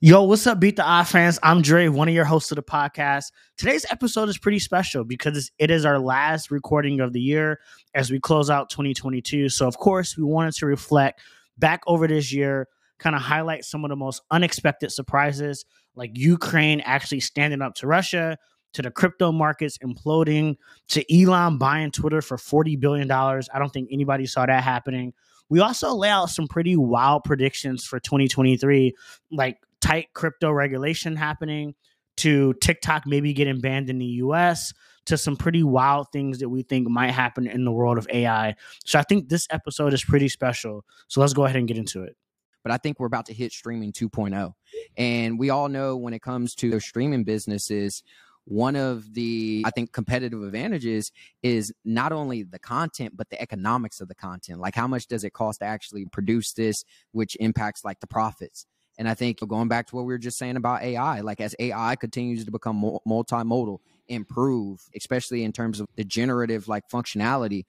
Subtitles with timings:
[0.00, 1.40] Yo, what's up, Beat the Eye fans?
[1.42, 3.32] I'm Dre, one of your hosts of the podcast.
[3.56, 7.58] Today's episode is pretty special because it is our last recording of the year
[7.96, 9.48] as we close out 2022.
[9.48, 11.20] So, of course, we wanted to reflect
[11.58, 12.68] back over this year,
[13.00, 15.64] kind of highlight some of the most unexpected surprises,
[15.96, 18.38] like Ukraine actually standing up to Russia,
[18.74, 20.58] to the crypto markets imploding,
[20.90, 23.10] to Elon buying Twitter for $40 billion.
[23.10, 25.12] I don't think anybody saw that happening.
[25.48, 28.94] We also lay out some pretty wild predictions for 2023,
[29.32, 29.58] like
[29.88, 31.74] tight crypto regulation happening,
[32.18, 34.72] to TikTok maybe getting banned in the US,
[35.06, 38.54] to some pretty wild things that we think might happen in the world of AI.
[38.84, 40.84] So I think this episode is pretty special.
[41.06, 42.16] So let's go ahead and get into it.
[42.62, 44.52] But I think we're about to hit streaming 2.0.
[44.96, 48.02] And we all know when it comes to the streaming businesses,
[48.44, 51.12] one of the i think competitive advantages
[51.42, 55.22] is not only the content but the economics of the content like how much does
[55.22, 58.64] it cost to actually produce this which impacts like the profits
[58.98, 61.54] and I think going back to what we were just saying about AI, like as
[61.58, 63.78] AI continues to become multimodal,
[64.08, 67.64] improve, especially in terms of the generative like functionality,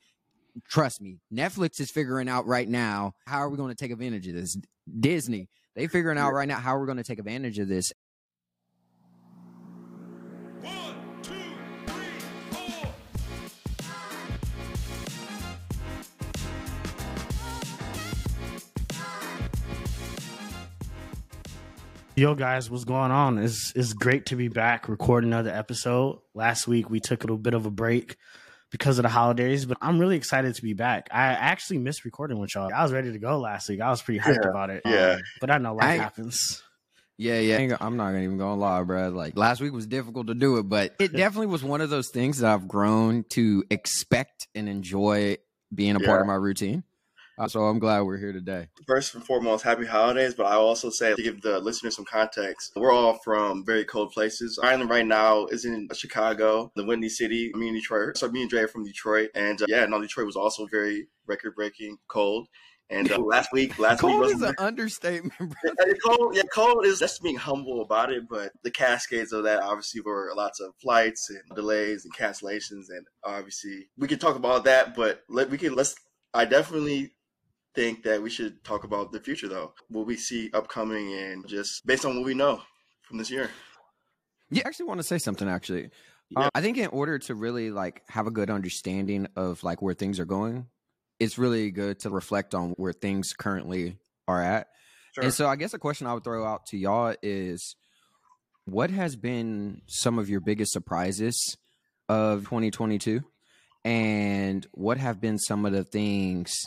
[0.68, 4.28] trust me, Netflix is figuring out right now how are we going to take advantage
[4.28, 4.58] of this.
[5.00, 7.94] Disney, they figuring out right now how we're going to take advantage of this.
[22.20, 23.38] Yo, guys, what's going on?
[23.38, 26.20] It's, it's great to be back recording another episode.
[26.34, 28.18] Last week, we took a little bit of a break
[28.72, 31.08] because of the holidays, but I'm really excited to be back.
[31.14, 32.74] I actually missed recording with y'all.
[32.76, 33.80] I was ready to go last week.
[33.80, 34.82] I was pretty hyped yeah, about it.
[34.86, 35.12] Yeah.
[35.12, 36.62] Um, but I know life I, happens.
[37.18, 37.78] Yeah, yeah.
[37.80, 39.08] I'm not even gonna lie, bro.
[39.12, 42.10] Like last week was difficult to do it, but it definitely was one of those
[42.10, 45.38] things that I've grown to expect and enjoy
[45.74, 46.06] being a yeah.
[46.06, 46.84] part of my routine.
[47.40, 48.68] Uh, so I'm glad we're here today.
[48.86, 50.34] First and foremost, happy holidays.
[50.34, 54.12] But I also say to give the listeners some context, we're all from very cold
[54.12, 54.60] places.
[54.62, 57.50] Brylan right now is in Chicago, the Windy City.
[57.56, 58.18] Me and Detroit.
[58.18, 61.08] So me and Dre are from Detroit, and uh, yeah, no, Detroit was also very
[61.28, 62.50] record-breaking cold.
[62.90, 65.56] And uh, last week, last cold week is an understatement.
[66.06, 68.28] Cold, yeah, cold is just being humble about it.
[68.30, 73.06] But the cascades of that obviously were lots of flights and delays and cancellations, and
[73.24, 74.94] obviously we could talk about that.
[74.94, 75.96] But let we can let's.
[76.32, 77.12] I definitely
[77.80, 81.86] think that we should talk about the future though what we see upcoming and just
[81.86, 82.62] based on what we know
[83.04, 83.50] from this year
[84.50, 85.90] yeah i actually want to say something actually
[86.30, 86.44] yeah.
[86.44, 89.94] um, i think in order to really like have a good understanding of like where
[89.94, 90.66] things are going
[91.22, 93.98] it's really good to reflect on where things currently
[94.28, 94.68] are at
[95.16, 95.24] sure.
[95.24, 97.78] and so i guess a question i would throw out to y'all is
[98.66, 101.56] what has been some of your biggest surprises
[102.10, 103.22] of 2022
[103.86, 106.66] and what have been some of the things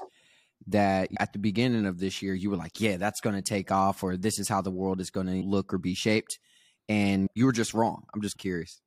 [0.68, 3.70] that at the beginning of this year you were like, yeah, that's going to take
[3.70, 6.38] off, or this is how the world is going to look or be shaped,
[6.88, 8.04] and you were just wrong.
[8.14, 8.80] I'm just curious.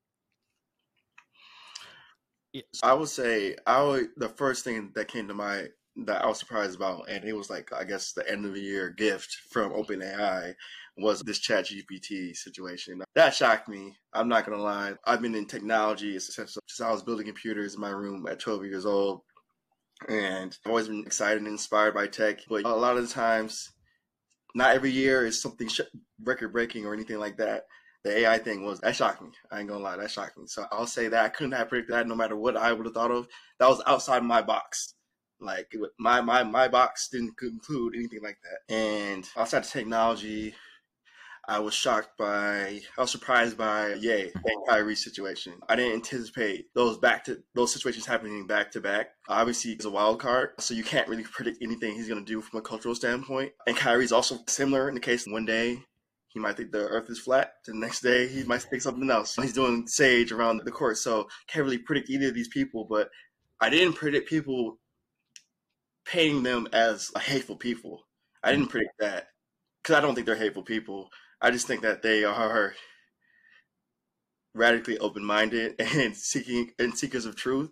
[2.82, 5.68] I would say I would, the first thing that came to my
[6.06, 8.62] that I was surprised about, and it was like I guess the end of the
[8.62, 10.54] year gift from OpenAI
[10.98, 13.02] was this Chat GPT situation.
[13.16, 13.96] That shocked me.
[14.14, 14.94] I'm not gonna lie.
[15.06, 18.86] I've been in technology since I was building computers in my room at 12 years
[18.86, 19.22] old
[20.08, 22.40] and I've always been excited and inspired by tech.
[22.48, 23.72] But a lot of the times,
[24.54, 25.82] not every year is something sh-
[26.24, 27.66] record breaking or anything like that.
[28.04, 29.30] The AI thing was that shocked me.
[29.52, 30.46] I ain't gonna lie, that shocked me.
[30.48, 32.94] So I'll say that I couldn't have predicted that, no matter what I would have
[32.94, 33.28] thought of.
[33.60, 34.94] That was outside my box.
[35.40, 38.74] Like my my my box didn't include anything like that.
[38.74, 40.54] And outside of technology,
[41.48, 45.54] I was shocked by, I was surprised by Ye and Kyrie situation.
[45.70, 49.12] I didn't anticipate those back to those situations happening back to back.
[49.30, 52.42] Obviously, he's a wild card, so you can't really predict anything he's going to do
[52.42, 53.52] from a cultural standpoint.
[53.68, 55.84] And Kyrie's also similar in the case one day
[56.36, 57.54] he might think the earth is flat.
[57.66, 59.36] The next day, he might think something else.
[59.36, 62.84] He's doing sage around the court, so can't really predict either of these people.
[62.84, 63.10] But
[63.62, 64.78] I didn't predict people
[66.04, 68.06] painting them as hateful people.
[68.44, 69.28] I didn't predict that
[69.82, 71.10] because I don't think they're hateful people.
[71.42, 72.74] I just think that they are
[74.54, 77.72] radically open-minded and seeking and seekers of truth,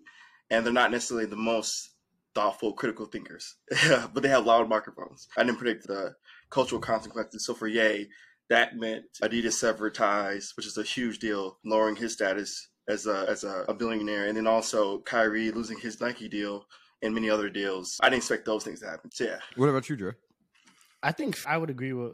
[0.49, 1.89] and they're not necessarily the most
[2.35, 3.55] thoughtful, critical thinkers.
[4.13, 5.27] but they have loud microphones.
[5.37, 6.15] I didn't predict the
[6.49, 7.45] cultural consequences.
[7.45, 8.09] So for Ye,
[8.49, 13.25] that meant Adidas severed ties, which is a huge deal, lowering his status as a
[13.29, 16.65] as a, a billionaire, and then also Kyrie losing his Nike deal
[17.01, 17.97] and many other deals.
[18.01, 19.11] I didn't expect those things to happen.
[19.11, 19.39] So yeah.
[19.55, 20.13] What about you, Drew?
[21.01, 22.13] I think I would agree with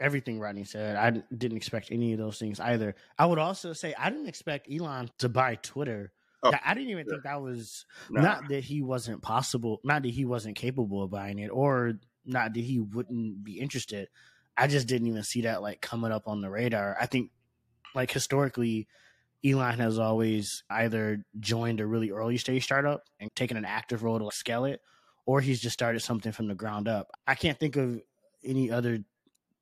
[0.00, 0.96] everything Rodney said.
[0.96, 2.94] I didn't expect any of those things either.
[3.18, 6.12] I would also say I didn't expect Elon to buy Twitter.
[6.42, 8.20] Oh, I didn't even think that was nah.
[8.20, 11.94] not that he wasn't possible, not that he wasn't capable of buying it, or
[12.24, 14.08] not that he wouldn't be interested.
[14.56, 16.96] I just didn't even see that like coming up on the radar.
[17.00, 17.30] I think
[17.94, 18.86] like historically,
[19.44, 24.18] Elon has always either joined a really early stage startup and taken an active role
[24.18, 24.80] to scale it,
[25.24, 27.10] or he's just started something from the ground up.
[27.26, 28.00] I can't think of
[28.44, 28.98] any other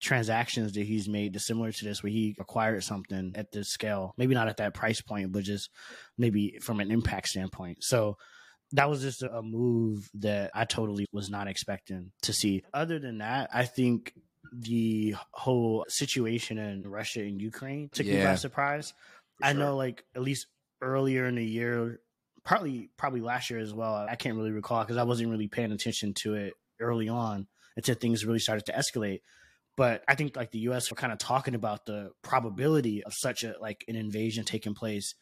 [0.04, 4.34] transactions that he's made similar to this where he acquired something at this scale maybe
[4.34, 5.70] not at that price point but just
[6.18, 7.82] maybe from an impact standpoint.
[7.82, 8.16] So
[8.72, 12.62] that was just a move that i totally was not expecting to see.
[12.72, 14.12] Other than that i think
[14.52, 18.92] the whole situation in russia and ukraine took me by surprise.
[19.42, 19.60] I sure.
[19.60, 20.46] know like at least
[20.82, 22.00] earlier in the year
[22.44, 25.72] partly probably last year as well i can't really recall because i wasn't really paying
[25.72, 27.46] attention to it early on
[27.76, 29.20] until things really started to escalate
[29.76, 30.90] but I think like the U.S.
[30.90, 35.14] were kind of talking about the probability of such a like an invasion taking place.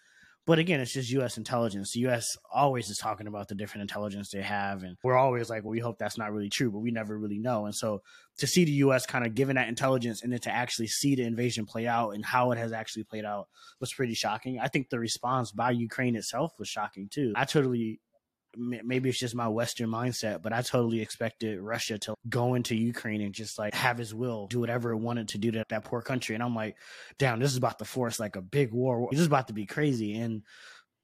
[0.45, 1.39] But again, it's just U.S.
[1.39, 1.93] intelligence.
[1.93, 2.27] The U.S.
[2.53, 5.79] always is talking about the different intelligence they have, and we're always like, well, we
[5.79, 7.65] hope that's not really true, but we never really know.
[7.67, 8.03] And so
[8.39, 9.07] to see the U.S.
[9.07, 12.25] kind of giving that intelligence and then to actually see the invasion play out and
[12.25, 13.47] how it has actually played out
[13.81, 14.59] was pretty shocking.
[14.61, 17.33] I think the response by Ukraine itself was shocking too.
[17.37, 18.01] I totally
[18.57, 23.21] maybe it's just my Western mindset, but I totally expected Russia to go into Ukraine
[23.21, 26.03] and just like have his will, do whatever it wanted to do to that poor
[26.03, 26.35] country.
[26.35, 26.77] And I'm like,
[27.19, 29.09] damn, this is about to force like a big war.
[29.11, 30.15] This is about to be crazy.
[30.15, 30.43] And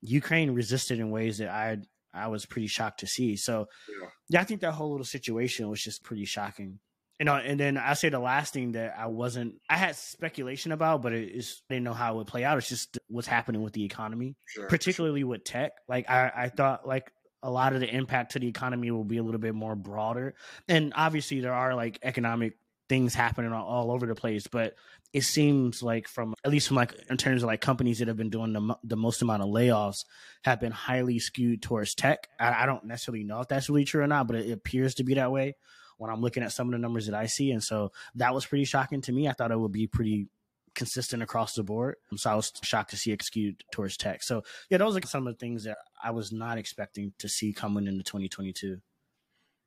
[0.01, 1.79] Ukraine resisted in ways that I
[2.15, 3.37] I was pretty shocked to see.
[3.37, 4.09] So Yeah.
[4.31, 6.79] yeah, I think that whole little situation was just pretty shocking.
[7.21, 10.71] You know, and then I say the last thing that I wasn't, I had speculation
[10.71, 12.59] about, but it is, I didn't know how it would play out.
[12.59, 14.69] It's just what's happening with the economy Sure.
[14.69, 15.73] particularly with tech.
[15.89, 17.11] Like I, I thought like
[17.43, 20.35] a lot of the impact to the economy will be a little bit more broader.
[20.69, 22.59] And obviously there are like economic
[22.89, 24.75] things happening all, all over the place, but
[25.13, 28.17] it seems like from at least from like in terms of like companies that have
[28.17, 30.05] been doing the, the most amount of layoffs
[30.43, 32.29] have been highly skewed towards tech.
[32.39, 35.05] I, I don't necessarily know if that's really true or not, but it, appears to
[35.05, 35.55] be that way
[35.97, 37.51] when I'm looking at some of the numbers that I see.
[37.53, 39.29] And so that was pretty shocking to me.
[39.29, 40.29] I thought it would be pretty
[40.79, 41.97] consistent across the board.
[42.17, 44.23] So I was shocked to see it skewed towards tech.
[44.23, 47.53] So yeah, those are some of the things that I was not expecting to see
[47.53, 48.79] coming into 2022.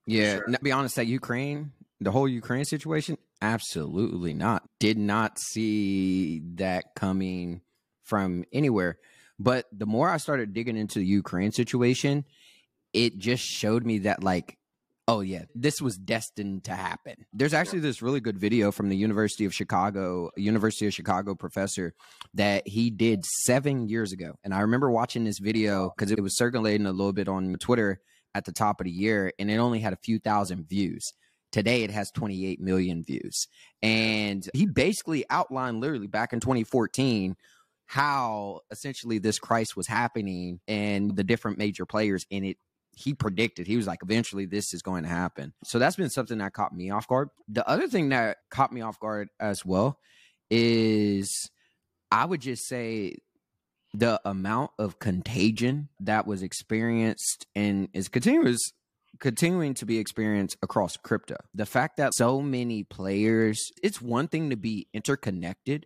[0.07, 0.57] Yeah, Sure.
[0.63, 4.63] be honest, that Ukraine, the whole Ukraine situation, absolutely not.
[4.79, 7.61] Did not see that coming
[8.03, 8.97] from anywhere.
[9.37, 12.23] But the more I started digging into the Ukraine situation,
[12.93, 14.57] it just showed me that like
[15.07, 17.25] oh yeah, this was destined to happen.
[17.33, 21.93] There's actually this really good video from the University of Chicago, University of Chicago professor
[22.33, 24.35] that he did 7 years ago.
[24.43, 27.99] And I remember watching this video cuz it was circulating a little bit on Twitter
[28.33, 31.13] at the top of the year and it only had a few thousand views.
[31.51, 33.47] Today it has 28 million views.
[33.81, 37.35] And he basically outlined literally back in 2014
[37.87, 42.57] how essentially this crisis was happening and the different major players in it
[42.93, 45.53] he predicted he was like eventually this is going to happen.
[45.63, 47.29] So that's been something that caught me off guard.
[47.47, 49.97] The other thing that caught me off guard as well
[50.49, 51.49] is
[52.11, 53.15] i would just say
[53.93, 58.59] the amount of contagion that was experienced and is continuous
[59.19, 61.35] continuing to be experienced across crypto.
[61.53, 65.85] The fact that so many players it's one thing to be interconnected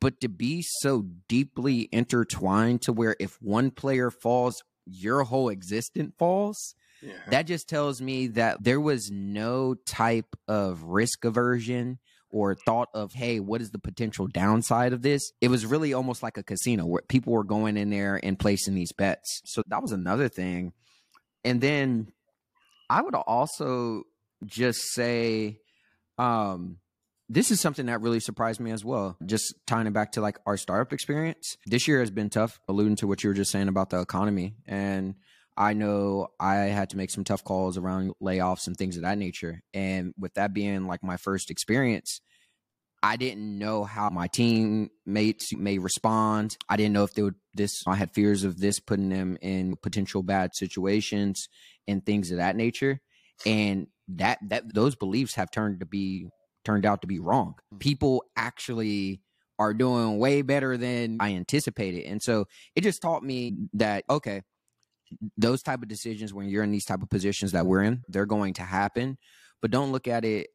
[0.00, 6.12] but to be so deeply intertwined to where if one player falls your whole existence
[6.18, 7.12] falls Yeah.
[7.30, 11.98] that just tells me that there was no type of risk aversion
[12.30, 15.32] or thought of hey what is the potential downside of this?
[15.40, 18.74] It was really almost like a casino where people were going in there and placing
[18.74, 19.40] these bets.
[19.44, 20.72] So that was another thing.
[21.44, 22.12] And then
[22.90, 24.02] i would also
[24.46, 25.58] just say
[26.16, 26.78] um
[27.28, 29.16] this is something that really surprised me as well.
[29.24, 31.56] Just tying it back to like our startup experience.
[31.66, 34.54] This year has been tough, alluding to what you were just saying about the economy.
[34.66, 35.14] And
[35.56, 39.18] I know I had to make some tough calls around layoffs and things of that
[39.18, 39.62] nature.
[39.74, 42.20] And with that being like my first experience,
[43.02, 46.56] I didn't know how my teammates may respond.
[46.68, 49.76] I didn't know if they would this I had fears of this putting them in
[49.76, 51.48] potential bad situations
[51.86, 53.00] and things of that nature.
[53.46, 56.28] And that that those beliefs have turned to be
[56.64, 57.54] turned out to be wrong.
[57.72, 57.78] Mm-hmm.
[57.78, 59.20] People actually
[59.58, 62.04] are doing way better than I anticipated.
[62.04, 62.46] And so
[62.76, 64.42] it just taught me that okay,
[65.36, 68.26] those type of decisions when you're in these type of positions that we're in, they're
[68.26, 69.18] going to happen.
[69.60, 70.48] But don't look at it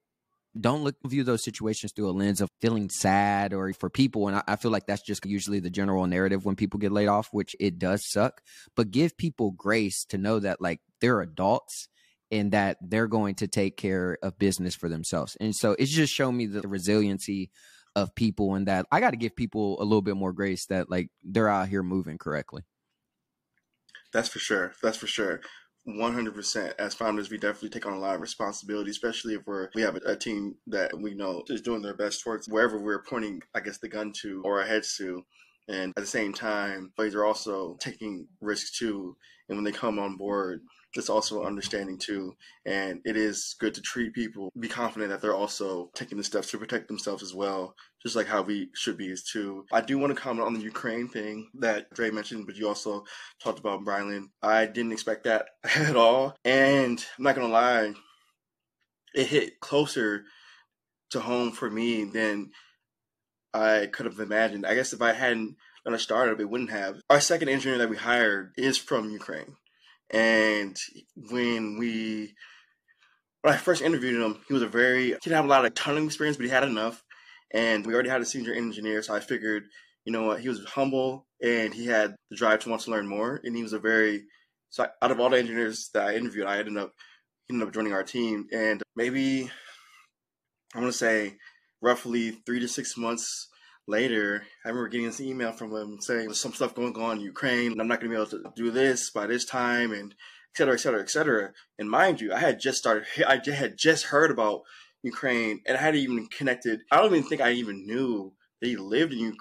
[0.60, 4.38] don't look view those situations through a lens of feeling sad or for people and
[4.38, 7.30] I, I feel like that's just usually the general narrative when people get laid off
[7.32, 8.42] which it does suck
[8.76, 11.88] but give people grace to know that like they're adults
[12.34, 15.38] and that they're going to take care of business for themselves.
[15.40, 17.52] And so it's just shown me the resiliency
[17.96, 20.90] of people and that i got to give people a little bit more grace that
[20.90, 22.64] like they're out here moving correctly.
[24.12, 24.74] That's for sure.
[24.82, 25.42] That's for sure.
[25.88, 29.82] 100% as founders we definitely take on a lot of responsibility especially if we're we
[29.82, 33.42] have a, a, team that we know is doing their best towards wherever we're pointing
[33.54, 35.22] i guess the gun to or our heads to.
[35.68, 39.16] And at the same time players are also taking risks too.
[39.50, 40.62] And when they come on board
[40.96, 42.36] it's also understanding too.
[42.66, 46.52] And it is good to treat people, be confident that they're also taking the steps
[46.52, 49.66] to protect themselves as well, just like how we should be as too.
[49.72, 53.04] I do want to comment on the Ukraine thing that Dre mentioned, but you also
[53.42, 54.26] talked about Brylan.
[54.42, 56.36] I didn't expect that at all.
[56.46, 57.94] And I'm not to lie,
[59.16, 60.26] it hit closer
[61.12, 62.52] to home for me than
[63.54, 64.66] I could have imagined.
[64.66, 67.02] I guess if I hadn't done a startup, it wouldn't have.
[67.10, 69.56] Our second engineer that we hired is from Ukraine.
[70.14, 70.78] And
[71.16, 72.36] when we
[73.42, 75.74] when I first interviewed him, he was a very he didn't have a lot of
[75.74, 77.04] ton of experience, but he had enough.
[77.52, 79.64] And we already had a senior engineer, so I figured,
[80.06, 83.08] you know what, he was humble and he had the drive to want to learn
[83.08, 83.42] more.
[83.44, 84.24] And he was a very
[84.70, 86.92] so out of all the engineers that I interviewed, I ended up
[87.50, 88.48] ended up joining our team.
[88.54, 89.52] And maybe
[90.76, 91.38] I want to say
[91.82, 93.50] roughly three to six months
[93.88, 97.24] later, I remember getting this email from him saying there's some stuff going on in
[97.24, 97.80] Ukraine.
[97.80, 100.74] I'm not going to be able to do this by this time, and et cetera,
[100.74, 101.52] et cetera, et cetera.
[101.78, 104.62] And mind you, I had just started, I had just heard about
[105.02, 106.82] Ukraine, and I hadn't even connected.
[106.92, 109.36] I don't even think I even knew that he lived in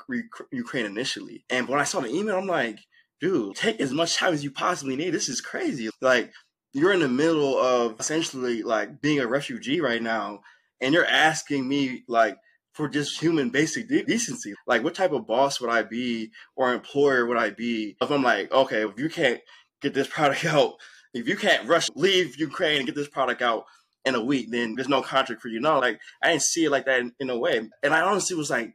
[0.51, 1.45] Ukraine initially.
[1.49, 2.81] And when I saw the email, I'm like,
[3.21, 5.11] dude, take as much time as you possibly need.
[5.11, 5.89] This is crazy.
[6.01, 6.33] Like,
[6.73, 10.41] you're in the middle of essentially like being a refugee right now,
[10.81, 12.37] and you're asking me like
[12.73, 14.55] for just human basic de- decency.
[14.67, 18.23] Like, what type of boss would I be or employer would I be if I'm
[18.23, 19.41] like, okay, if you can't
[19.81, 20.75] get this product out,
[21.15, 23.65] if you can't rush, leave Ukraine and get this product out
[24.05, 25.61] in a week, then there's no contract for you.
[25.61, 27.69] No, like, I didn't see it like that in, in a way.
[27.83, 28.75] And I honestly was like,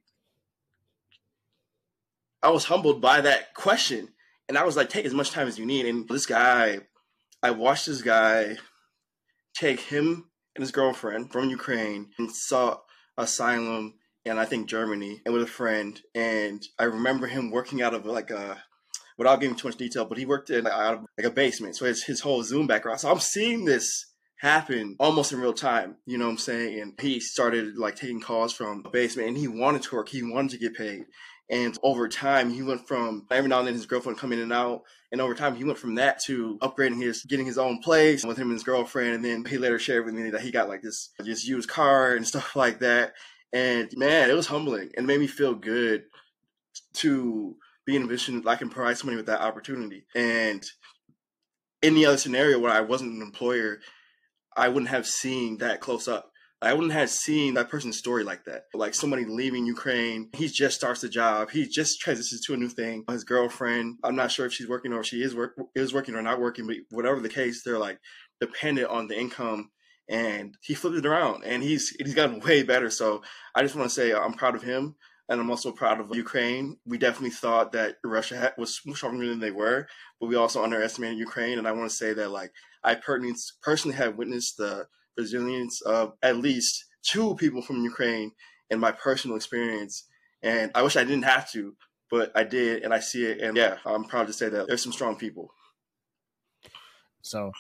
[2.42, 4.10] I was humbled by that question.
[4.48, 5.86] And I was like, take as much time as you need.
[5.86, 6.80] And this guy,
[7.44, 8.58] I watched this guy
[9.54, 12.78] take him and his girlfriend from Ukraine and saw
[13.18, 13.96] asylum
[14.26, 16.00] and I think Germany and with a friend.
[16.14, 18.64] And I remember him working out of like a,
[19.18, 21.76] without giving too much detail, but he worked in like a basement.
[21.76, 23.00] So it's his whole Zoom background.
[23.00, 25.96] So I'm seeing this happen almost in real time.
[26.06, 26.80] You know what I'm saying?
[26.80, 30.10] And he started like taking calls from a basement and he wanted to work.
[30.10, 31.06] He wanted to get paid.
[31.50, 34.54] And over time, he went from every now and then his girlfriend coming in and
[34.54, 34.84] out.
[35.12, 38.38] And over time, he went from that to upgrading his, getting his own place with
[38.38, 39.16] him and his girlfriend.
[39.16, 42.14] And then he later shared with me that he got like this, this used car
[42.14, 43.14] and stuff like that.
[43.54, 46.04] And man, it was humbling and made me feel good
[46.96, 50.06] to be in a position I can provide somebody with that opportunity.
[50.14, 50.66] And
[51.82, 53.80] in the other scenario where I wasn't an employer,
[54.56, 56.32] I wouldn't have seen that close up.
[56.62, 58.64] I wouldn't have seen that person's story like that.
[58.74, 62.70] Like somebody leaving Ukraine, he just starts a job, he just transitions to a new
[62.70, 63.06] thing.
[63.10, 66.16] His girlfriend, I'm not sure if she's working or if she is work is working
[66.16, 68.00] or not working, but whatever the case, they're like
[68.42, 69.70] dependent on the income
[70.10, 72.90] and he flipped it around and he's he's gotten way better.
[72.90, 73.22] So
[73.54, 74.96] I just want to say I'm proud of him
[75.30, 76.78] and I'm also proud of Ukraine.
[76.88, 79.88] We definitely thought that Russia was stronger than they were,
[80.20, 81.60] but we also underestimated Ukraine.
[81.60, 82.52] And I want to say that like
[82.84, 84.88] I personally have witnessed the
[85.18, 88.32] resilience of at least two people from Ukraine
[88.70, 90.06] in my personal experience.
[90.42, 91.76] And I wish I didn't have to,
[92.12, 93.42] but I did, and I see it.
[93.42, 95.52] And yeah, I'm proud to say that there's some strong people.
[97.22, 97.52] So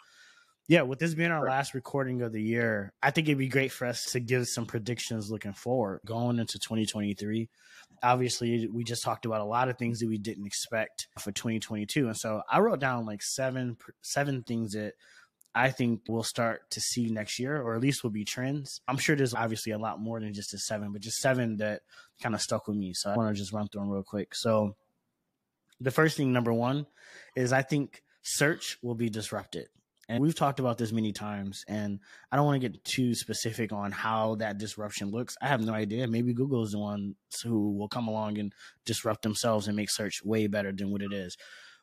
[0.70, 3.72] yeah, with this being our last recording of the year, I think it'd be great
[3.72, 7.50] for us to give some predictions looking forward, going into 2023.
[8.04, 12.08] Obviously, we just talked about a lot of things that we didn't expect for 2022,
[12.08, 14.94] and so I wrote down like seven seven things that
[15.58, 18.82] I think we'll start to see next year, or at least will be trends.
[18.88, 21.82] I'm sure there's obviously a lot more than just a seven, but just seven that
[22.22, 22.94] kind of stuck with me.
[22.94, 24.36] So I want to just run through them real quick.
[24.36, 24.76] So
[25.82, 26.86] the first thing, number one,
[27.36, 29.68] is I think search will be disrupted.
[30.10, 32.00] And we've talked about this many times, and
[32.32, 35.36] I don't want to get too specific on how that disruption looks.
[35.42, 36.08] I have no idea.
[36.08, 38.54] Maybe Google is the one who will come along and
[38.86, 41.36] disrupt themselves and make search way better than what it is.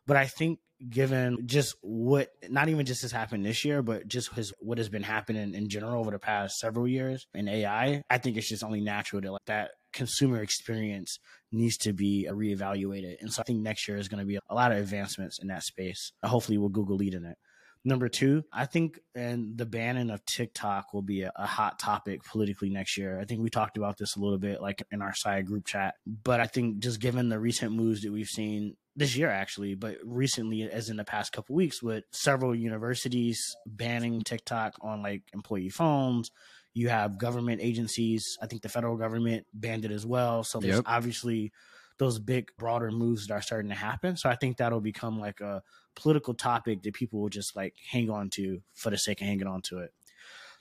[0.07, 4.33] But I think given just what not even just has happened this year, but just
[4.33, 8.19] his, what has been happening in general over the past several years in AI, I
[8.19, 11.19] think it's just only natural to like that consumer experience
[11.53, 13.17] needs to be reevaluated.
[13.21, 15.49] And so I think next year is going to be a lot of advancements in
[15.49, 16.13] that space.
[16.25, 17.39] Hopefully, we'll Google lead in it.
[17.87, 22.25] Number two, I think and the banning of TikTok will be a, a, hot topic
[22.25, 23.21] politically next year.
[23.21, 25.97] I think we talked about this a little bit, like in our side group chat.
[26.07, 29.99] But I think just given the recent moves that we've seen this year, actually, but
[30.03, 35.69] recently, as in the past couple weeks, with several universities banning TikTok on like employee
[35.69, 36.31] phones.
[36.73, 38.37] You have government agencies.
[38.43, 40.43] I think the federal government banned it as well.
[40.43, 40.85] So there's yep.
[40.87, 41.53] obviously
[41.99, 44.17] those big broader moves that are starting to happen.
[44.17, 45.63] So I think that'll become like a
[45.97, 49.47] political topic that people will just like hang on to for the sake of hanging
[49.47, 49.93] on to it.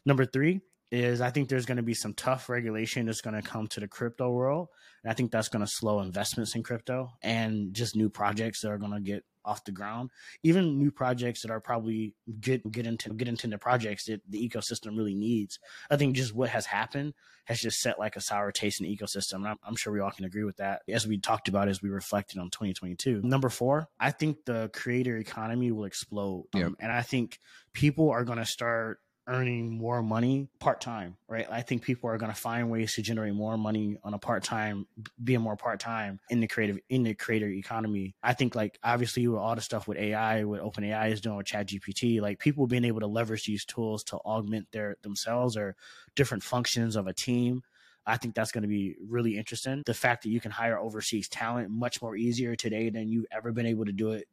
[0.06, 0.62] Number three
[0.94, 3.80] is I think there's going to be some tough regulation that's going to come to
[3.80, 4.68] the crypto world.
[5.04, 8.70] And I think that's going to slow investments in crypto and just new projects that
[8.70, 10.12] are going to get off the ground.
[10.44, 14.48] Even new projects that are probably get get into get into the projects that the
[14.48, 15.58] ecosystem really needs.
[15.90, 18.96] I think just what has happened has just set like a sour taste in the
[18.96, 19.38] ecosystem.
[19.38, 20.84] And I'm, I'm sure we all can agree with that.
[20.88, 23.22] As we talked about as we reflected on 2022.
[23.24, 26.46] Number four, I think the creator economy will explode.
[26.54, 26.66] Yep.
[26.66, 27.40] Um, and I think
[27.74, 31.48] people are going to start earning more money part time, right?
[31.50, 34.44] I think people are going to find ways to generate more money on a part
[34.44, 34.86] time,
[35.24, 38.16] being more part time in the creative in the creator economy.
[38.22, 41.48] I think like obviously with all the stuff with AI, what OpenAI is doing with
[41.48, 45.76] ChatGPT, like people being able to leverage these tools to augment their themselves or
[46.16, 47.64] different functions of a team.
[48.06, 49.82] I think that's going to be really interesting.
[49.86, 53.54] The fact that you can hire overseas talent much more easier today than you've ever
[53.54, 54.28] been able to do it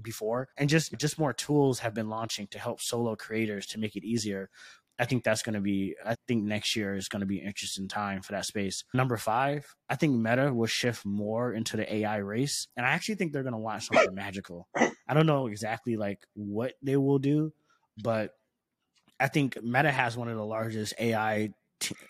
[0.00, 3.96] before and just just more tools have been launching to help solo creators to make
[3.96, 4.50] it easier
[4.98, 7.46] I think that's going to be, I think next year is going to be an
[7.46, 8.84] interesting time for that space.
[8.94, 12.68] Number five, I think Meta will shift more into the AI race.
[12.76, 14.68] And I actually think they're going to launch something magical.
[14.76, 17.52] I don't know exactly like what they will do,
[18.02, 18.32] but
[19.18, 21.50] I think Meta has one of the largest AI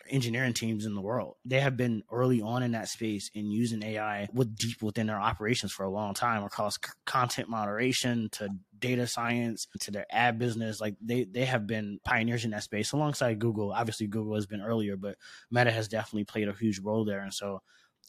[0.08, 1.36] engineering teams in the world.
[1.44, 5.20] They have been early on in that space and using AI with deep within their
[5.20, 10.38] operations for a long time across c- content moderation to data science to their ad
[10.38, 10.80] business.
[10.80, 13.72] Like they they have been pioneers in that space alongside Google.
[13.72, 15.16] Obviously, Google has been earlier, but
[15.50, 17.20] Meta has definitely played a huge role there.
[17.20, 17.62] And so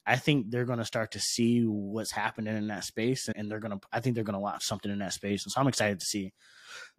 [0.08, 3.60] I think they're going to start to see what's happening in that space, and they're
[3.60, 3.88] going to.
[3.92, 6.06] I think they're going to launch something in that space, and so I'm excited to
[6.06, 6.34] see.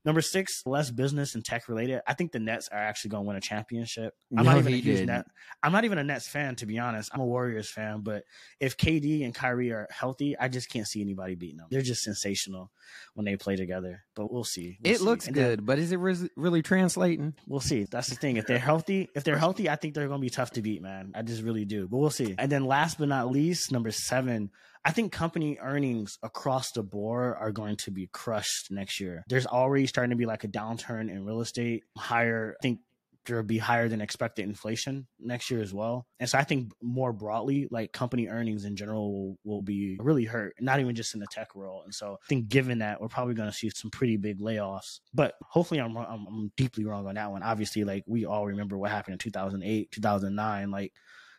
[0.06, 2.00] Number six, less business and tech related.
[2.06, 4.14] I think the Nets are actually going to win a championship.
[4.30, 5.26] I'm No, not even a huge net.
[5.64, 7.10] I'm not even a Nets fan to be honest.
[7.12, 8.22] I'm a Warriors fan, but
[8.60, 11.66] if KD and Kyrie are healthy, I just can't see anybody beating them.
[11.70, 12.70] They're just sensational
[13.14, 14.04] when they play together.
[14.14, 14.78] But we'll see.
[14.84, 15.04] We'll It see.
[15.04, 17.34] looks And then- good, but is it really translating?
[17.48, 17.84] We'll see.
[17.90, 18.36] That's the thing.
[18.36, 20.82] If they're healthy, if they're healthy, I think they're going to be tough to beat,
[20.82, 21.10] man.
[21.16, 21.88] I just really do.
[21.88, 22.36] But we'll see.
[22.38, 24.50] And then last but not least, number seven,
[24.87, 29.25] I think company earnings across the board are going to be crushed next year.
[29.28, 32.78] There's already starting to be like a downturn in real estate, higher, I think
[33.26, 36.06] there'll be higher than expected inflation next year as well.
[36.21, 40.25] And so I think more broadly, like company earnings in general will, will be really
[40.25, 41.82] hurt, not even just in the tech world.
[41.84, 45.00] And so I think given that, we're probably going to see some pretty big layoffs.
[45.13, 47.43] But hopefully I'm, I'm, I'm deeply wrong on that one.
[47.43, 50.93] Obviously, like we all remember what happened in 2008, 2009, like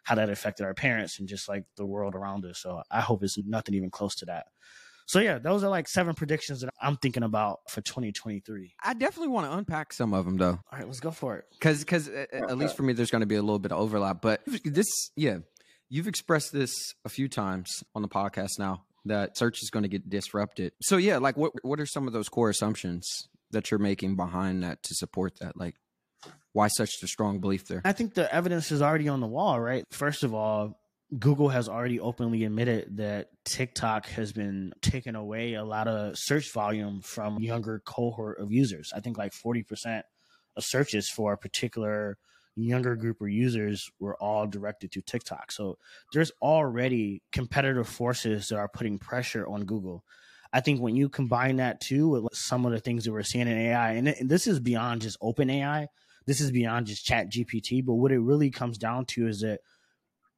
[0.08, 2.60] how that affected our parents and just like the world around us.
[2.62, 4.46] So I hope it's nothing even close to that.
[5.06, 8.76] So yeah, those are like seven predictions that I'm thinking about for 2023.
[8.82, 11.46] I definitely want to unpack some of them though, All right, let's go for it.
[11.52, 13.74] because because uh, uh, at least for me, there's going to be a little bit
[13.74, 14.22] of overlap.
[14.22, 15.40] But this, yeah,
[15.90, 19.90] you've expressed this a few times on the podcast now that search is going to
[19.90, 20.72] get disrupted.
[20.82, 23.10] So yeah, like what what are some of those core assumptions
[23.52, 25.58] that you're making behind that to support that?
[25.58, 25.76] Like,
[26.58, 27.84] why such a strong belief there?
[27.86, 29.86] I think the evidence is already on the wall, right?
[29.92, 30.80] First of all,
[31.20, 36.52] Google has already openly admitted that TikTok has been taking away a lot of search
[36.52, 38.92] volume from younger cohort of users.
[38.94, 40.02] I think like 40%
[40.56, 42.18] of searches for a particular
[42.56, 45.52] younger group of users were all directed to TikTok.
[45.52, 45.78] So
[46.12, 50.04] there's already competitive forces that are putting pressure on Google.
[50.52, 53.48] I think when you combine that too with some of the things that we're seeing
[53.48, 55.88] in AI, and this is beyond just open AI,
[56.28, 59.62] this is beyond just chat GPT, but what it really comes down to is that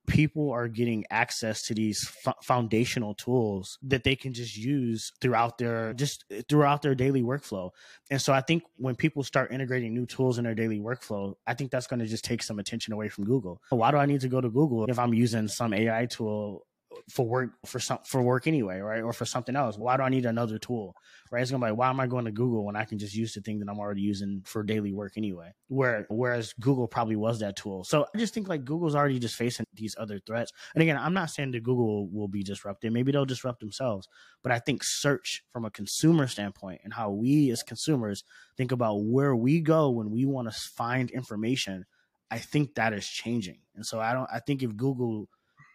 [0.10, 5.58] people are getting access to these f- foundational tools that they can just use throughout
[5.58, 7.70] their just throughout their daily workflow.
[8.10, 11.54] And so i think when people start integrating new tools in their daily workflow i
[11.54, 13.62] think that's going to just take some attention away from google.
[13.70, 16.66] Why do i need to go to google if i'm using some ai tool
[17.10, 19.02] for work for some for work anyway, right?
[19.02, 19.78] Or for something else.
[19.78, 20.96] Why do I need another tool?
[21.32, 21.42] Right?
[21.42, 23.34] It's gonna be like, why am I going to Google when I can just use
[23.34, 25.52] the thing that I'm already using for daily work anyway?
[25.68, 27.84] Where whereas Google probably was that tool.
[27.84, 30.52] So I just think like Google's already just facing these other threats.
[30.74, 32.92] And again, I'm not saying that Google will be disrupted.
[32.92, 34.08] Maybe they'll disrupt themselves.
[34.44, 38.24] But I think search from a consumer standpoint and how we as consumers
[38.58, 41.86] think about where we go when we want to find information,
[42.32, 43.60] I think that is changing.
[43.76, 45.30] And so I don't I think if Google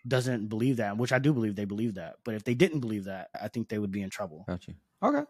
[0.07, 2.17] doesn't believe that, which I do believe they believe that.
[2.25, 4.45] But if they didn't believe that, I think they would be in trouble.
[4.47, 4.75] Got you.
[5.03, 5.25] Okay.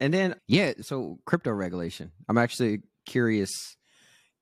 [0.00, 2.12] And then yeah, so crypto regulation.
[2.28, 3.76] I'm actually curious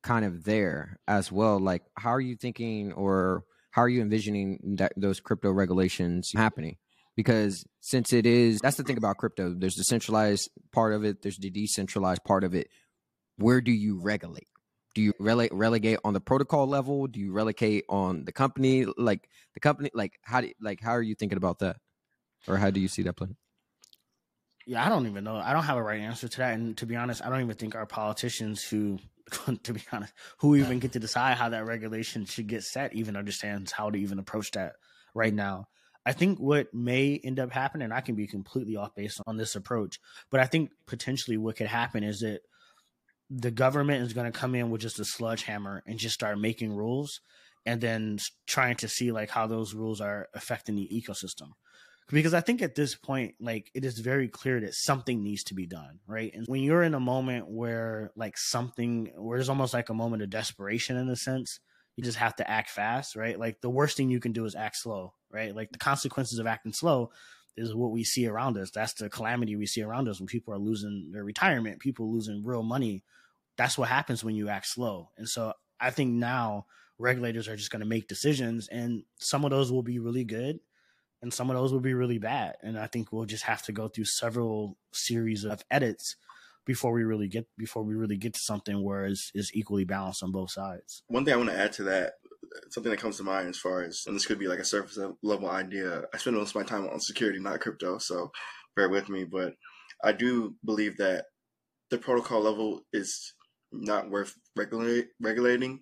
[0.02, 1.59] kind of there as well.
[1.59, 6.76] Like how are you thinking or how are you envisioning that those crypto regulations happening?
[7.16, 9.55] Because since it is that's the thing about crypto.
[9.57, 12.68] There's the centralized part of it, there's the decentralized part of it.
[13.37, 14.48] Where do you regulate?
[14.96, 17.06] Do you rele- relegate on the protocol level?
[17.06, 18.87] Do you relegate on the company?
[18.96, 21.76] Like the company, like how do like how are you thinking about that,
[22.48, 23.37] or how do you see that playing?
[24.66, 25.37] Yeah, I don't even know.
[25.37, 26.54] I don't have a right answer to that.
[26.54, 28.98] And to be honest, I don't even think our politicians who,
[29.64, 33.16] to be honest, who even get to decide how that regulation should get set even
[33.16, 34.76] understands how to even approach that
[35.14, 35.68] right now.
[36.06, 39.56] I think what may end up happening, I can be completely off base on this
[39.56, 42.40] approach, but I think potentially what could happen is that
[43.31, 46.75] the government is going to come in with just a sledgehammer and just start making
[46.75, 47.21] rules
[47.65, 51.51] and then trying to see like how those rules are affecting the ecosystem.
[52.09, 55.55] Because i think at this point like it is very clear that something needs to
[55.55, 56.33] be done right?
[56.33, 60.23] And when you're in a moment where like something where it's almost like a moment
[60.23, 61.59] of desperation in a sense
[61.97, 63.37] you just have to act fast right?
[63.37, 65.53] Like the worst thing you can do is act slow right?
[65.55, 67.11] Like the consequences of acting slow
[67.57, 68.71] is what we see around us.
[68.71, 72.45] That's the calamity we see around us when people are losing their retirement, people losing
[72.45, 73.03] real money.
[73.57, 75.11] That's what happens when you act slow.
[75.16, 76.66] And so I think now
[76.99, 80.61] regulators are just going to make decisions, and some of those will be really good,
[81.23, 82.57] and some of those will be really bad.
[82.62, 86.16] And I think we'll just have to go through several series of edits
[86.64, 90.23] before we really get before we really get to something where it's, it's equally balanced
[90.23, 91.03] on both sides.
[91.07, 92.14] One thing I want to add to that
[92.71, 94.99] something that comes to mind as far as, and this could be like a surface
[95.23, 96.03] level idea.
[96.12, 98.31] I spend most of my time on security, not crypto, so
[98.75, 99.25] bear with me.
[99.25, 99.55] But
[100.03, 101.27] I do believe that
[101.90, 103.35] the protocol level is
[103.73, 105.81] not worth regulate, regulating.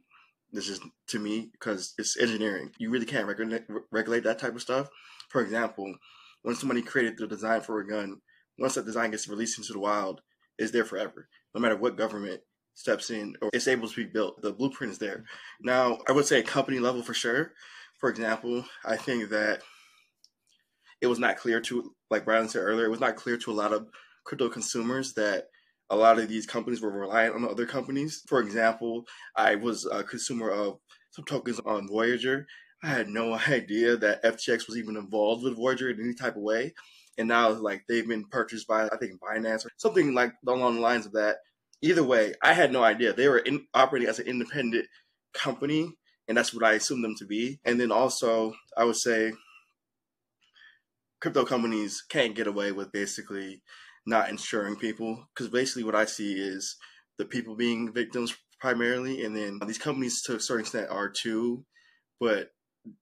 [0.52, 2.70] This is to me because it's engineering.
[2.78, 4.88] You really can't regulate, regulate that type of stuff.
[5.30, 5.94] For example,
[6.42, 8.18] when somebody created the design for a gun,
[8.58, 10.20] once that design gets released into the wild,
[10.58, 12.42] it's there forever, no matter what government
[12.74, 14.42] steps in or it's able to be built.
[14.42, 15.24] The blueprint is there.
[15.60, 17.52] Now, I would say company level for sure.
[17.98, 19.62] For example, I think that
[21.00, 23.54] it was not clear to, like Brylan said earlier, it was not clear to a
[23.54, 23.88] lot of
[24.24, 25.46] crypto consumers that
[25.90, 28.22] a lot of these companies were reliant on other companies.
[28.26, 29.04] For example,
[29.36, 30.78] I was a consumer of
[31.10, 32.46] some tokens on Voyager.
[32.82, 36.42] I had no idea that FTX was even involved with Voyager in any type of
[36.42, 36.74] way.
[37.16, 40.80] And now, like, they've been purchased by, I think, Binance or something like along the
[40.80, 41.36] lines of that
[41.84, 44.86] either way, I had no idea they were in, operating as an independent
[45.34, 45.92] company,
[46.26, 47.60] and that's what I assumed them to be.
[47.64, 49.34] And then also, I would say
[51.20, 53.62] crypto companies can't get away with basically
[54.06, 56.76] not insuring people because basically what I see is
[57.18, 61.66] the people being victims primarily, and then these companies to a certain extent are too,
[62.18, 62.50] but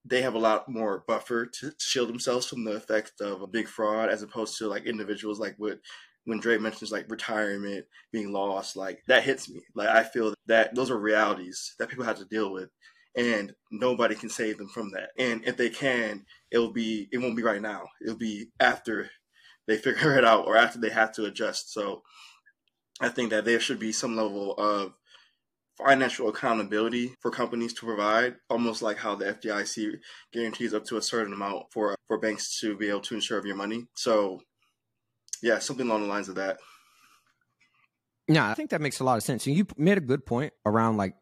[0.05, 3.67] they have a lot more buffer to shield themselves from the effect of a big
[3.67, 5.79] fraud as opposed to like individuals like what
[6.25, 9.61] when Dre mentions like retirement being lost, like that hits me.
[9.75, 12.69] Like I feel that those are realities that people have to deal with,
[13.15, 15.09] and nobody can save them from that.
[15.17, 17.83] And if they can, it'll be it won't be right now.
[18.01, 19.09] It'll be after
[19.67, 21.73] they figure it out or after they have to adjust.
[21.73, 22.01] So
[23.01, 24.93] I think that there should be some level of
[25.77, 29.95] financial accountability for companies to provide, almost like how the FDIC
[30.31, 33.55] guarantees up to a certain amount for for banks to be able to insure your
[33.55, 33.85] money.
[33.95, 34.41] So
[35.43, 36.57] yeah, something along the lines of that.
[38.29, 39.45] Yeah, I think that makes a lot of sense.
[39.45, 41.15] And you made a good point around like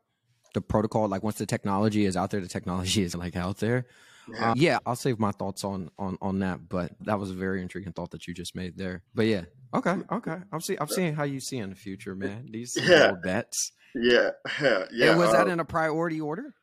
[0.54, 1.08] the protocol.
[1.08, 3.88] Like once the technology is out there, the technology is like out there.
[4.32, 4.52] Yeah.
[4.52, 6.70] Um, yeah, I'll save my thoughts on on on that.
[6.70, 9.02] But that was a very intriguing thought that you just made there.
[9.16, 10.38] But yeah, okay, okay.
[10.54, 12.48] I'm seeing I'm seeing how you see in the future, man.
[12.52, 13.14] These yeah.
[13.24, 13.72] bets.
[13.96, 14.30] Yeah,
[14.62, 15.10] yeah, yeah.
[15.10, 16.54] And was uh, that in a priority order?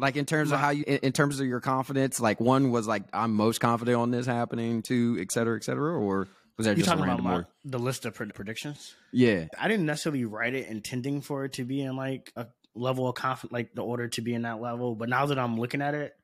[0.00, 3.02] Like in terms of how you, in terms of your confidence, like one was like
[3.12, 6.84] I'm most confident on this happening, two, et cetera, et cetera, or was that you
[6.84, 8.94] just talking about my, the list of predictions?
[9.12, 13.08] Yeah, I didn't necessarily write it intending for it to be in like a level
[13.08, 14.94] of confidence, like the order to be in that level.
[14.94, 16.14] But now that I'm looking at it,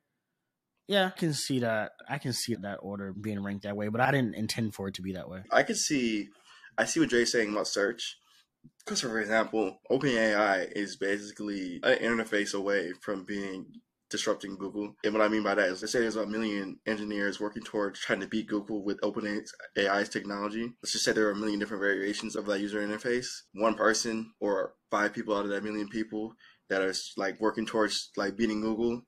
[0.86, 1.92] yeah, I can see that.
[2.08, 4.94] I can see that order being ranked that way, but I didn't intend for it
[4.94, 5.42] to be that way.
[5.50, 6.28] I can see,
[6.78, 8.18] I see what Dre's saying about search.
[8.84, 13.66] Because, for example, OpenAI is basically an interface away from being
[14.10, 14.94] disrupting Google.
[15.02, 17.98] And what I mean by that is, let's say there's a million engineers working towards
[17.98, 20.72] trying to beat Google with OpenAI's technology.
[20.82, 23.26] Let's just say there are a million different variations of that user interface.
[23.54, 26.34] One person or five people out of that million people
[26.68, 29.02] that are like working towards like beating Google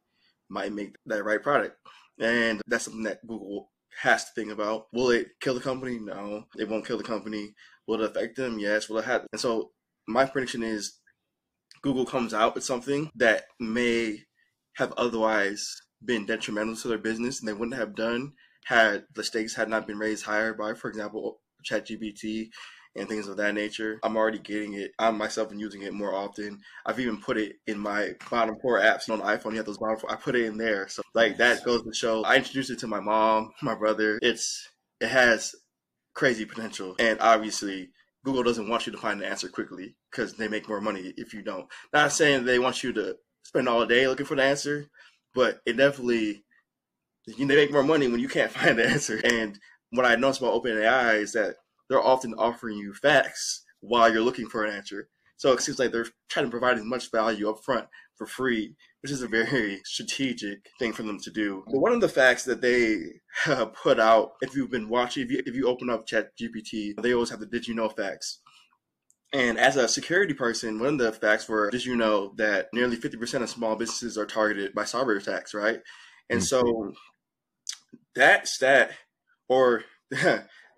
[0.49, 1.77] might make that right product.
[2.19, 3.71] And that's something that Google
[4.03, 4.87] has to think about.
[4.93, 5.99] Will it kill the company?
[5.99, 7.55] No, it won't kill the company.
[7.87, 8.59] Will it affect them?
[8.59, 8.89] Yes.
[8.89, 9.27] Will it have?
[9.33, 9.71] And so
[10.09, 10.99] my prediction is
[11.83, 14.21] Google comes out with something that may
[14.77, 15.69] have otherwise
[16.05, 18.33] been detrimental to their business and they wouldn't have done
[18.67, 22.49] had the stakes had not been raised higher by, for example, ChatGPT
[22.97, 23.99] and things of that nature.
[24.03, 24.93] I'm already getting it.
[24.99, 26.61] I myself am using it more often.
[26.85, 29.53] I've even put it in my bottom four apps on the iPhone.
[29.53, 30.11] You have those bottom four.
[30.11, 30.89] I put it in there.
[30.89, 32.25] So like that goes to show.
[32.25, 34.19] I introduced it to my mom, my brother.
[34.23, 34.69] It's
[35.01, 35.55] it has
[36.15, 37.91] crazy potential, and obviously
[38.25, 41.33] Google doesn't want you to find the answer quickly because they make more money if
[41.33, 41.67] you don't.
[41.93, 44.87] Not saying they want you to spend all day looking for the answer,
[45.35, 46.43] but it definitely
[47.27, 49.21] they make more money when you can't find the answer.
[49.25, 49.59] And
[49.91, 51.57] what I noticed about OpenAI is that
[51.89, 55.09] they're often offering you facts while you're looking for an answer.
[55.37, 58.75] So it seems like they're trying to provide as much value up front for free,
[59.03, 61.63] which is a very strategic thing for them to do.
[61.67, 63.21] But one of the facts that they
[63.75, 67.13] put out, if you've been watching, if you, if you open up Chat GPT, they
[67.13, 68.41] always have the did you know facts.
[69.33, 72.97] And as a security person, one of the facts were did you know that nearly
[72.97, 75.81] 50% of small businesses are targeted by cyber attacks, right?
[76.31, 76.45] And mm-hmm.
[76.45, 76.93] so
[78.15, 78.93] that stat,
[79.49, 79.83] or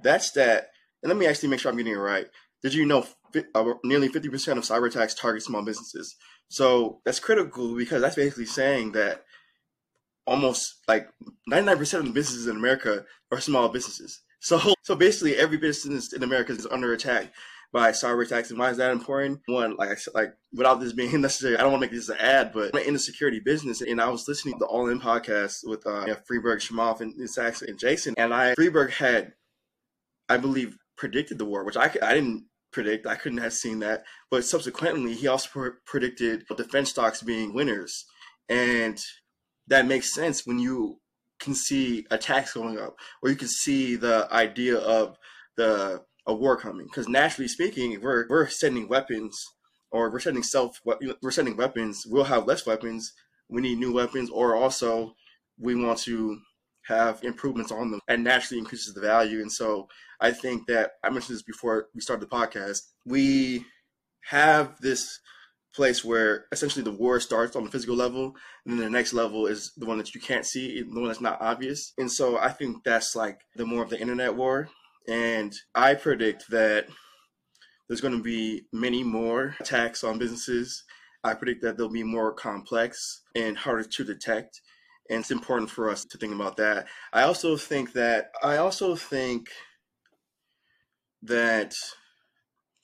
[0.03, 0.71] that stat,
[1.03, 2.27] and let me actually make sure I'm getting it right.
[2.63, 3.07] Did you know
[3.55, 4.25] uh, nearly 50%
[4.59, 6.17] of cyber attacks target small businesses?
[6.49, 9.25] So that's critical because that's basically saying that
[10.27, 11.09] almost like
[11.51, 14.23] 99% of the businesses in America are small businesses.
[14.41, 17.33] So, so basically every business in America is under attack
[17.73, 18.51] by cyber attacks.
[18.51, 19.41] And why is that important?
[19.47, 22.09] One, like I said, like without this being necessary, I don't want to make this
[22.09, 24.89] an ad, but I'm in the security business, and I was listening to the All
[24.89, 29.35] In podcast with uh, yeah, Friedberg, Chamath, and, and Jason, and I Friedberg had,
[30.29, 33.07] I believe, predicted the war, which I I didn't predict.
[33.07, 34.05] I couldn't have seen that.
[34.31, 38.05] But subsequently, he also pre- predicted defense stocks being winners.
[38.49, 38.99] And
[39.69, 41.01] that makes sense when you
[41.39, 45.17] can see attacks going up, or you can see the idea of
[45.57, 46.87] the a war coming.
[46.87, 49.39] Because naturally speaking, we're we're sending weapons,
[49.91, 50.81] or we're sending self,
[51.23, 52.05] we're sending weapons.
[52.07, 53.13] We'll have less weapons.
[53.49, 55.15] We need new weapons, or also
[55.59, 56.39] we want to
[56.89, 59.41] have improvements on them and naturally increases the value.
[59.41, 59.89] And so
[60.21, 62.81] I think that I mentioned this before we started the podcast.
[63.05, 63.67] We
[64.25, 65.21] have this
[65.75, 69.47] place where essentially the war starts on the physical level, and then the next level
[69.47, 71.93] is the one that you can't see, the one that's not obvious.
[71.99, 74.71] And so I think that's like the more of the internet war.
[75.07, 76.87] And I predict that
[77.87, 80.85] there's going to be many more attacks on businesses.
[81.23, 84.61] I predict that they'll be more complex and harder to detect
[85.11, 86.87] and it's important for us to think about that.
[87.13, 89.49] I also think that I also think
[91.23, 91.75] that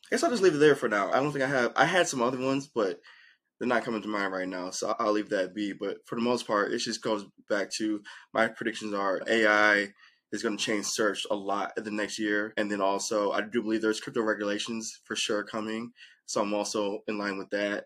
[0.07, 1.11] I guess I'll just leave it there for now.
[1.11, 3.01] I don't think I have I had some other ones, but
[3.59, 5.73] they're not coming to mind right now, so I'll leave that be.
[5.73, 8.01] But for the most part, it just goes back to
[8.33, 9.89] my predictions are AI
[10.33, 13.43] is going to change search a lot in the next year, and then also I
[13.43, 15.93] do believe there's crypto regulations for sure coming,
[16.27, 17.85] so I'm also in line with that.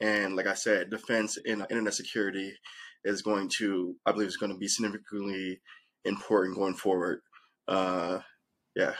[0.00, 2.54] And like I said, defense and internet security
[3.04, 5.60] is going to, I believe, is going to be significantly
[6.04, 7.20] important going forward.
[7.66, 8.20] Uh,
[8.76, 8.94] yeah.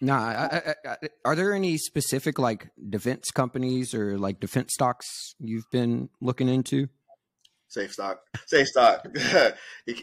[0.00, 5.34] Nah, I, I, I, are there any specific like defense companies or like defense stocks
[5.38, 6.88] you've been looking into?
[7.74, 8.20] Safe stock.
[8.46, 9.04] Safe stock.
[9.14, 9.58] that's
[9.88, 9.98] real.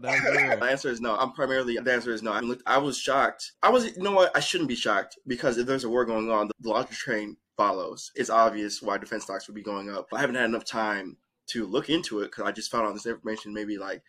[0.00, 0.58] That's real.
[0.58, 1.14] The answer is no.
[1.14, 2.32] I'm primarily the answer is no.
[2.32, 3.52] I, I was shocked.
[3.62, 4.36] I was you know what?
[4.36, 8.10] I shouldn't be shocked because if there's a war going on, the logic train follows.
[8.16, 10.08] It's obvious why defense stocks would be going up.
[10.12, 11.18] I haven't had enough time
[11.50, 14.02] to look into it because I just found out this information maybe like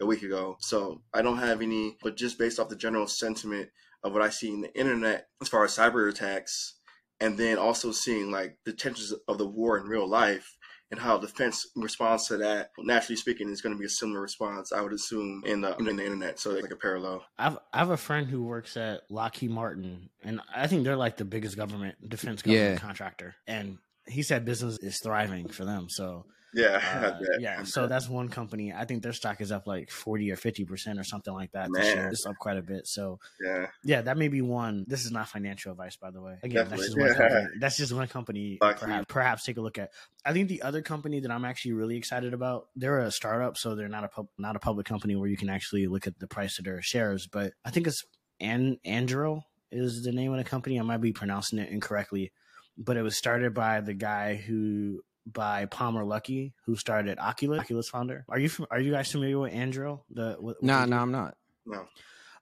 [0.00, 0.56] a week ago.
[0.58, 3.68] So I don't have any, but just based off the general sentiment
[4.02, 6.74] of what I see in the internet as far as cyber attacks,
[7.20, 10.56] and then also seeing like the tensions of the war in real life,
[10.90, 14.72] and how defense responds to that, naturally speaking, is going to be a similar response,
[14.72, 16.38] I would assume, in the in the internet.
[16.38, 17.24] So like a parallel.
[17.38, 21.16] I've I have a friend who works at Lockheed Martin, and I think they're like
[21.16, 22.78] the biggest government defense government yeah.
[22.78, 25.88] contractor, and he said business is thriving for them.
[25.88, 27.64] So yeah, uh, yeah.
[27.64, 28.72] So that's one company.
[28.72, 31.70] I think their stock is up like forty or fifty percent or something like that.
[31.72, 32.08] This year.
[32.08, 32.86] It's up quite a bit.
[32.86, 34.84] So yeah, yeah, that may be one.
[34.88, 36.38] This is not financial advice, by the way.
[36.42, 38.58] Again, that's just, one company, that's just one company.
[38.60, 39.90] Perhaps, perhaps take a look at.
[40.24, 42.66] I think the other company that I'm actually really excited about.
[42.76, 45.50] They're a startup, so they're not a pub, not a public company where you can
[45.50, 47.26] actually look at the price of their shares.
[47.26, 48.04] But I think it's
[48.40, 50.78] An Anduril is the name of the company.
[50.78, 52.32] I might be pronouncing it incorrectly,
[52.78, 57.88] but it was started by the guy who by Palmer Luckey, who started Oculus, Oculus
[57.88, 58.24] founder.
[58.28, 60.02] Are you are you guys familiar with Anduril?
[60.10, 61.36] The no, no, nah, I'm not.
[61.66, 61.86] No.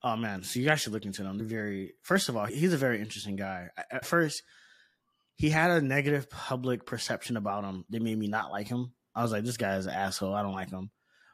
[0.04, 1.38] Oh man, so you guys should look into them.
[1.38, 1.94] They're very.
[2.02, 3.68] First of all, he's a very interesting guy.
[3.90, 4.42] At first,
[5.36, 8.92] he had a negative public perception about him that made me not like him.
[9.14, 10.34] I was like, this guy is an asshole.
[10.34, 10.90] I don't like him.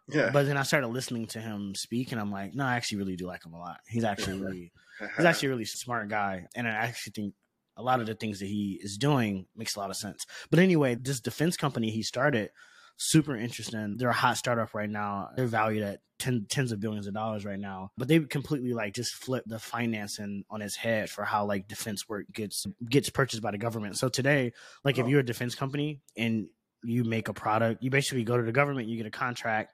[0.08, 0.30] Yeah.
[0.32, 3.16] But then I started listening to him speak, and I'm like, no, I actually really
[3.16, 3.80] do like him a lot.
[3.86, 5.10] He's actually really, uh-huh.
[5.16, 7.34] he's actually a really smart guy, and I actually think
[7.78, 10.26] a lot of the things that he is doing makes a lot of sense.
[10.50, 12.50] But anyway, this defense company he started,
[12.98, 13.96] super interesting.
[13.96, 15.30] They're a hot startup right now.
[15.36, 17.92] They're valued at ten, tens of billions of dollars right now.
[17.96, 22.08] But they completely like just flip the financing on his head for how like defense
[22.08, 23.96] work gets gets purchased by the government.
[23.96, 24.52] So today,
[24.84, 25.02] like oh.
[25.02, 26.48] if you're a defense company and
[26.82, 29.72] you make a product, you basically go to the government, you get a contract.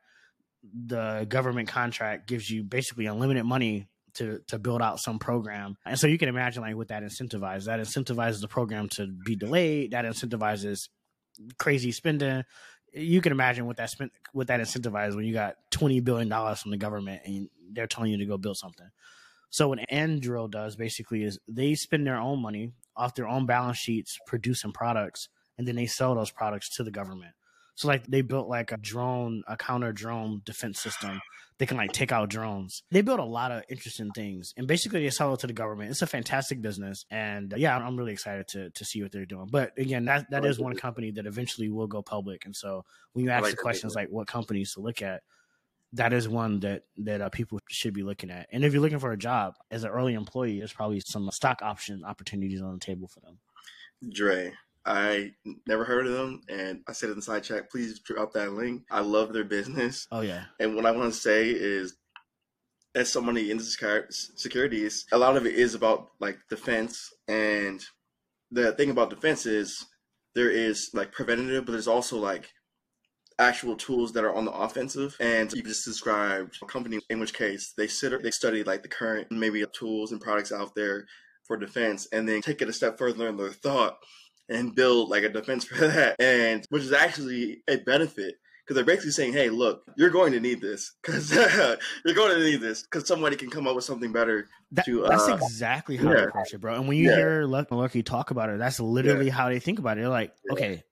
[0.87, 5.77] The government contract gives you basically unlimited money to to build out some program.
[5.85, 7.65] And so you can imagine like what that incentivizes.
[7.65, 9.93] That incentivizes the program to be delayed.
[9.93, 10.89] That incentivizes
[11.59, 12.45] crazy spending.
[12.93, 16.61] You can imagine what that spent what that incentivizes when you got twenty billion dollars
[16.61, 18.89] from the government and they're telling you to go build something.
[19.51, 23.79] So what Anduril does basically is they spend their own money off their own balance
[23.79, 27.33] sheets producing products and then they sell those products to the government.
[27.75, 31.21] So like they built like a drone, a counter drone defense system.
[31.59, 32.83] They can like take out drones.
[32.91, 35.91] They built a lot of interesting things, and basically they sell it to the government.
[35.91, 39.47] It's a fantastic business, and yeah, I'm really excited to to see what they're doing.
[39.51, 42.45] But again, that that is one company that eventually will go public.
[42.45, 45.23] And so when you ask like the questions like what companies to look at,
[45.93, 48.49] that is one that that uh, people should be looking at.
[48.53, 51.61] And if you're looking for a job as an early employee, there's probably some stock
[51.63, 53.39] option opportunities on the table for them.
[54.13, 54.53] Dre.
[54.87, 55.33] I
[55.67, 58.83] never heard of them, and I said in the side chat, please drop that link.
[58.91, 61.97] I love their business, Oh yeah, and what I want to say is,
[62.95, 67.85] as somebody in secu- securities, a lot of it is about like defense, and
[68.51, 69.85] the thing about defense is
[70.35, 72.51] there is like preventative, but there's also like
[73.39, 75.17] actual tools that are on the offensive.
[75.19, 78.89] And you just described a company in which case they sit they study like the
[78.89, 81.07] current maybe tools and products out there
[81.45, 83.99] for defense, and then take it a step further in their thought
[84.49, 88.35] and build like a defense for that, and which is actually a benefit.
[88.67, 91.31] Because they're basically saying, "Hey, look, you're going to need this because
[92.05, 95.03] you're going to need this because somebody can come up with something better." That, to,
[95.07, 96.75] that's uh, exactly how they approach it, bro.
[96.77, 97.17] And when you Yeah.
[97.17, 100.01] hear Luck- Luckey talk about it, that's literally how they think about it.
[100.01, 100.53] They're like, Yeah.
[100.55, 100.83] okay,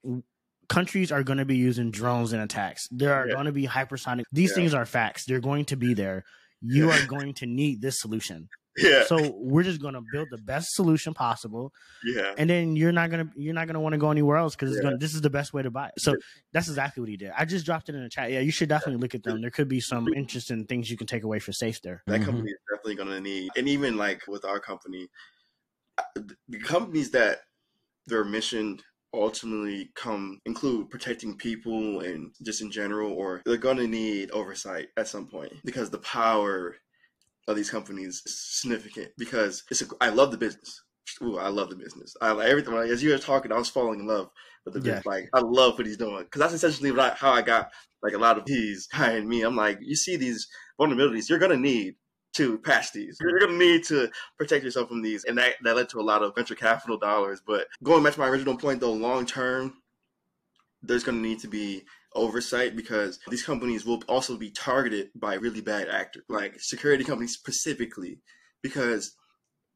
[0.68, 2.88] countries are going to be using drones in attacks.
[2.90, 3.34] There are Yeah.
[3.34, 4.24] going to be hypersonic.
[4.32, 4.54] These Yeah.
[4.56, 5.24] things are facts.
[5.24, 6.24] They're going to be there.
[6.60, 7.02] You Yeah.
[7.02, 8.48] are going to need this solution.
[8.76, 11.72] Yeah, So we're just going to build the best solution possible,
[12.04, 14.80] yeah, and then you're not gonna you're not gonna want to go anywhere else because
[14.82, 14.92] Yeah.
[14.98, 15.94] this is the best way to buy it.
[15.98, 16.16] So
[16.52, 17.32] that's exactly what he did.
[17.36, 18.30] I just dropped it in the chat.
[18.32, 19.42] Yeah, you should definitely look at them.
[19.42, 22.02] There could be some interesting things you can take away for safe there.
[22.06, 22.24] that Mhm.
[22.26, 25.08] company is definitely going to need, and even like with our company,
[25.98, 26.02] uh,
[26.48, 27.40] the companies that
[28.06, 28.80] their mission
[29.14, 34.88] ultimately come include protecting people and just in general, or they're going to need oversight
[34.96, 36.76] at some point because the power
[37.48, 39.10] of these companies is significant.
[39.18, 40.82] Because it's a, I love the business.
[41.22, 42.16] Ooh, I love the business.
[42.20, 42.74] I like everything.
[42.74, 44.30] Like, as you were talking, I was falling in love
[44.64, 44.84] with the Yeah.
[44.94, 45.06] business.
[45.06, 47.70] Like I love what he's doing because that's essentially I, how I got
[48.02, 49.42] like a lot of these behind me.
[49.42, 50.48] I'm like, you see these
[50.80, 51.96] vulnerabilities, you're gonna need
[52.34, 53.18] to patch these.
[53.20, 56.22] You're gonna need to protect yourself from these, and that that led to a lot
[56.22, 57.42] of venture capital dollars.
[57.46, 59.74] But going back to my original point, though, long term,
[60.82, 65.60] there's gonna need to be oversight because these companies will also be targeted by really
[65.60, 68.20] bad actors, like security companies specifically,
[68.62, 69.16] because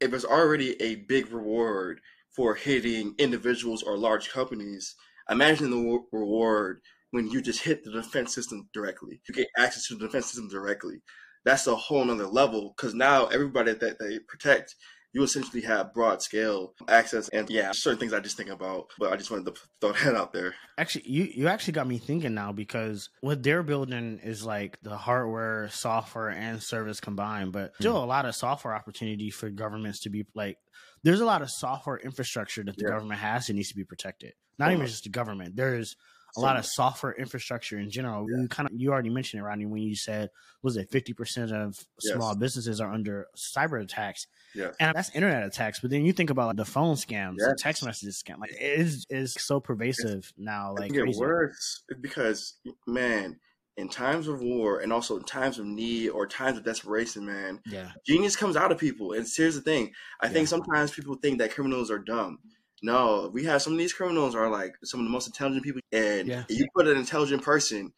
[0.01, 2.01] if there's already a big reward
[2.35, 4.94] for hitting individuals or large companies,
[5.31, 9.20] imagine the reward when you just hit the defense system directly.
[9.29, 10.96] You get access to the defense system directly.
[11.44, 14.75] That's a whole nother level because now everybody that they protect,
[15.16, 17.31] you essentially have broad scale access.
[17.31, 20.14] And yeah, certain things I just think about, but I just wanted to throw that
[20.14, 20.55] out there.
[20.76, 24.94] Actually, you you actually got me thinking now because what they're building is like the
[24.96, 27.52] hardware, software, and service combined.
[27.52, 30.59] But still, a lot of software opportunity for governments to be like.
[31.02, 32.90] There's a lot of software infrastructure that the Yeah.
[32.94, 34.33] government has that needs to be protected.
[34.59, 34.88] Not even Uh-huh.
[34.88, 35.57] just the government.
[35.57, 35.96] There's
[36.37, 38.27] a lot of software infrastructure in general.
[38.29, 40.31] You kind of you already mentioned it, Rodney, when you said
[40.62, 42.14] was it fifty percent of Yes.
[42.14, 44.75] small businesses are under cyber attacks, Yes.
[44.81, 45.81] and that's internet attacks.
[45.81, 48.38] But then you think about the phone scams, the text messages scam.
[48.38, 50.75] Like it is is so pervasive now.
[50.75, 51.18] Like it crazy.
[51.20, 52.55] worse because
[52.87, 53.38] man,
[53.77, 57.61] in times of war and also in times of need or times of desperation, man,
[57.66, 59.12] Yeah, genius comes out of people.
[59.12, 62.38] And here's the thing: I think sometimes people think that criminals are dumb.
[62.82, 65.80] No, we have some of these criminals are like some of the most intelligent people,
[65.92, 66.44] and Yeah.
[66.48, 67.92] you put an intelligent person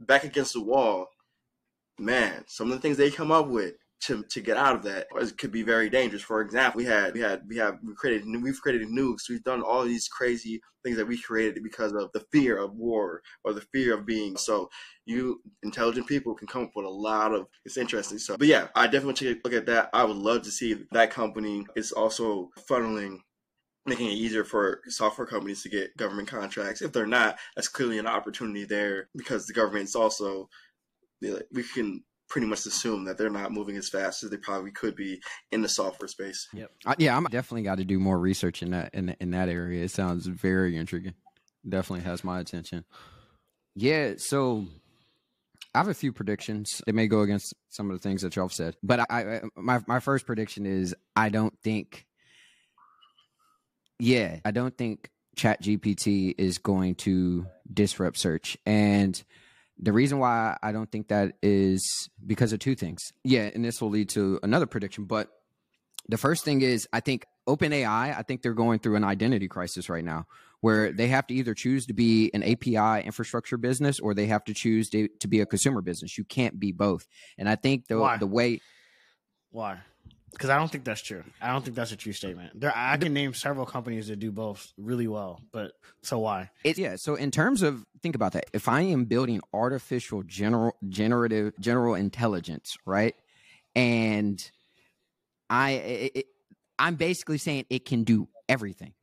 [0.00, 1.08] back against the wall,
[1.98, 5.06] man, some of the things they come up with to, to get out of that
[5.38, 6.22] could be very dangerous.
[6.22, 9.28] For example, we had we had we have we created we've created nukes.
[9.28, 13.22] We've done all these crazy things that we created because of the fear of war
[13.44, 14.36] or the fear of being.
[14.36, 14.70] So
[15.06, 18.18] you intelligent people can come up with a lot of it's interesting.
[18.18, 19.90] So, but yeah, I definitely take a look at that.
[19.92, 23.20] I would love to see that company is also funneling.
[23.84, 26.82] Making it easier for software companies to get government contracts.
[26.82, 30.48] If they're not, that's clearly an opportunity there because the government's also
[31.20, 34.96] we can pretty much assume that they're not moving as fast as they probably could
[34.96, 36.48] be in the software space.
[36.86, 39.84] Uh, yeah, I'm definitely got to do more research in that in in that area.
[39.84, 41.14] It sounds very intriguing.
[41.68, 42.84] Definitely has my attention.
[43.74, 44.66] Yeah, so
[45.74, 46.82] I have a few predictions.
[46.86, 49.80] They may go against some of the things that y'all said, but I, I my
[49.86, 52.06] my first prediction is I don't think.
[54.02, 59.22] Yeah, I don't think Chat GPT is going to disrupt search, and
[59.78, 63.12] The reason why I don't think that is because of two things.
[63.24, 65.04] Yeah, and this will lead to another prediction.
[65.04, 65.28] But
[66.08, 69.88] the first thing is, I think OpenAI, I think they're going through an identity crisis
[69.88, 70.26] right now
[70.60, 74.44] where they have to either choose to be an API infrastructure business or they have
[74.44, 76.16] to choose to, to be a consumer business.
[76.16, 77.06] You can't be both.
[77.36, 78.16] And I think the, Why?
[78.16, 78.60] the way.
[79.50, 79.78] Why?
[80.32, 81.22] Because I don't think that's true.
[81.40, 82.58] I don't think that's a true statement.
[82.58, 85.72] There, I can name several companies that do both really well, but
[86.02, 86.50] so why?
[86.64, 86.96] It, yeah.
[86.96, 91.94] So in terms of think about that, if I am building artificial general generative general
[91.94, 93.14] intelligence, right,
[93.74, 94.50] and
[95.50, 96.26] I it, it,
[96.78, 98.94] I'm basically saying it can do everything.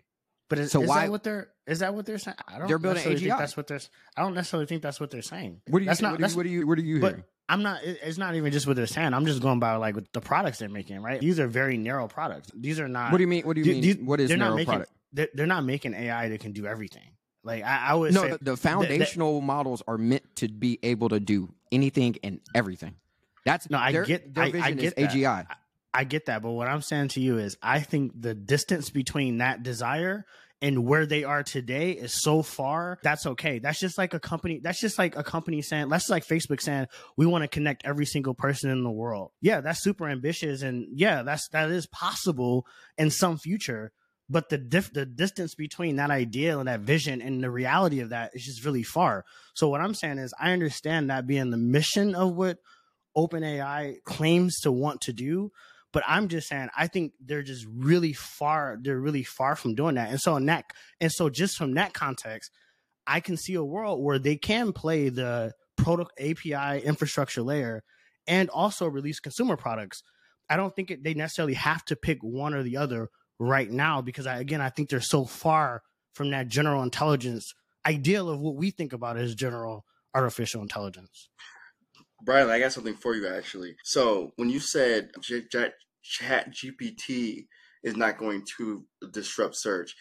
[0.50, 2.38] But is, So is why- that what they're is that what they're saying?
[2.48, 3.38] I don't They're building necessarily think AGI.
[3.38, 3.80] that's what they're.
[4.18, 5.62] I don't necessarily think that's what they're saying.
[5.68, 5.90] What do you?
[5.90, 6.14] That's not.
[6.14, 6.68] what, do that's, you what do you?
[6.68, 7.24] What are you but hearing?
[7.50, 7.84] I'm not.
[7.84, 9.14] It's not even just what they're saying.
[9.14, 11.02] I'm just going by like with the products they're making.
[11.02, 11.20] Right?
[11.20, 12.52] These are very narrow products.
[12.54, 13.12] These are not.
[13.12, 13.44] What do you mean?
[13.44, 14.06] What do you mean?
[14.06, 14.92] what is they're not narrow making, product?
[15.12, 17.10] They're, they're not making AI that can do everything.
[17.44, 21.10] Like I, I would No, say, the, the foundational models are meant to be able
[21.10, 22.96] to do anything and everything.
[23.46, 24.96] That's No, I their, get- their I- I get.
[24.96, 25.48] AGI.
[25.92, 29.40] I get that, but what I'm saying to you is, I think the distance between
[29.40, 30.24] that desire
[30.62, 33.00] and where they are today is so far.
[33.02, 33.60] That's okay.
[33.60, 34.60] That's just like a company.
[34.62, 36.88] That's just like a company saying, that's like Facebook saying,
[37.18, 39.32] we want to connect every single person in the world.
[39.42, 42.66] Yeah, that's super ambitious, and yeah, that's that is possible
[42.98, 43.92] in some future.
[44.32, 48.10] But the dif- the distance between that ideal and that vision and the reality of
[48.10, 49.26] that is just really far.
[49.56, 52.60] So what I'm saying is, I understand that being the mission of what
[53.18, 55.52] OpenAI claims to want to do,
[55.92, 58.78] but I'm just saying I think they're just really far.
[58.82, 60.10] They're really far from doing that.
[60.10, 60.66] And so in that,
[61.00, 62.52] and so just from that context,
[63.08, 67.84] I can see a world where they can play the product API infrastructure layer
[68.28, 70.04] and also release consumer products.
[70.50, 73.10] I don't think it, they necessarily have to pick one or the other
[73.40, 75.82] right now because I, again, I think they're so far
[76.14, 77.54] from that general intelligence
[77.86, 81.30] ideal of what we think about as general artificial intelligence.
[82.26, 83.76] Brylan, I got something for you actually.
[83.84, 87.48] So when you said J- J- Chat GPT
[87.84, 89.96] is not going to disrupt search,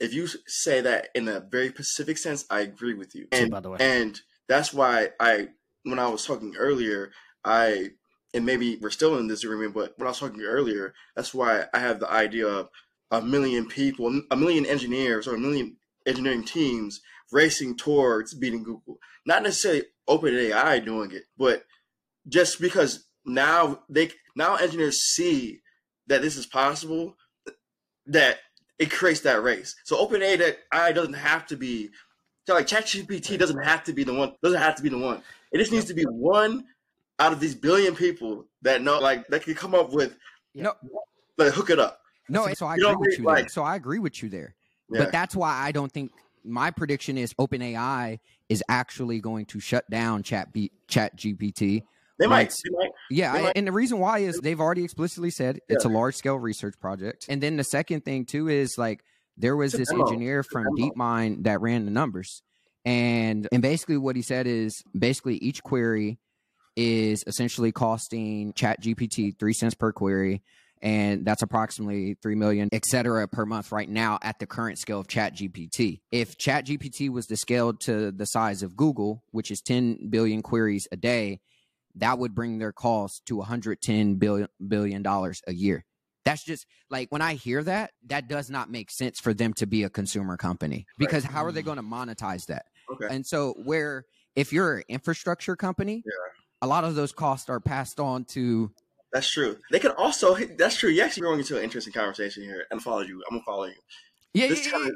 [0.00, 3.28] if you say that in a very specific sense, I agree with you.
[3.32, 3.78] And, by the way.
[3.80, 5.48] and that's why I,
[5.84, 7.12] when I was talking earlier,
[7.44, 7.90] I,
[8.34, 11.78] and maybe we're still in disagreement, but when I was talking earlier, that's why I
[11.78, 12.68] have the idea of
[13.10, 17.00] a million people, a million engineers, or a million engineering teams
[17.32, 18.98] racing towards beating Google.
[19.26, 21.64] Not necessarily OpenAI doing it, but
[22.28, 25.60] just because now they now engineers see
[26.08, 27.16] that this is possible,
[28.06, 28.38] that
[28.78, 29.74] it creates that race.
[29.84, 30.54] So OpenAI
[30.94, 31.90] doesn't have to be
[32.46, 34.34] so like ChatGPT doesn't have to be the one.
[34.42, 35.22] Doesn't have to be the one.
[35.52, 36.64] It just needs to be one
[37.20, 40.16] out of these billion people that know like that can come up with
[40.54, 40.74] No,
[41.38, 42.00] like hook it up.
[42.28, 42.52] no.
[42.54, 43.48] So I You agree with you like- there.
[43.48, 44.54] So I agree with you there.
[44.90, 45.04] Yeah.
[45.04, 46.10] But that's why I don't think
[46.44, 48.18] my prediction is OpenAI
[48.48, 51.82] is actually going to shut down Chat B, Chat GPT.
[52.18, 52.36] they might.
[52.36, 52.54] Right.
[52.64, 52.90] They might.
[53.10, 56.14] Yeah, They might- and the reason why is they've already explicitly said it's a large
[56.14, 57.26] scale research project.
[57.28, 59.02] And then the second thing too is like
[59.36, 60.66] there was this engineer from.
[60.76, 62.42] DeepMind that ran the numbers.
[62.84, 66.18] And and basically what he said is basically each query
[66.76, 70.42] is essentially costing Chat GPT three cents per query.
[70.82, 74.98] And that's approximately three million, et cetera, per month right now at the current scale
[74.98, 76.00] of Chat GPT.
[76.10, 80.42] If Chat GPT was to scale to the size of Google, which is 10 billion
[80.42, 81.40] queries a day,
[81.96, 85.84] that would bring their cost to 110 billion billion dollars a year.
[86.24, 89.66] That's just like when I hear that, that does not make sense for them to
[89.66, 91.66] be a consumer company because how are they mm.
[91.66, 92.66] going to monetize that?
[92.92, 93.06] Okay.
[93.10, 94.04] And so where
[94.36, 96.12] if you're an infrastructure company, Yeah.
[96.62, 98.72] a lot of those costs are passed on to
[99.12, 99.58] That's true.
[99.70, 100.34] They could also.
[100.58, 100.90] That's true.
[100.90, 103.22] You actually going into an interesting conversation here, and follow you.
[103.30, 103.74] I'm gonna follow you.
[104.34, 104.94] yeah, This yeah, kind of.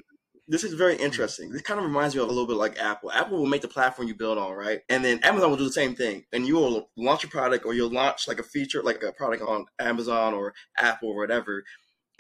[0.49, 1.51] This is very interesting.
[1.51, 3.11] This kind of reminds me of a little bit like Apple.
[3.11, 4.79] Apple will make the platform you build on, right?
[4.89, 6.25] And then Amazon will do the same thing.
[6.33, 9.43] And you will launch a product or you'll launch like a feature, like a product
[9.43, 11.65] on Amazon or Apple or whatever.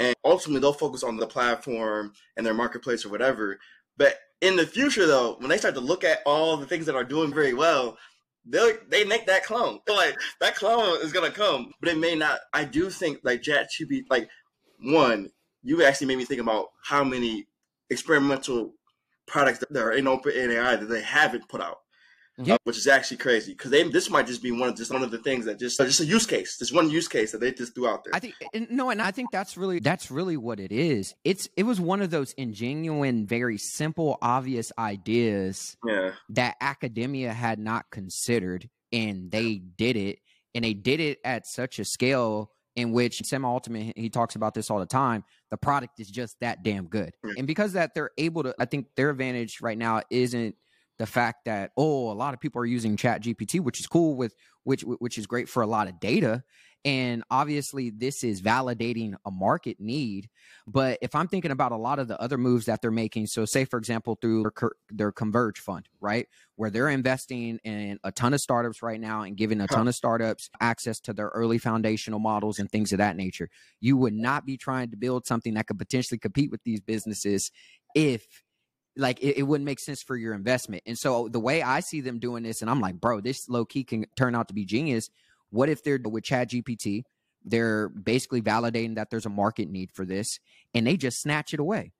[0.00, 3.60] And ultimately they'll focus on the platform and their marketplace or whatever.
[3.96, 6.96] But in the future though, when they start to look at all the things that
[6.96, 7.96] are doing very well,
[8.46, 9.80] they they make that clone.
[9.88, 12.40] Like that clone is gonna come, but it may not.
[12.52, 14.28] I do think like ChatGPT, like
[14.80, 15.30] one,
[15.62, 17.46] you actually made me think about how many
[17.90, 18.74] experimental
[19.26, 21.78] products that are in open AI that they haven't put out,
[22.38, 22.54] Yeah.
[22.54, 25.02] uh, which is actually crazy because they this might just be one of just one
[25.02, 27.50] of the things that just just a use case, just one use case that they
[27.50, 28.14] just threw out there.
[28.14, 28.34] I think
[28.70, 31.14] no, and I think that's really that's really what it is.
[31.24, 37.58] It's it was one of those ingenuine, very simple, obvious ideas yeah, that academia had
[37.58, 40.18] not considered, and they did it,
[40.54, 44.52] and they did it at such a scale in which Sam Altman he talks about
[44.52, 45.24] this all the time.
[45.50, 48.88] The product is just that damn good, and because that they're able to, I think
[48.94, 50.54] their advantage right now isn't
[50.98, 54.16] the fact that oh a lot of people are using chat gpt which is cool
[54.16, 54.34] with
[54.66, 56.42] which which is great for a lot of data.
[56.84, 60.28] And obviously this is validating a market need.
[60.66, 63.44] But if i'm thinking about a lot of the other moves that they're making so
[63.44, 66.26] say for example through their, their converge fund right
[66.56, 69.94] where they're investing in a ton of startups right now and giving a ton of
[69.94, 73.48] startups access to their early foundational models and things of that nature.
[73.80, 77.52] You would not be trying to build something that could potentially compete with these businesses
[77.94, 78.26] if
[78.96, 80.82] like it, it, wouldn't make sense for your investment.
[80.86, 83.64] And so the way I see them doing this, and I'm like, bro, this low
[83.64, 85.10] key can turn out to be genius.
[85.50, 87.02] What if they're with Chat GPT?
[87.44, 90.38] They're basically validating that there's a market need for this,
[90.74, 91.92] and they just snatch it away.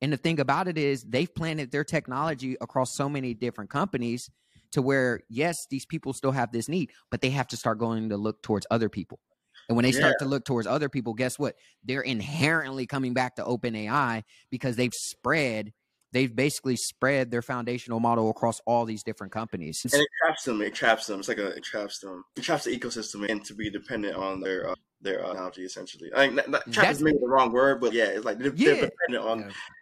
[0.00, 4.30] And the thing about it is, they've planted their technology across so many different companies
[4.72, 8.10] to where, yes, these people still have this need, but they have to start going
[8.10, 9.18] to look towards other people.
[9.68, 11.54] And when they start to look towards other people, guess what?
[11.84, 15.72] They're inherently coming back to OpenAI because they've spread
[16.14, 19.84] they've basically spread their foundational model across all these different companies.
[19.84, 20.62] And it traps them.
[20.62, 21.18] It traps them.
[21.18, 22.24] It's like a it traps them.
[22.36, 26.10] It traps the ecosystem and to be dependent on their uh, their uh, technology essentially.
[26.16, 28.54] I mean, not, not, trap is maybe the wrong word, but yeah, it's like they're,
[28.54, 28.74] yeah.
[28.74, 29.38] they're dependent on.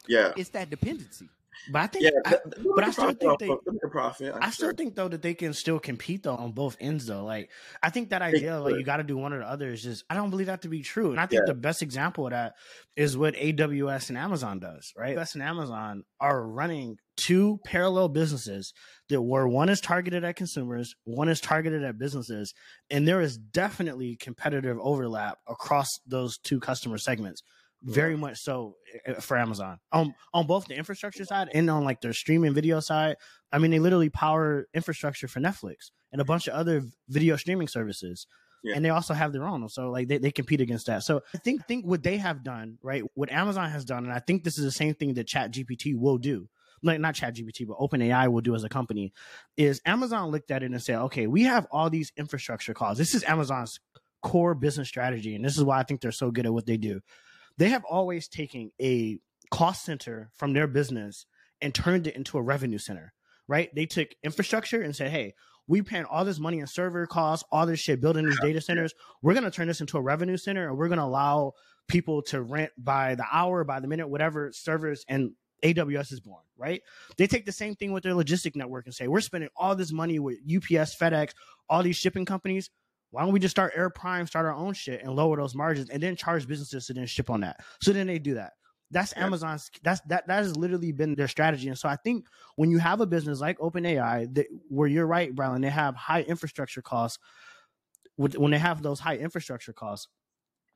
[0.08, 0.20] Yeah.
[0.26, 1.28] yeah, it's that dependency.
[1.70, 2.36] But I think, yeah, I,
[2.74, 5.78] but I still think they, a profit, I still think though that they can still
[5.78, 7.24] compete though on both ends though.
[7.24, 7.50] Like
[7.82, 10.05] I think that idea like you got to do one or the other is just
[10.11, 11.11] I don't believe that to be true.
[11.11, 11.53] And I think yeah.
[11.53, 12.55] the best example of that
[12.96, 14.92] is what AWS and Amazon does.
[14.96, 18.72] Right, AWS and Amazon are running two parallel businesses
[19.09, 22.55] that where one is targeted at consumers, one is targeted at businesses,
[22.90, 27.42] and there is definitely competitive overlap across those two customer segments
[27.84, 28.76] very much so
[29.06, 32.80] eh, for Amazon on on both the infrastructure side and on like their streaming video
[32.80, 33.16] side.
[33.52, 37.68] I mean, they literally power infrastructure for Netflix and a bunch of other video streaming
[37.68, 38.26] services.
[38.64, 38.76] Yeah.
[38.76, 41.02] And they also have their own, so like they, they compete against that.
[41.02, 43.02] So I think think what they have done, right?
[43.14, 45.96] What Amazon has done, and I think this is the same thing that Chat GPT
[45.96, 46.48] will do,
[46.80, 49.12] like not Chat GPT, but OpenAI will do as a company,
[49.56, 52.98] is Amazon looked at it and said, okay, we have all these infrastructure costs.
[52.98, 53.80] This is Amazon's
[54.22, 56.76] core business strategy, and this is why I think they're so good at what they
[56.76, 57.00] do
[57.59, 59.18] they have always taken a
[59.50, 61.26] cost center from their business
[61.61, 63.12] and turned it into a revenue center,
[63.48, 63.72] right?
[63.74, 65.34] They took infrastructure and said, hey,
[65.68, 68.94] we paying all this money in server costs, all this shit, building these data centers.
[69.22, 71.53] We're going to turn this into a revenue center and we're going to allow
[71.88, 75.32] people to rent by the hour, by the minute, whatever servers and
[75.62, 76.82] AWS is born, right?
[77.16, 79.92] They take the same thing with their logistic network and say, we're spending all this
[79.92, 81.30] money with UPS, FedEx,
[81.68, 82.70] all these shipping companies
[83.12, 85.90] why don't we just start Air Prime, start our own shit, and lower those margins,
[85.90, 87.60] and then charge businesses to then ship on that?
[87.80, 88.54] So then they do that.
[88.90, 89.70] That's Amazon's.
[89.82, 90.26] That's that.
[90.26, 91.68] That has literally been their strategy.
[91.68, 95.34] And so I think when you have a business like OpenAI, that where you're right,
[95.34, 97.18] Brylan, they have high infrastructure costs.
[98.16, 100.08] When they have those high infrastructure costs,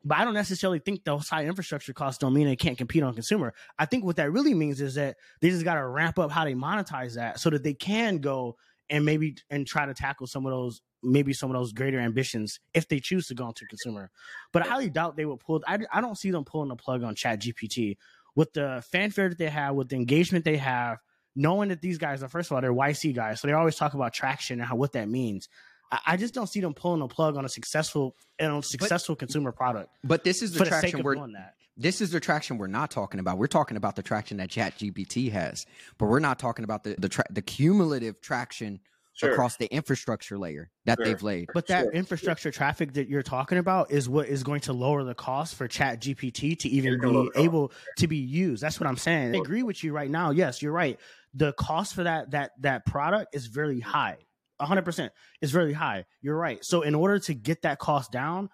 [0.05, 3.13] but I don't necessarily think those high infrastructure costs don't mean they can't compete on
[3.13, 3.53] consumer.
[3.79, 6.45] I think what that really means is that they just got to ramp up how
[6.45, 8.57] they monetize that so that they can go
[8.89, 12.61] and maybe and try to tackle some of those maybe some of those greater ambitions
[12.75, 14.11] if they choose to go into consumer.
[14.53, 15.63] But I highly doubt they would pull.
[15.67, 17.97] I, I don't see them pulling the plug on Chat GPT
[18.35, 20.99] with the fanfare that they have, with the engagement they have,
[21.35, 23.95] knowing that these guys are first of all they're YC guys, so they always talk
[23.95, 25.49] about traction and how what that means.
[25.91, 28.63] I, I just don't see them pulling the plug on a successful and on a
[28.63, 29.91] successful but, consumer product.
[30.05, 31.55] But this is the traction the we're that.
[31.77, 33.39] this is the traction we're not talking about.
[33.39, 35.67] We're talking about the traction that Chat GPT has,
[35.99, 38.81] but we're not talking about the the, tra- the cumulative traction
[39.17, 39.33] Sure.
[39.33, 41.07] across the infrastructure layer that sure.
[41.07, 41.49] they've laid.
[41.55, 41.93] But that sure.
[41.93, 45.67] infrastructure traffic that you're talking about is what is going to lower the cost for
[45.67, 48.63] Chat GPT to even be able to be used.
[48.63, 49.35] That's what I'm saying.
[49.35, 50.33] I agree with you right now.
[50.33, 51.01] Yes, you're right.
[51.33, 54.19] The cost for that that that product is very high.
[54.61, 55.11] 100%
[55.41, 56.05] is very high.
[56.21, 56.63] You're right.
[56.63, 58.51] So in order to get that cost down,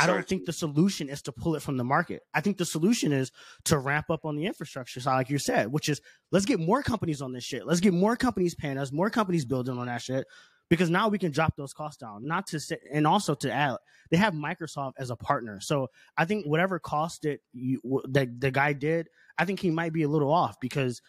[0.00, 2.22] I don't think the solution is to pull it from the market.
[2.34, 3.32] I think the solution is
[3.64, 6.82] to ramp up on the infrastructure side, like you said, which is let's get more
[6.82, 7.66] companies on this shit.
[7.66, 10.26] Let's get more companies paying us, more companies building on that shit,
[10.68, 12.24] because now we can drop those costs down.
[12.24, 13.76] Not to say, and also to add,
[14.10, 15.60] they have Microsoft as a partner.
[15.60, 19.08] So I think whatever cost that you that the guy did,
[19.38, 21.02] I think he might be a little off because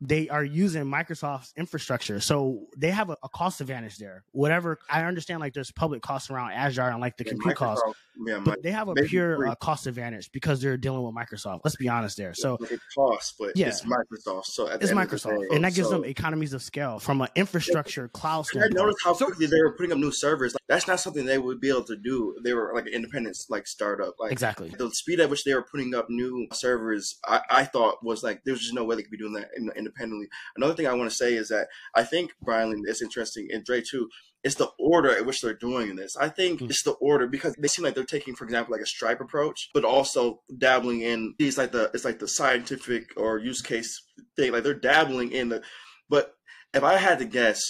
[0.00, 2.20] they are using Microsoft's infrastructure.
[2.20, 4.24] So they have a, a, cost advantage there.
[4.32, 7.84] Whatever I understand, like there's public costs around Azure and like the yeah, compute costs,
[8.26, 11.60] yeah, but they have a pure uh, cost advantage because they're dealing with Microsoft.
[11.64, 12.32] Let's be honest there.
[12.34, 13.68] So it costs, but yeah.
[13.68, 14.46] it's Microsoft.
[14.46, 18.08] So it's Microsoft, day, and that gives so, them economies of scale from an infrastructure
[18.08, 18.78] cloud standpoint.
[18.78, 20.54] I noticed how quickly they were putting up new servers.
[20.54, 22.36] Like, that's not something they would be able to do.
[22.42, 24.14] They were like an independent like startup.
[24.18, 28.02] Like exactly the speed at which they were putting up new servers, I, I thought
[28.02, 29.50] was like there was just no way they could be doing that
[29.90, 30.28] independently.
[30.56, 33.82] Another thing I want to say is that I think Brylan, it's interesting, and Dre
[33.82, 34.08] too.
[34.42, 36.16] It's the order at which they're doing this.
[36.16, 36.70] I think mm-hmm.
[36.70, 39.68] it's the order because they seem like they're taking, for example, like a Stripe approach,
[39.74, 44.02] but also dabbling in these like the it's like the scientific or use case
[44.36, 44.52] thing.
[44.52, 45.62] Like they're dabbling in the,
[46.08, 46.34] but
[46.72, 47.60] if I had to guess,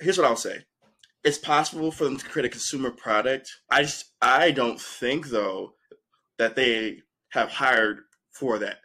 [0.00, 0.64] here's what I'll say.
[1.24, 3.50] It's possible for them to create a consumer product.
[3.70, 5.74] I just I don't think though
[6.38, 8.00] that they have hired
[8.32, 8.78] for that.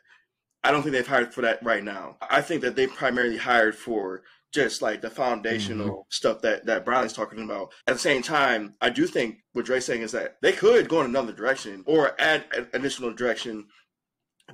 [0.64, 2.18] I don't think they've hired for that right now.
[2.22, 6.10] I think that they primarily hired for just like the foundational mm-hmm.
[6.10, 7.72] stuff that that Bradley's talking about.
[7.88, 11.00] At the same time, I do think what Dre's saying is that they could go
[11.00, 13.68] in another direction or add an additional direction.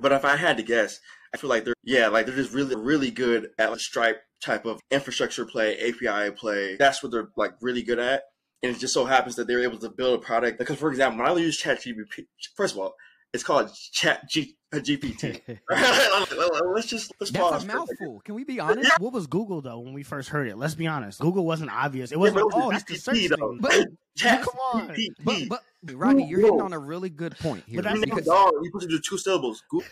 [0.00, 1.00] But if I had to guess,
[1.34, 4.66] I feel like they're yeah, like they're just really really good at a Stripe type
[4.66, 6.76] of infrastructure play, API play.
[6.76, 8.22] That's what they're like really good at.
[8.62, 10.58] And it just so happens that they're able to build a product.
[10.58, 12.94] Because for example, when I use ChatGPT, first of all,
[13.32, 15.40] it's called Chat G- GPT.
[16.74, 17.64] let's just let's That's pause.
[17.64, 18.20] a mouthful.
[18.24, 18.98] Can we be honest?
[19.00, 20.56] What was Google though when we first heard it?
[20.56, 21.20] Let's be honest.
[21.20, 22.12] Google wasn't obvious.
[22.12, 22.38] It wasn't.
[22.38, 23.58] Yeah, like, oh, it's the search thing.
[23.60, 24.96] But, come on.
[25.24, 25.62] But, but
[25.94, 27.80] Rodney, you're hitting on a really good point here.
[27.80, 29.62] But because dog, you put it to two syllables.
[29.72, 29.82] you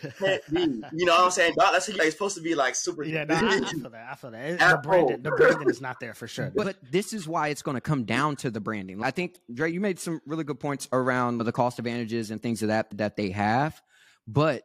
[1.05, 1.53] know what I'm saying?
[1.57, 3.03] Dog, that's like, it's supposed to be like super.
[3.03, 4.07] Yeah, no, I, I, feel that.
[4.11, 4.59] I feel that.
[4.59, 6.51] the branding, the branding is not there for sure.
[6.53, 9.01] But, but this is why it's going to come down to the branding.
[9.01, 12.61] I think Dre, you made some really good points around the cost advantages and things
[12.61, 13.81] of that that they have,
[14.27, 14.63] but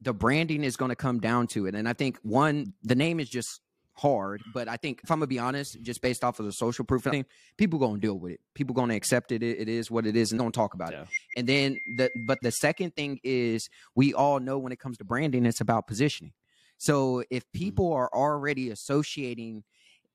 [0.00, 1.74] the branding is going to come down to it.
[1.74, 3.60] And I think one, the name is just
[3.98, 4.42] hard.
[4.54, 7.02] But I think if I'm gonna be honest, just based off of the social proof
[7.02, 8.40] thing, people gonna deal with it.
[8.54, 9.42] People gonna accept it.
[9.42, 11.02] It is what it is, and don't talk about yeah.
[11.02, 11.08] it.
[11.36, 15.04] And then the but the second thing is we all know when it comes to
[15.04, 16.32] branding, it's about positioning.
[16.78, 17.58] So if mm-hmm.
[17.58, 19.64] people are already associating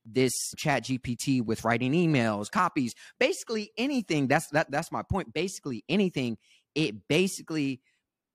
[0.05, 5.81] this chat gpt with writing emails copies basically anything that's that that's my point basically
[5.87, 6.37] anything
[6.75, 7.79] it basically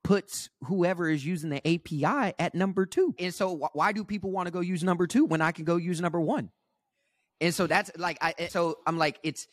[0.08, 3.14] puts whoever is using the API at number two.
[3.18, 5.66] And so wh- why do people want to go use number two when I can
[5.66, 6.48] go use number one?
[7.42, 9.46] And so that's like I so I'm like it's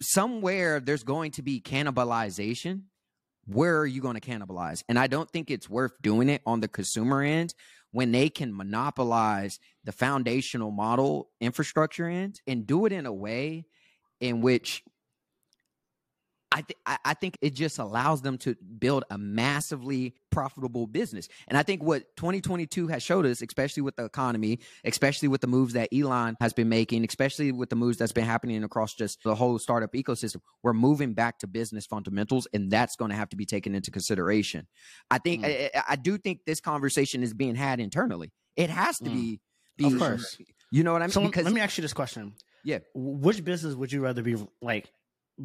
[0.00, 2.82] somewhere there's going to be cannibalization.
[3.44, 4.84] Where are you going to cannibalize?
[4.88, 7.52] And I don't think it's worth doing it on the consumer end
[7.90, 13.66] when they can monopolize the foundational model infrastructure end and do it in a way
[14.20, 14.84] in which
[16.52, 21.28] I, th- I think it just allows them to build a massively profitable business.
[21.46, 25.46] And I think what 2022 has showed us, especially with the economy, especially with the
[25.46, 29.22] moves that Elon has been making, especially with the moves that's been happening across just
[29.22, 33.28] the whole startup ecosystem, we're moving back to business fundamentals, and that's going to have
[33.28, 34.66] to be taken into consideration.
[35.08, 35.70] I think mm.
[35.74, 38.32] I, I, do think this conversation is being had internally.
[38.56, 39.14] It has to mm.
[39.14, 39.40] be,
[39.76, 40.36] be, of course.
[40.72, 41.12] You know what I mean?
[41.12, 42.34] So because, let me ask you this question.
[42.64, 42.78] Yeah.
[42.94, 44.90] Which business would you rather be like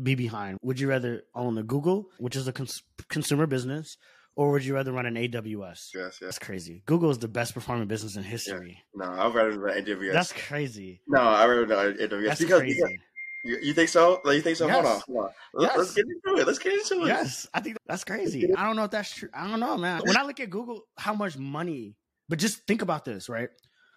[0.03, 0.57] be behind?
[0.61, 3.97] Would you rather own a Google, which is a cons- consumer business,
[4.35, 5.55] or would you rather run an AWS?
[5.55, 6.19] Yes, yes.
[6.19, 6.83] That's crazy.
[6.85, 8.83] Google is the best performing business in history.
[8.99, 9.07] Yeah.
[9.07, 10.13] No, I'd rather run AWS.
[10.13, 11.01] That's crazy.
[11.07, 12.81] No, I'd rather run AWS That's because, crazy.
[12.81, 14.21] Because you, think so?
[14.25, 14.67] You think so?
[14.67, 14.75] Yes.
[14.75, 15.31] Hold on, hold on.
[15.59, 15.77] Yes.
[15.77, 16.47] Let's get into it.
[16.47, 17.07] Let's get into it.
[17.07, 18.53] Yes, I think that's crazy.
[18.55, 19.29] I don't know if that's true.
[19.33, 20.01] I don't know, man.
[20.03, 21.95] When I look at Google, how much money?
[22.27, 23.49] But just think about this, right?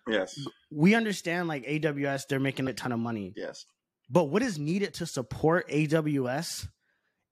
[0.06, 0.38] Yes.
[0.70, 3.32] We understand like AWS, they're making a ton of money.
[3.36, 3.64] Yes.
[4.10, 6.68] But what is needed to support AWS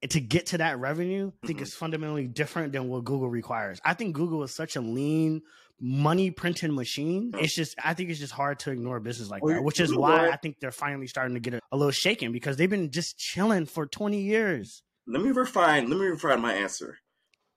[0.03, 1.65] and to get to that revenue, I think mm-hmm.
[1.65, 3.81] is fundamentally different than what Google requires.
[3.85, 5.43] I think Google is such a lean
[5.81, 7.33] money printing machine.
[7.39, 9.95] It's just I think it's just hard to ignore a business like that, which is
[9.95, 12.91] why I think they're finally starting to get a, a little shaken because they've been
[12.91, 14.83] just chilling for 20 years.
[15.07, 16.99] Let me refine let me refine my answer.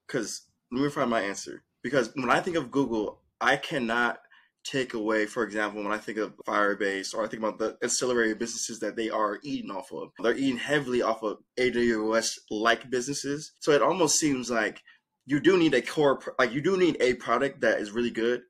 [0.07, 4.19] Cuz let me refine my answer because when I think of Google, I cannot
[4.63, 8.33] take away, for example, when I think of Firebase or I think about the ancillary
[8.33, 10.11] businesses that they are eating off of.
[10.21, 13.53] They're eating heavily off of AWS like businesses.
[13.59, 14.81] So it almost seems like
[15.25, 18.41] you do need a core, like you do need a product that is really good.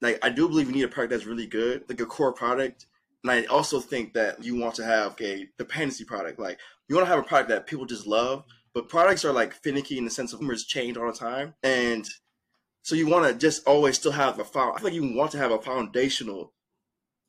[0.00, 2.86] Like I do believe you need a product that's really good, like a core product.
[3.22, 6.38] And I also think that you want to have a dependency product.
[6.38, 9.52] Like you want to have a product that people just love, but products are like
[9.52, 11.54] finicky in the sense of numbers change all the time.
[11.62, 12.06] And
[12.82, 14.74] so you want to just always still have a found.
[14.74, 16.52] I feel like you want to have a foundational,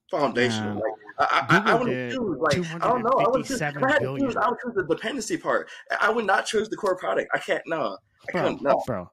[0.09, 0.75] foundational.
[0.75, 0.83] Like
[1.19, 2.37] I, I, I would choose.
[2.39, 3.11] Like I don't know.
[3.11, 3.61] I would choose.
[3.61, 4.35] I had to choose.
[4.35, 5.69] I would choose the dependency part.
[5.99, 7.29] I would not choose the core product.
[7.33, 7.61] I can't.
[7.67, 7.97] No,
[8.29, 8.61] I bro, can't.
[8.61, 9.09] No, bro.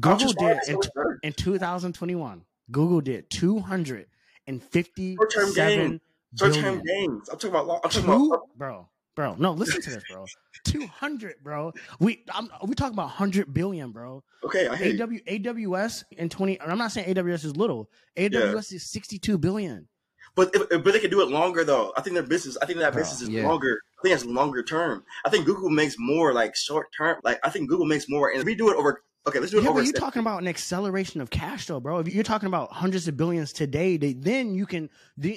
[0.00, 0.78] Google did in,
[1.22, 2.44] in 2021.
[2.70, 6.00] Google did 257 short-term gains.
[6.38, 7.28] Short-term gains.
[7.28, 7.80] I'm talking about.
[7.84, 8.48] I'm talking Two, about.
[8.56, 9.34] Bro, bro.
[9.38, 10.24] No, listen to this, bro.
[10.64, 11.72] Two hundred, bro.
[11.98, 14.22] We I'm, we talking about hundred billion, bro.
[14.44, 15.06] Okay, I hear AW.
[15.06, 16.60] AWS in twenty.
[16.60, 17.90] I'm not saying AWS is little.
[18.16, 18.76] AWS yeah.
[18.76, 19.88] is sixty two billion.
[20.34, 21.92] But if, but they can do it longer though.
[21.96, 22.56] I think their business.
[22.62, 23.46] I think that bro, business is yeah.
[23.46, 23.80] longer.
[23.98, 25.04] I think it's longer term.
[25.24, 27.20] I think Google makes more like short term.
[27.22, 29.58] Like I think Google makes more, and if we do it over Okay, let's do
[29.58, 29.78] it Yeah, over.
[29.78, 31.98] but you're talking about an acceleration of cash, though, bro.
[32.00, 35.36] If you're talking about hundreds of billions today, they, then you can the,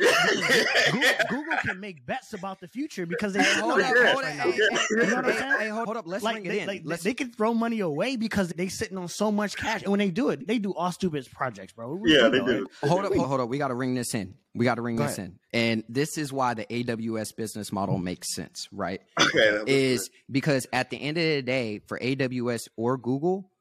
[0.92, 4.12] Google, Google can make bets about the future because they Hey, hold know up, that
[4.14, 4.58] hold up, right hey, hey,
[4.90, 6.68] You know what I'm hey, hold up, let's like bring it they, in.
[6.68, 9.92] like, Let's- they can throw money away because they sitting on so much cash, and
[9.92, 11.94] when they do it, they do all stupid projects, bro.
[11.94, 12.68] We- yeah, we they know do.
[12.82, 12.90] Oh, it.
[12.90, 13.50] hold up, hold, hold up.
[13.50, 14.34] We got to ring this in.
[14.56, 15.38] We got to ring Go this in.
[15.54, 19.02] And this is why the AWS business model makes sense, right?
[19.20, 23.52] Okay, that was Is because at the end of the day, for AWS or Google,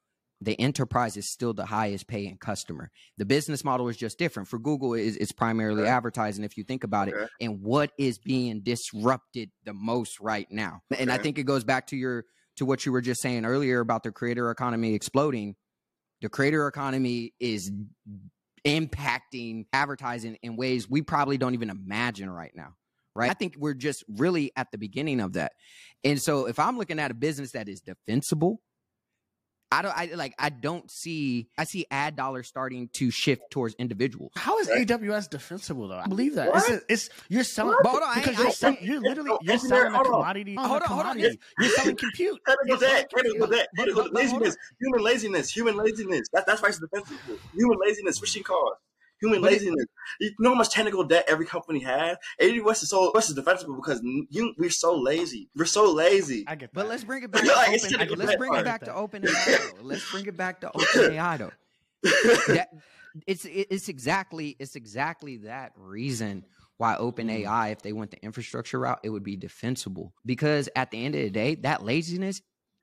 [0.45, 2.91] the enterprise is still the highest paying customer.
[3.19, 4.49] The business model is just different.
[4.49, 5.91] For Google, is it's primarily Okay.
[5.91, 6.45] advertising.
[6.45, 11.11] If you think about it, and what is being disrupted the most right now, and
[11.11, 12.25] I think it goes back to your
[12.57, 15.57] to what you were just saying earlier about the creator economy exploding.
[16.21, 17.73] The creator economy is
[18.65, 22.75] impacting advertising in ways we probably don't even imagine right now.
[23.17, 23.31] Right.
[23.31, 25.53] I think we're just really at the beginning of that.
[26.03, 28.61] And so if I'm looking at a business that is defensible,
[29.73, 33.75] I don't I like I don't see I see ad dollars starting to shift towards
[33.75, 34.33] individuals.
[34.37, 34.87] How is Right.
[34.87, 35.99] AWS defensible though?
[35.99, 36.51] I believe that.
[36.53, 36.71] What?
[36.71, 39.31] It's, it's you're selling But hold on, because ain't- you're, I- selling, I- you're literally
[39.43, 40.55] you're selling a commodity.
[40.55, 41.19] Hold on, hold on.
[41.19, 41.33] You're
[41.71, 42.41] selling compute.
[42.47, 46.29] Technical You're selling debt, technical debt, technical but- but hold laziness, human laziness, human laziness.
[46.33, 47.37] That, that's why it's defensible.
[47.55, 48.77] Human laziness, switching cars,
[49.25, 49.87] human But it- laziness.
[50.21, 52.17] you know how much technical debt every company has?
[52.41, 54.01] AWS is so West is defensible because
[54.31, 55.49] you, we're so lazy.
[55.57, 56.45] We're so lazy.
[56.47, 56.75] I get that.
[56.75, 58.91] But let's bring it back Yeah, to it's open, typical let's bring it back to
[58.91, 59.83] OpenAI though.
[59.83, 61.53] Let's bring it back to OpenAI though.
[62.55, 62.69] that
[63.27, 66.45] it's it's exactly it's exactly that reason
[66.77, 67.73] why OpenAI, mm-hmm.
[67.73, 70.13] if they went the infrastructure route, it would be defensible.
[70.27, 72.43] Because at the end of the day, that laziness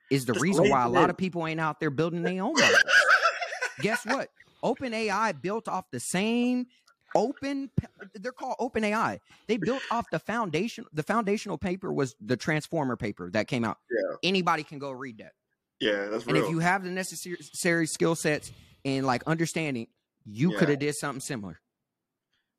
[0.10, 2.54] is the Just reason why a lot of people ain't out there building their own
[2.54, 2.84] models.
[3.82, 4.30] Guess what?
[4.64, 6.68] OpenAI built off the same
[7.14, 7.70] open
[8.16, 9.20] they're called OpenAI.
[9.48, 13.80] They built off the foundation the foundational paper was the transformer paper that came out.
[13.92, 14.16] Yeah.
[14.24, 15.34] Anybody can go read that.
[15.82, 16.46] Yeah, that's And real.
[16.46, 18.52] if you have the necessary skill sets
[18.86, 19.88] and like understanding,
[20.26, 20.60] you Yeah.
[20.60, 21.60] could have did something similar.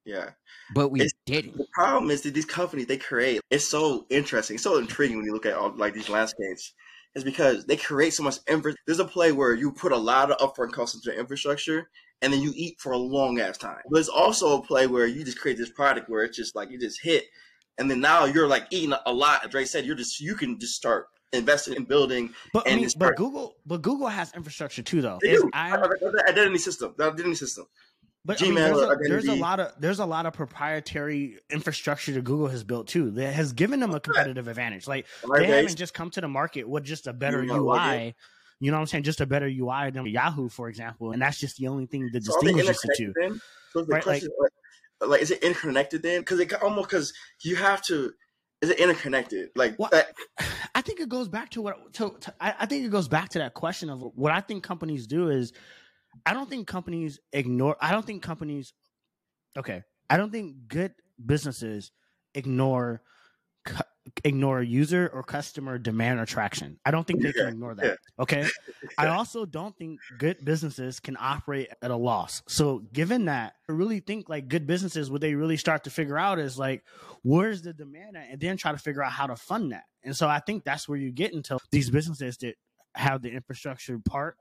[0.04, 0.30] yeah.
[0.74, 1.56] But we It's- didn't.
[1.56, 5.32] The problem is that these companies they create it's so interesting, so intriguing when you
[5.32, 6.74] look at all like these landscapes.
[7.14, 8.74] Is because they create so much infra.
[8.86, 11.90] There's a play where you put a lot of upfront costs into infrastructure,
[12.22, 13.82] and then you eat for a long ass time.
[13.90, 16.70] But it's also a play where you just create this product where it's just like
[16.70, 17.24] you just hit,
[17.76, 19.44] and then now you're like eating a lot.
[19.44, 22.32] As Dre said, you're just you can just start investing in building.
[22.52, 25.18] But I and mean, but Google, but Google has infrastructure too, though.
[25.20, 25.50] They do.
[25.52, 25.76] I-
[26.28, 26.94] identity system.
[26.96, 27.66] The identity system.
[28.24, 32.12] But I mean, there's, a, there's a lot of there's a lot of proprietary infrastructure
[32.12, 34.86] that Google has built too that has given them a competitive advantage.
[34.86, 35.46] Like they Firebase.
[35.48, 38.14] haven't just come to the market with just a better You know, UI.
[38.60, 39.02] You know what I'm saying?
[39.02, 42.24] Just a better UI than Yahoo, for example, and that's just the only thing that
[42.24, 43.12] So distinguishes the two.
[43.20, 43.40] then?
[43.72, 44.22] So the Right, like,
[45.00, 46.20] like, is it interconnected then?
[46.20, 47.12] Because it almost because
[47.42, 48.12] you have to.
[48.60, 49.48] Is it interconnected?
[49.56, 50.12] Like, Well, that-
[50.76, 53.30] I think it goes back to what to, to I, I think it goes back
[53.30, 55.52] to that question of what I think companies do is
[56.26, 58.72] I don't think companies ignore I don't think companies
[59.56, 60.94] okay I don't think good
[61.24, 61.92] businesses
[62.34, 63.02] ignore
[63.64, 63.82] cu-
[64.24, 66.78] ignore user or customer demand or traction.
[66.84, 67.98] I don't think they can ignore that.
[68.18, 68.46] Okay.
[68.98, 72.42] I also don't think good businesses can operate at a loss.
[72.48, 76.18] So given that, I really think like good businesses, what they really start to figure
[76.18, 76.84] out is like,
[77.22, 78.28] where's the demand at?
[78.30, 79.84] And then try to figure out how to fund that.
[80.02, 82.54] And so I think that's where you get into these businesses that
[82.94, 84.36] have the infrastructure part.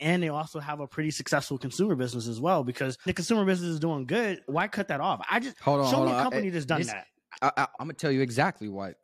[0.00, 3.70] And they also have a pretty successful consumer business as well because the consumer business
[3.70, 4.42] is doing good.
[4.46, 5.24] Why cut that off?
[5.30, 7.06] I just Hold on, show hold me a company Uh, that's done this- that.
[7.42, 8.94] I, I, I'm gonna tell you exactly why.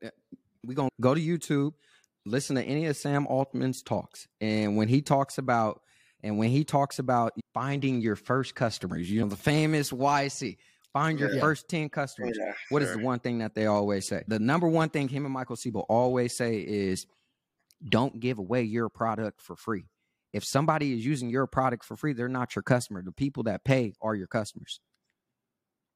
[0.64, 1.72] We're gonna go to YouTube,
[2.24, 5.80] listen to any of Sam Altman's talks, and when he talks about
[6.22, 10.56] and when he talks about finding your first customers, you know the famous YC,
[10.92, 11.40] find your Yeah.
[11.40, 12.36] first ten customers.
[12.38, 12.98] yeah, What is sure.
[12.98, 14.22] the one thing that they always say?
[14.28, 17.06] The number one thing him and Michael Siebel always say is,
[17.86, 19.84] don't give away your product for free.
[20.32, 23.02] If somebody is using your product for free, they're not your customer.
[23.02, 24.80] The people that pay are your customers.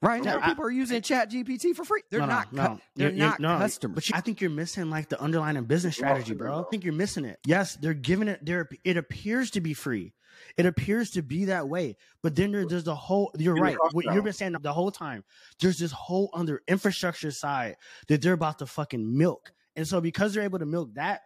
[0.02, 2.02] Right now, I- people are using Chat GPT for free.
[2.10, 2.52] They're No, no, not.
[2.52, 2.62] no.
[2.68, 3.94] cu- they're You're- you're- not no, customers.
[3.94, 6.60] But you, I think you're missing like the underlying business strategy, No, bro.
[6.60, 7.38] I think you're missing it.
[7.46, 8.68] Yes, they're giving it there.
[8.84, 10.12] It appears to be free.
[10.58, 11.96] It appears to be that way.
[12.22, 13.32] But then there, there's the whole.
[13.38, 13.78] You're Give me right.
[13.94, 15.24] What you've been saying the whole time.
[15.60, 17.76] There's this whole under infrastructure side
[18.08, 19.50] that they're about to fucking milk.
[19.76, 21.22] And so because they're able to milk that,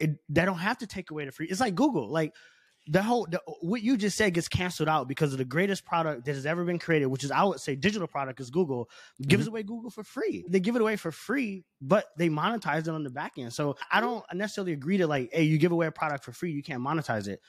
[0.00, 1.46] it, they don't have to take away the free.
[1.46, 2.08] It's like Google.
[2.10, 2.34] Like
[2.86, 6.26] the whole the, what you just said gets canceled out because of the greatest product
[6.26, 8.90] that has ever been created, which is I would say digital product is Google.
[9.22, 9.50] Gives mm-hmm.
[9.50, 10.44] away Google for free.
[10.48, 13.52] They give it away for free, but they monetize it on the back end.
[13.52, 14.06] So I mm-hmm.
[14.06, 16.82] don't necessarily agree to like, hey, you give away a product for free, you can't
[16.82, 17.40] monetize it.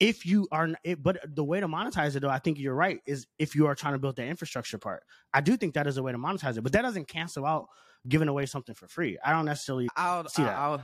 [0.00, 3.00] If you are, it, but the way to monetize it, though, I think you're right,
[3.04, 5.02] is if you are trying to build the infrastructure part.
[5.34, 7.66] I do think that is a way to monetize it, but that doesn't cancel out
[8.06, 9.18] giving away something for free.
[9.24, 10.56] I don't necessarily I'll, See that.
[10.56, 10.82] I'll,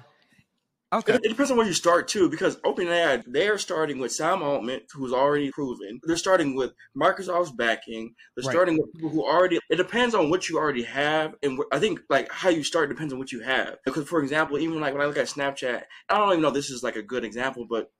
[0.94, 1.14] Okay.
[1.14, 4.82] It, it depends on where you start too, because OpenAI they're starting with Sam Altman,
[4.92, 6.00] who's already proven.
[6.04, 8.14] They're starting with Microsoft's backing.
[8.36, 8.52] They're Right.
[8.52, 9.58] starting with people who already.
[9.70, 13.12] It depends on what you already have, and I think like how you start depends
[13.12, 13.76] on what you have.
[13.84, 16.54] Because for example, even like when I look at Snapchat, I don't even know if
[16.54, 17.90] this is like a good example, but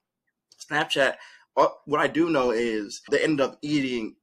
[0.69, 1.15] Snapchat.
[1.57, 4.15] uh, What I do know is they ended up eating.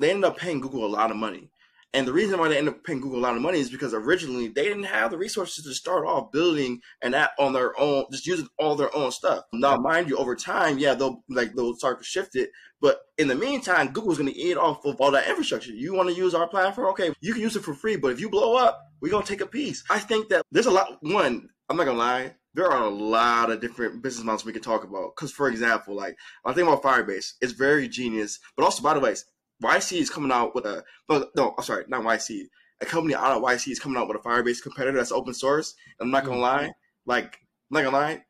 [0.00, 1.50] They ended up paying Google a lot of money.
[1.94, 3.94] And the reason why they ended up paying Google a lot of money is because
[3.94, 8.06] originally they didn't have the resources to start off building an app on their own,
[8.10, 9.44] just using all their own stuff.
[9.52, 12.50] Now, mind you, over time, yeah, they'll like they'll start to shift it.
[12.80, 15.70] But in the meantime, Google's going to eat off of all that infrastructure.
[15.70, 16.88] You want to use our platform?
[16.88, 17.96] Okay, you can use it for free.
[17.96, 19.84] But if you blow up, we're going to take a piece.
[19.88, 20.98] I think that there's a lot.
[21.00, 22.34] One, I'm not going to lie.
[22.54, 25.12] There are a lot of different business models we could talk about.
[25.14, 28.40] Because, for example, like I think about Firebase, it's very genius.
[28.56, 29.14] But also, by the way,
[29.62, 32.44] YC is coming out with a no, no, I'm sorry, not YC.
[32.80, 35.74] A company out of YC is coming out with a Firebase competitor that's open source.
[36.00, 36.72] I'm not gonna lie,
[37.06, 37.24] like
[37.70, 38.24] I'm not gonna lie,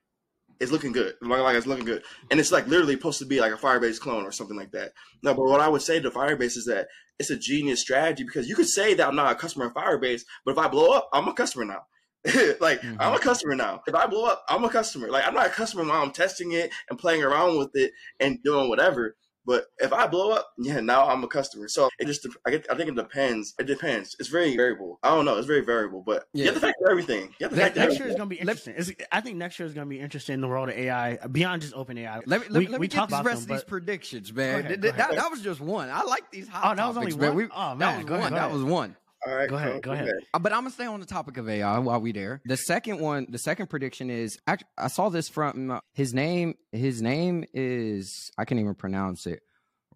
[0.60, 1.14] it's looking good.
[1.22, 3.52] I'm not gonna lie, it's looking good, and it's like literally supposed to be like
[3.52, 4.92] a Firebase clone or something like that.
[5.22, 8.48] No, but what I would say to Firebase is that it's a genius strategy because
[8.48, 11.08] you could say that I'm not a customer of Firebase, but if I blow up,
[11.12, 11.82] I'm a customer now.
[12.60, 12.96] like Mhm.
[13.00, 13.82] I'm a customer now.
[13.86, 15.10] If I blow up, I'm a customer.
[15.10, 18.42] Like I'm not a customer while I'm testing it and playing around with it and
[18.42, 19.16] doing whatever.
[19.46, 21.68] But if I blow up, yeah, now I'm a customer.
[21.68, 23.54] So it just, I, get, I think it depends.
[23.58, 24.16] It depends.
[24.18, 24.98] It's very variable.
[25.02, 25.36] I don't know.
[25.36, 26.52] It's very variable, but you Yeah.
[26.52, 27.34] have to factor everything.
[27.38, 28.74] You have to factor Next year is going to be interesting.
[28.76, 31.16] It's, I think next year is going to be interesting in the world of AI
[31.30, 32.20] beyond just open AI.
[32.26, 33.68] Let me, let, We- me- let me get talked these about rest them, of these
[33.68, 34.60] predictions, man.
[34.60, 35.90] ahead, Th- that, that was just one.
[35.90, 37.28] I like these hot Oh, that was only man.
[37.28, 37.36] one?
[37.36, 38.30] We- Oh, that was Go ahead, one.
[38.30, 38.52] go That ahead.
[38.52, 38.96] was one.
[39.26, 39.80] All right, Go ahead, cool.
[39.80, 40.08] go ahead.
[40.34, 42.42] Uh, But I'm gonna stay on the topic of AI while we there.
[42.44, 46.54] The second one, the second prediction is I saw this from uh, his name.
[46.72, 49.40] His name is I can't even pronounce it.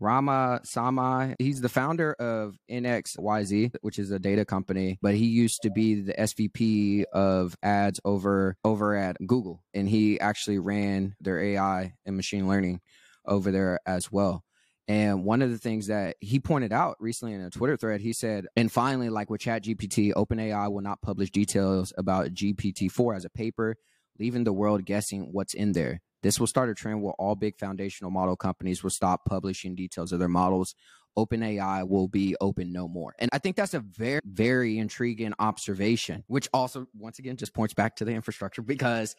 [0.01, 1.35] Ramaswamy.
[1.41, 6.03] He's the founder of NXYZ, which is a data company, but he used to be
[6.03, 12.17] the SVP of ads over over at Google, and he actually ran their AI and
[12.17, 12.81] machine learning
[13.27, 14.43] over there as well.
[14.89, 18.15] And one of the things that he pointed out recently in a Twitter thread, he
[18.15, 23.31] said, and finally, like with ChatGPT, OpenAI will not publish details about GPT-4 as a
[23.31, 23.77] paper,
[24.19, 26.01] leaving the world guessing what's in there.
[26.23, 30.11] This will start a trend where all big foundational model companies will stop publishing details
[30.11, 30.75] of their models.
[31.19, 33.15] OpenAI will be open no more.
[33.19, 37.75] And I think that's a very, very intriguing observation, which also, once again, just points
[37.75, 39.15] back to the infrastructure because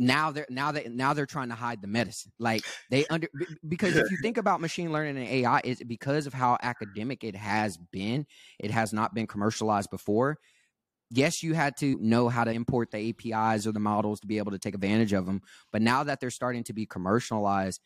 [0.00, 2.32] now they're now they now they're trying to hide the medicine.
[2.38, 3.28] Like they under
[3.68, 7.36] because if you think about machine learning and AI, is because of how academic it
[7.36, 8.26] has been,
[8.58, 10.38] it has not been commercialized before.
[11.10, 14.38] Yes, you had to know how to import the APIs or the models to be
[14.38, 15.42] able to take advantage of them.
[15.70, 17.80] But now that they're starting to be commercialized,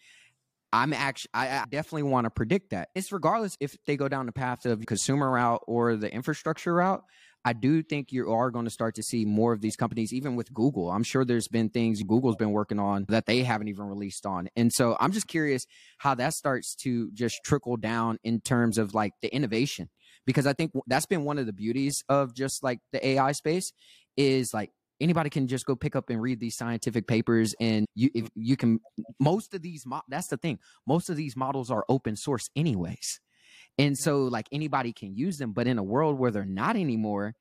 [0.72, 2.90] I'm actually I definitely want to predict that.
[2.94, 7.02] It's regardless if they go down the path of consumer route or the infrastructure route.
[7.44, 10.34] I do think you are going to start to see more of these companies, even
[10.34, 10.90] with Google.
[10.90, 14.48] I'm sure there's been things Google's been working on that they haven't even released on.
[14.56, 15.66] And so I'm just curious
[15.98, 19.90] how that starts to just trickle down in terms of like the innovation.
[20.26, 23.72] Because I think that's been one of the beauties of just like the AI space
[24.16, 24.70] is like
[25.00, 28.56] anybody can just go pick up and read these scientific papers and you if you
[28.56, 28.80] can
[29.20, 33.20] most of these mo- that's the thing most of these models are open source anyways
[33.78, 37.34] and so like anybody can use them but in a world where they're not anymore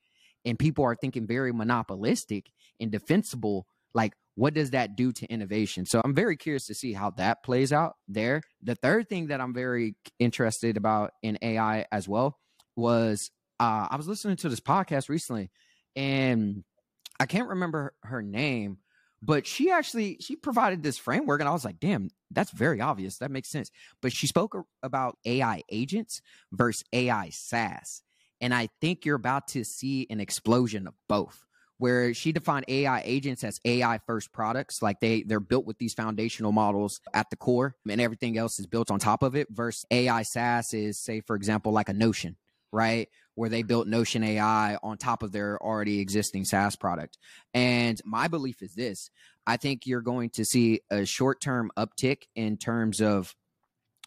[0.45, 5.85] and people are thinking very monopolistic and defensible like what does that do to innovation?
[5.85, 8.41] So i'm very curious to see how that plays out there.
[8.61, 12.37] The third thing that i'm very interested about in ai as well
[12.75, 13.29] was
[13.59, 15.51] uh, i was listening to this podcast recently
[15.95, 16.63] and
[17.19, 18.77] i can't remember her name
[19.21, 23.17] but she actually she provided this framework and i was like damn that's very obvious.
[23.17, 23.69] That makes sense.
[24.01, 26.21] But she spoke about ai agents
[26.51, 28.01] versus ai saas
[28.41, 31.45] and i think you're about to see an explosion of both
[31.77, 35.93] where she defined ai agents as ai first products like they they're built with these
[35.93, 39.85] foundational models at the core and everything else is built on top of it versus
[39.91, 42.35] ai saas is say for example like a notion
[42.73, 43.07] right?
[43.35, 47.17] Where they built Notion AI on top of their already existing SaaS product.
[47.53, 49.09] And my belief is this
[49.45, 53.35] I think you're going to see a short term uptick in terms of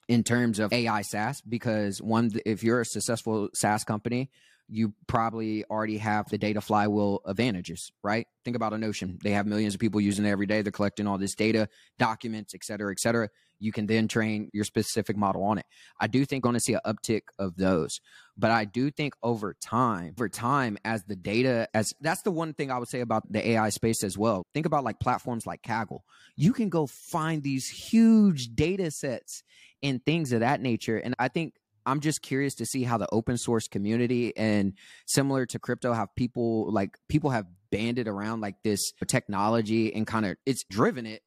[0.09, 4.31] in terms of AI SaaS because one if you're a successful SaaS company
[4.69, 8.27] you probably already have the data flywheel advantages, right?
[8.45, 9.19] Think about a Notion.
[9.23, 10.63] They have millions of people using it every day.
[10.63, 13.29] They're collecting all this data, documents, et cetera, et cetera.
[13.59, 15.65] You can then train your specific model on it.
[15.99, 18.01] I do think going to see an uptick of those,
[18.37, 22.53] but I do think over time, over time, as the data, as that's the one
[22.53, 24.45] thing I would say about the AI space as well.
[24.53, 26.01] Think about like platforms like Kaggle.
[26.37, 29.43] You can go find these huge data sets
[29.83, 30.99] and things of that nature.
[30.99, 31.55] And I think
[31.87, 34.75] I'm just curious to see how the open source community and
[35.07, 40.27] similar to crypto have people like people have banded around like this technology and kind
[40.27, 41.23] of it's driven it.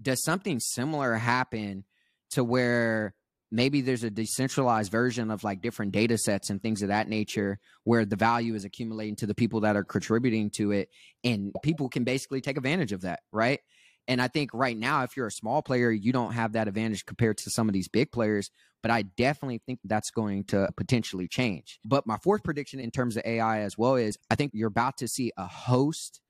[0.00, 1.84] Does something similar happen
[2.30, 3.14] to where
[3.50, 7.58] maybe there's a decentralized version of like different data sets and things of that nature
[7.84, 10.88] where the value is accumulating to the people that are contributing to it
[11.24, 13.60] and people can basically take advantage of that right
[14.06, 17.06] and i think right now if you're a small player you don't have that advantage
[17.06, 18.50] compared to some of these big players
[18.82, 23.16] but i definitely think that's going to potentially change but my fourth prediction in terms
[23.16, 26.20] of ai as well is i think you're about to see a host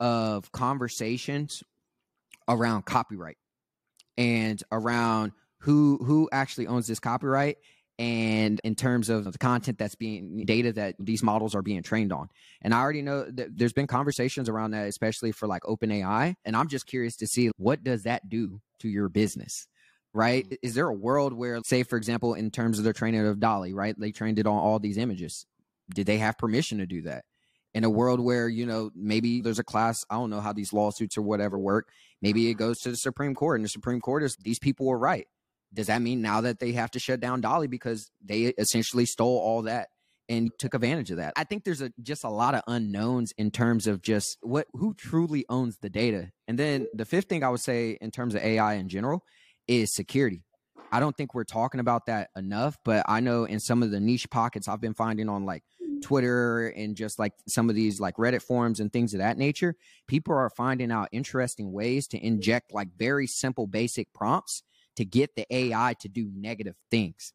[0.00, 1.62] of conversations
[2.48, 3.36] around copyright
[4.16, 7.56] and around who who actually owns this copyright
[7.98, 12.12] and in terms of the content that's being data that these models are being trained
[12.12, 12.28] on.
[12.62, 16.34] And I already know that there's been conversations around that, especially for like OpenAI.
[16.44, 19.68] And I'm just curious to see what does that do to your business?
[20.14, 20.44] Right?
[20.44, 20.54] Mm-hmm.
[20.62, 23.72] Is there a world where, say, for example, in terms of the training of DALL-E,
[23.72, 23.94] right?
[23.98, 25.46] They trained it on all these images.
[25.94, 27.24] Did they have permission to do that?
[27.74, 30.74] In a world where, you know, maybe there's a class, I don't know how these
[30.74, 31.88] lawsuits or whatever work.
[32.20, 34.98] Maybe it goes to the Supreme Court and the Supreme Court is these people were
[34.98, 35.26] right
[35.74, 39.38] does that mean now that they have to shut down DALL-E because they essentially stole
[39.38, 39.88] all that
[40.28, 41.32] and took advantage of that?
[41.36, 44.94] I think there's a just a lot of unknowns in terms of just what who
[44.94, 46.30] truly owns the data.
[46.46, 49.24] And then the fifth thing I would say in terms of AI in general
[49.68, 50.42] is security.
[50.90, 53.98] I don't think we're talking about that enough, but I know in some of the
[53.98, 56.00] niche pockets I've been finding on like hmm.
[56.00, 59.74] Twitter and just like some of these like Reddit forums and things of that nature,
[60.06, 64.62] people are finding out interesting ways to inject like very simple basic prompts
[64.96, 67.32] to get the AI to do negative things.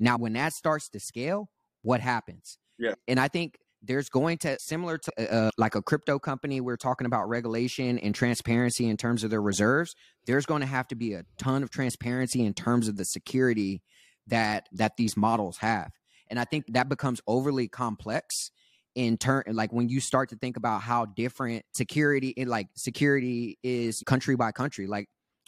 [0.00, 1.48] Now, when that starts to scale,
[1.82, 2.58] what happens?
[2.78, 2.94] Yeah.
[3.06, 6.76] And I think there's going to similar to uh, uh, like a crypto company we're
[6.76, 9.94] talking about regulation and transparency in terms of their reserves
[10.26, 13.82] there's going to have to be a ton of transparency in terms of the security
[14.26, 15.90] that that these models have.
[16.28, 18.50] And i think that becomes overly complex
[18.96, 23.58] in turn like when you start to think about how different security and like security
[23.62, 24.86] is country by country.
[24.86, 25.06] Like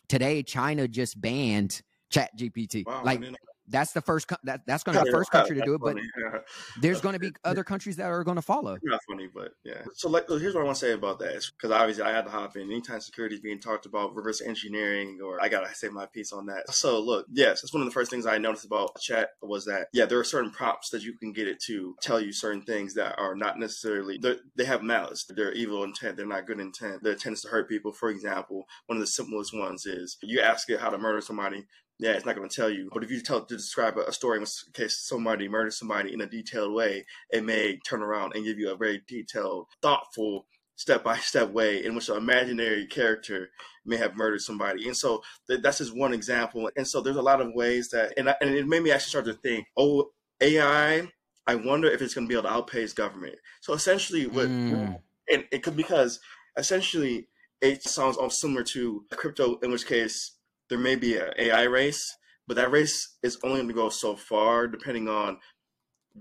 [0.09, 2.87] today China just banned Chat GPT.
[2.87, 3.21] Wow, like
[3.69, 5.97] that's the first that that's going to be the first country to do it, but
[5.97, 6.39] yeah.
[6.81, 8.77] there's going to be other countries that are going to follow.
[8.83, 9.83] Not funny, but yeah.
[9.95, 12.31] So like, here's what I want to say about that, because obviously I had to
[12.31, 12.63] hop in.
[12.63, 16.47] Anytime security is being talked about, reverse engineering, or I gotta say my piece on
[16.47, 16.71] that.
[16.73, 19.89] So look, yes, that's one of the first things I noticed about chat was that
[19.93, 22.95] yeah, there are certain prompts that you can get it to tell you certain things
[22.95, 24.21] that are not necessarily
[24.57, 27.03] they have malice, they're evil intent, they're not good intent.
[27.03, 27.93] Their tends to hurt people.
[27.93, 31.67] For example, one of the simplest ones is you ask it how to murder somebody
[31.99, 32.89] yeah, it's not going to tell you.
[32.93, 36.27] But if you tell to describe a, story in case somebody murdered somebody in a
[36.27, 40.47] detailed way, it may turn around and give you a very detailed, thoughtful,
[40.77, 43.51] step by step way in which an imaginary character
[43.85, 44.87] may have murdered somebody.
[44.87, 46.71] And so th- that's just one example.
[46.77, 49.09] And so there's a lot of ways that, and, I, and it made me actually
[49.09, 51.09] start to think, oh, AI,
[51.49, 53.37] I wonder if it's going to be able to outpace government.
[53.61, 55.01] So essentially, what, mm.
[55.33, 56.21] and it could because
[56.57, 57.27] essentially
[57.61, 60.38] it sounds all similar to crypto, in which case
[60.69, 62.17] there may be an AI race,
[62.47, 65.39] but that race is only going to go so far depending on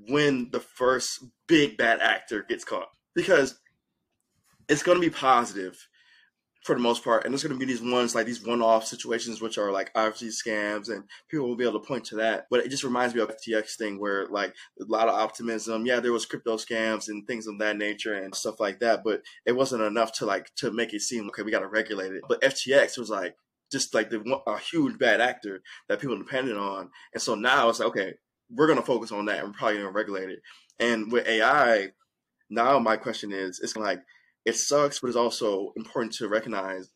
[0.07, 2.89] when the first big bad actor gets caught.
[3.15, 3.59] Because
[4.69, 5.87] it's going to be positive
[6.67, 9.41] for the most part, and there's going to be these ones like these one-off situations
[9.41, 12.47] which are like obviously scams, and people will be able to point to that.
[12.51, 15.85] But it just reminds me of FTX thing where like a lot of optimism.
[15.85, 19.21] Yeah, there was crypto scams and things of that nature and stuff like that, but
[19.45, 22.23] it wasn't enough to like to make it seem okay we got to regulate it.
[22.27, 23.37] But FTX was like
[23.71, 26.89] just like the a huge bad actor that people depended on.
[27.13, 28.13] And so now it's like, okay,
[28.49, 30.39] we're gonna focus on that and we're probably gonna regulate it.
[30.79, 31.89] And with AI,
[32.49, 34.01] now my question is, it's like
[34.45, 36.89] it sucks, but it's also important to recognize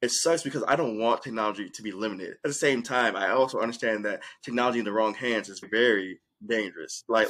[0.00, 2.36] it sucks because I don't want technology to be limited.
[2.44, 6.20] At the same time, I also understand that technology in the wrong hands is very
[6.44, 7.04] dangerous.
[7.08, 7.28] Like,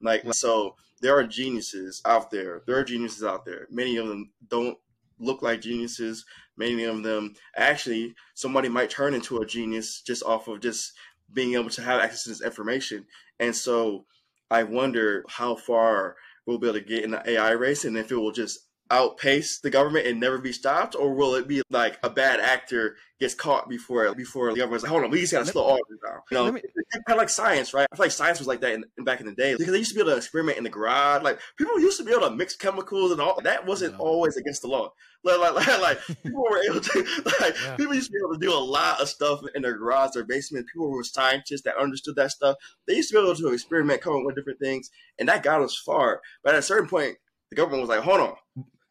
[0.00, 2.62] like, like so there are geniuses out there.
[2.66, 3.66] There are geniuses out there.
[3.70, 4.78] Many of them don't
[5.18, 6.24] look like geniuses.
[6.56, 10.92] Many of them actually somebody might turn into a genius just off of just
[11.32, 13.06] being able to have access to this information.
[13.40, 14.06] And so
[14.50, 18.10] I wonder how far we'll be able to get in the AI race and if
[18.10, 18.60] it will just
[18.90, 22.96] outpace the government and never be stopped, or will it be like a bad actor
[23.18, 25.98] gets caught before before the government's like, hold on, we just gotta slow all this
[26.04, 26.20] down.
[26.30, 26.60] You know, me,
[26.92, 27.86] kind of like science, right?
[27.90, 29.78] I feel like science was like that in, in, back in the day because they
[29.78, 31.22] used to be able to experiment in the garage.
[31.22, 33.98] Like people used to be able to mix chemicals and all that wasn't yeah.
[33.98, 34.90] always against the law.
[35.24, 36.98] Like, like, like, like people were able to
[37.40, 37.76] like yeah.
[37.76, 40.24] people used to be able to do a lot of stuff in their garage, their
[40.24, 40.66] basement.
[40.72, 42.56] People were scientists that understood that stuff.
[42.86, 45.62] They used to be able to experiment, come up with different things, and that got
[45.62, 46.20] us far.
[46.44, 47.16] But at a certain point,
[47.50, 48.34] the government was like, hold on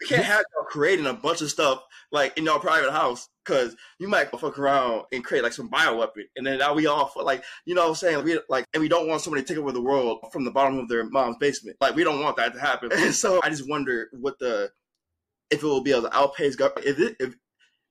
[0.02, 1.82] We can't have y'all creating a bunch of stuff
[2.12, 5.98] like in your private house because you might fuck around and create like some bio
[5.98, 8.82] weapon, and then now we all like you know what I'm saying we like and
[8.82, 11.38] we don't want somebody to take over the world from the bottom of their mom's
[11.39, 11.78] basement.
[11.80, 12.91] Like we don't want that to happen.
[12.91, 14.72] And so I just wonder what the
[15.50, 16.88] if it will be able to outpace government.
[16.88, 17.36] If it if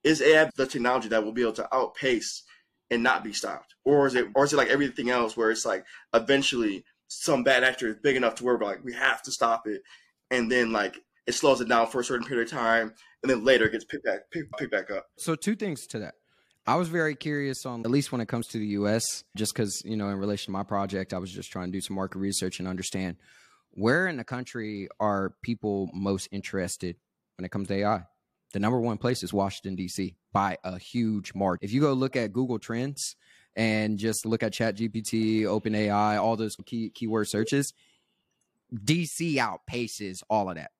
[0.03, 2.43] is AI the technology that will be able to outpace
[2.91, 5.65] and not be stopped, or is it or is it like everything else where it's
[5.65, 9.67] like eventually some bad actor is big enough to where like we have to stop
[9.67, 9.83] it,
[10.31, 13.45] and then like it slows it down for a certain period of time, and then
[13.45, 15.07] later it gets picked back picked, picked back up.
[15.19, 16.15] So two things to that.
[16.67, 19.83] I was very curious on at least when it comes to the US, just because,
[19.85, 22.19] you know, in relation to my project, I was just trying to do some market
[22.19, 23.17] research and understand
[23.73, 26.97] where in the country are people most interested
[27.37, 28.05] when it comes to AI.
[28.53, 30.15] The number one place is Washington, D.C.
[30.33, 31.59] by a huge mark.
[31.61, 33.17] If you go look at Google Trends
[33.57, 37.75] and just look at ChatGPT, OpenAI, all those key keyword searches,
[38.73, 40.71] DC outpaces all of that.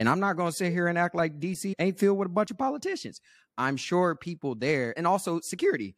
[0.00, 2.32] And I'm not going to sit here and act like DC ain't filled with a
[2.32, 3.20] bunch of politicians.
[3.56, 5.94] I'm sure people there, and also security.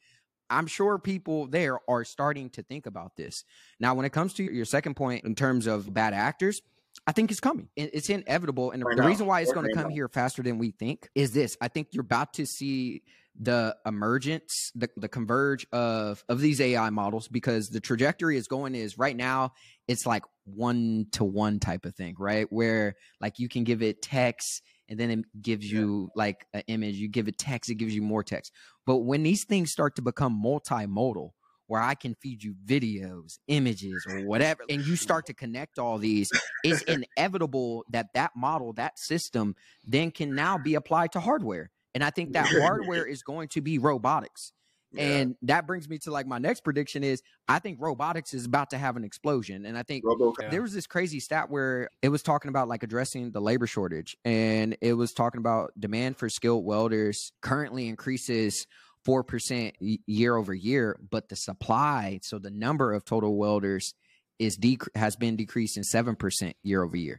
[0.48, 3.44] I'm sure people there are starting to think about this.
[3.80, 6.62] Now, when it comes to your second point in terms of bad actors,
[7.06, 7.68] I think it's coming.
[7.76, 8.70] It's inevitable.
[8.70, 11.56] And the reason why it's going to come here faster than we think is this.
[11.60, 13.02] I think you're about to see
[13.38, 18.74] the emergence, the, the converge of of these AI models because the trajectory is going
[18.74, 19.52] is right now
[19.88, 22.46] it's like one to one type of thing, right?
[22.50, 26.96] Where like you can give it text and then it gives you like an image,
[26.96, 28.52] you give it text, it gives you more text.
[28.84, 31.30] But when these things start to become multimodal,
[31.68, 35.98] where I can feed you videos, images, or whatever, and you start to connect all
[35.98, 36.30] these,
[36.62, 41.70] it's inevitable that that model, that system, then can now be applied to hardware.
[41.96, 44.52] And I think that hardware is going to be robotics.
[44.92, 45.02] Yeah.
[45.02, 48.70] And that brings me to like my next prediction is I think robotics is about
[48.70, 49.66] to have an explosion.
[49.66, 50.04] And I think
[50.40, 50.48] yeah.
[50.48, 54.16] there was this crazy stat where it was talking about like addressing the labor shortage
[54.24, 58.66] and it was talking about demand for skilled welders currently increases
[59.06, 59.72] 4%
[60.06, 63.92] year over year, but the supply, so the number of total welders
[64.38, 67.18] is dec- has been decreasing 7% year over year.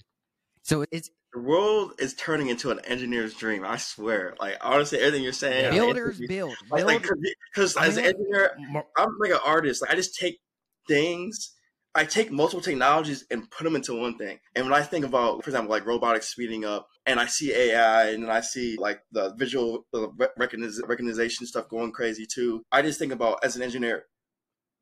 [0.63, 3.63] So it's the world is turning into an engineer's dream.
[3.65, 4.35] I swear.
[4.39, 6.55] Like honestly, everything you're saying, builders build.
[6.69, 7.05] Like,
[7.53, 8.57] because like, as an engineer,
[8.97, 9.81] I'm like an artist.
[9.81, 10.39] Like I just take
[10.87, 11.53] things.
[11.95, 14.39] I take multiple technologies and put them into one thing.
[14.55, 18.09] And when I think about, for example, like robotics speeding up, and I see AI,
[18.09, 22.61] and then I see like the visual the recognition stuff going crazy too.
[22.71, 24.05] I just think about as an engineer,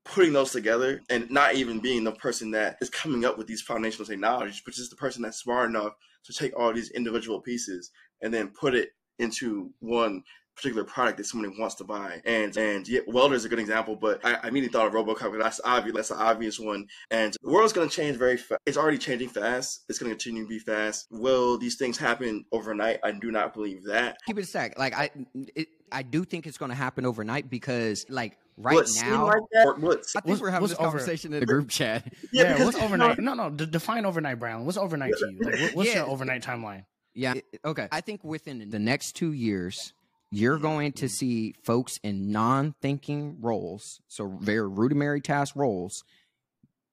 [0.03, 3.61] putting those together and not even being the person that is coming up with these
[3.61, 5.93] foundational technologies, but just the person that's smart enough
[6.25, 10.23] to take all these individual pieces and then put it into one
[10.55, 12.21] particular product that somebody wants to buy.
[12.25, 15.37] And and yeah, welder is a good example, but I, I immediately thought of RoboCop.
[15.37, 15.95] That's obvious.
[15.95, 16.87] That's the obvious one.
[17.11, 18.61] And the world's going to change very fast.
[18.65, 19.83] It's already changing fast.
[19.89, 21.07] It's going to continue to be fast.
[21.11, 22.99] Will these things happen overnight?
[23.03, 24.17] I do not believe that.
[24.25, 24.79] Keep it a sec.
[24.79, 25.09] Like I,
[25.55, 29.25] it, I do think it's going to happen overnight because like right what, now.
[29.25, 32.11] Like I think we're having this conversation over, in the group chat.
[32.31, 33.19] Yeah, yeah what's overnight?
[33.19, 33.49] No, no.
[33.49, 34.65] D- define overnight, Brown.
[34.65, 35.39] What's overnight to you?
[35.39, 35.99] Like, what's yeah.
[35.99, 36.85] your overnight timeline?
[37.13, 37.35] Yeah.
[37.63, 37.87] Okay.
[37.91, 39.93] I think within the next two years,
[40.31, 46.03] you're going to see folks in non-thinking roles, so very rudimentary task roles,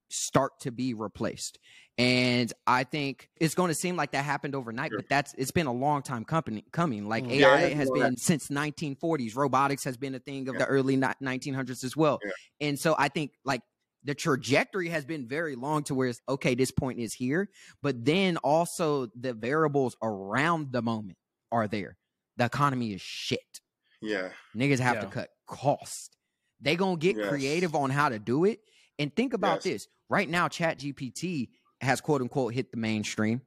[0.08, 1.58] start to be replaced.
[1.99, 4.99] And I think it's going to seem like that happened overnight, sure.
[4.99, 7.07] but that's it's been a long time company, coming.
[7.07, 8.18] Like yeah, AI has been that.
[8.18, 9.36] since 1940s.
[9.36, 10.61] Robotics has been a thing of yeah.
[10.61, 12.18] the early 1900s as well.
[12.24, 12.68] Yeah.
[12.68, 13.61] And so I think like
[14.05, 17.51] the trajectory has been very long to where it's okay, this point is here,
[17.82, 21.18] but then also the variables around the moment
[21.51, 21.97] are there.
[22.38, 23.61] The economy is shit.
[24.01, 24.30] Yeah.
[24.57, 25.01] Niggas have yeah.
[25.03, 26.16] to cut cost.
[26.61, 27.28] They gonna get yes.
[27.28, 28.61] creative on how to do it.
[28.99, 29.64] And think about yes.
[29.64, 29.88] this.
[30.09, 31.49] Right now, Chat GPT
[31.83, 33.43] has quote unquote hit the mainstream.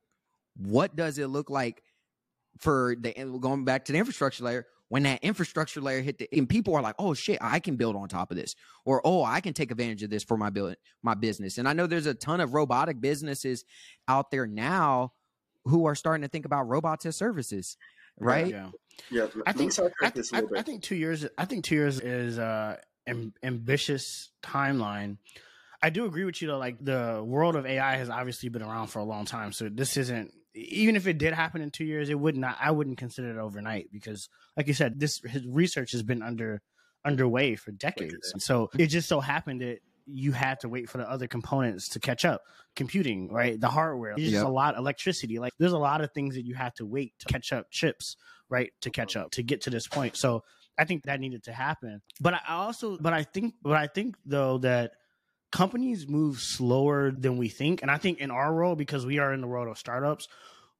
[0.57, 1.81] What does it look like
[2.59, 4.67] for the going back to the infrastructure layer?
[4.87, 7.95] When that infrastructure layer hit the and people are like, oh shit, I can build
[7.95, 8.55] on top of this,
[8.85, 11.57] or oh, I can take advantage of this for my build my business.
[11.57, 13.65] And I know there's a ton of robotic businesses
[14.07, 15.13] out there now
[15.65, 17.77] who are starting to think about robots as services,
[18.19, 18.47] right?
[18.47, 18.69] Yeah,
[19.09, 19.27] yeah.
[19.47, 21.25] I think I, I, I, think two years.
[21.35, 22.77] I think two years is uh
[23.07, 25.17] am, ambitious timeline
[25.85, 26.57] I do agree with you though.
[26.57, 29.97] Like the world of AI has obviously been around for a long time, so this
[29.97, 30.33] isn't.
[30.55, 32.57] Even if it did happen in two years, it would not.
[32.59, 34.27] I wouldn't consider it overnight because,
[34.57, 36.63] like you said, this his research has been under
[37.05, 38.33] underway for decades.
[38.39, 39.77] So it just so happened that
[40.07, 42.41] you had to wait for the other components to catch up.
[42.75, 43.61] Computing, right?
[43.61, 44.15] The hardware.
[44.17, 44.45] There's yep.
[44.45, 45.37] a lot electricity.
[45.37, 47.69] Like there's a lot of things that you had to wait to catch up.
[47.69, 48.17] Chips,
[48.49, 48.71] right?
[48.81, 50.15] To catch up to get to this point.
[50.15, 50.41] So
[50.79, 52.01] I think that needed to happen.
[52.19, 54.93] But I also, but I think, but I think though that
[55.55, 57.81] companies move slower than we think.
[57.81, 60.27] And I think in our role, because we are in the world of startups,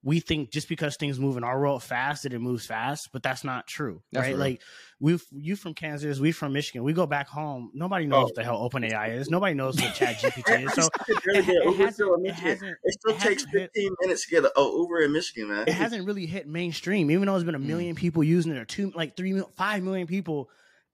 [0.03, 3.23] we think just because things move in our world fast that it moves fast, but
[3.23, 4.29] that's not true, That's right?
[4.31, 4.37] real.
[4.39, 4.61] Like
[4.99, 6.83] we, you from Kansas, we from Michigan.
[6.83, 7.71] We go back home.
[7.73, 8.23] Nobody knows Oh.
[8.25, 9.29] what the hell OpenAI is.
[9.31, 10.73] Nobody knows what Chat GPT is.
[10.75, 14.25] So It's it, it hasn't, it hasn't, It still it takes hasn't hit- 15 minutes
[14.25, 15.63] to get a oh, Uber in Michigan, man.
[15.67, 17.65] it hasn't really hit mainstream, even though there's been a Mm.
[17.65, 20.49] million people using it, or two, like three, five million people.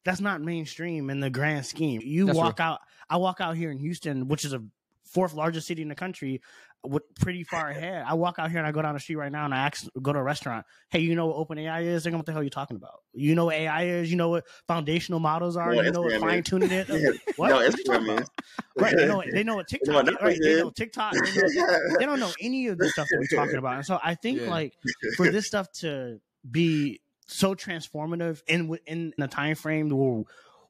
[0.06, 2.02] That's not mainstream in the grand scheme.
[2.03, 2.80] You That's walk out,
[3.11, 4.63] I walk out here in Houston, which is a
[5.05, 6.41] fourth largest city in the country,
[6.83, 8.05] with pretty far ahead.
[8.07, 9.85] I walk out here and I go down the street right now and I ask,
[10.01, 10.65] go to a restaurant.
[10.89, 12.03] Hey, you know what OpenAI is?
[12.03, 13.01] They're going, what the hell are you talking about?
[13.13, 14.09] You know what AI is?
[14.09, 15.75] You know what foundational models are?
[15.75, 16.88] No, you know what fine tuning is?
[16.89, 17.09] Yeah.
[17.35, 17.49] What?
[17.49, 18.29] No, What you talking about?
[18.77, 18.95] Right?
[18.95, 20.07] They know, they know what TikTok.
[20.07, 20.39] is, Netflix right?
[20.41, 21.13] They know TikTok.
[21.13, 23.75] They know they don't know any of the stuff that we're talking about.
[23.75, 24.49] And so I think Yeah.
[24.49, 24.73] like
[25.17, 26.19] for this stuff to
[26.49, 30.23] be so transformative in in a time frame where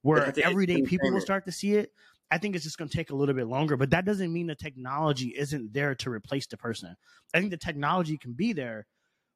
[0.03, 1.93] where everyday people will start to see it,
[2.31, 3.75] I think it's just going to take a little bit longer.
[3.75, 6.95] But that doesn't mean the technology isn't there to replace the person.
[7.33, 8.87] I think the technology can be there,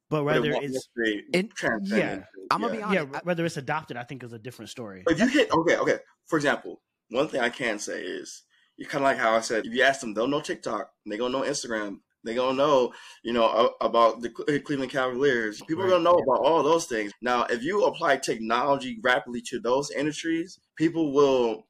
[0.10, 1.52] but But it whether it's necessarily It-
[1.84, 2.24] yeah.
[2.52, 3.10] I'm gonna be honest.
[3.14, 5.04] yeah, whether it's adopted, I think is a different story.
[5.10, 6.00] If you hit okay, okay.
[6.28, 8.44] For example, one thing I can say is
[8.78, 11.18] you kind of like how I said, if you ask them, they'll know TikTok, they
[11.18, 12.94] gonna know Instagram, they gonna know,
[13.24, 15.62] you know, about the Cleveland Cavaliers.
[15.68, 17.12] People are gonna know about all those things.
[17.22, 21.68] Now, if you apply technology rapidly to those industries, people will.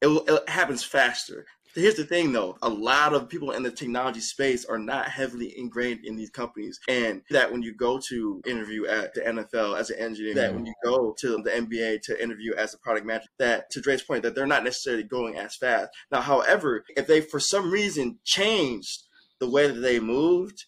[0.00, 1.46] It, it happens faster.
[1.74, 5.56] Here's the thing, though: a lot of people in the technology space are not heavily
[5.56, 9.90] ingrained in these companies, and that when you go to interview at the NFL as
[9.90, 10.66] an engineer, that when mm-hmm.
[10.66, 14.22] you go to the NBA to interview as a product manager, that to Dre's point,
[14.22, 15.90] that they're not necessarily going as fast.
[16.10, 19.04] Now, however, if they for some reason changed
[19.38, 20.64] the way that they moved,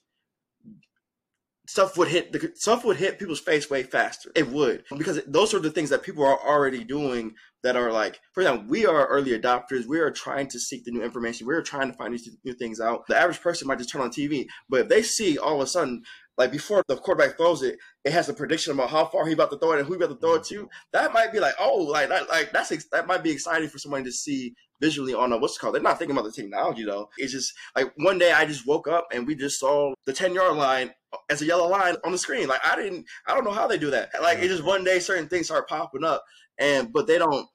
[1.71, 4.33] stuff would hit the stuff would hit people's face way faster.
[4.35, 8.19] It would because those are the things that people are already doing that are like,
[8.33, 9.87] for example, we are early adopters.
[9.87, 11.47] We are trying to seek the new information.
[11.47, 13.07] We are trying to find these new things out.
[13.07, 15.67] The average person might just turn on TV, but if they see all of a
[15.67, 16.03] sudden,
[16.41, 19.51] like before the quarterback throws it, it has a prediction about how far he about
[19.51, 20.55] to throw it and who he about to throw it to.
[20.55, 20.67] Mm-hmm.
[20.95, 23.77] That might be like, oh, like that, like that's ex- that might be exciting for
[23.77, 25.75] somebody to see visually on a what's it called.
[25.75, 27.11] They're not thinking about the technology though.
[27.19, 30.33] It's just like one day I just woke up and we just saw the ten
[30.33, 30.93] yard line
[31.29, 32.49] as a yellow line on the screen.
[32.49, 34.09] Like I didn't, I don't know how they do that.
[34.23, 34.69] Like it just mm-hmm.
[34.69, 36.25] one day certain things start popping up,
[36.59, 37.47] and but they don't.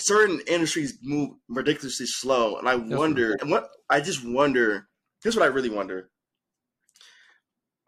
[0.00, 3.36] Certain industries move ridiculously slow, and I wonder.
[3.40, 4.88] And what I just wonder.
[5.22, 6.10] Here's what I really wonder.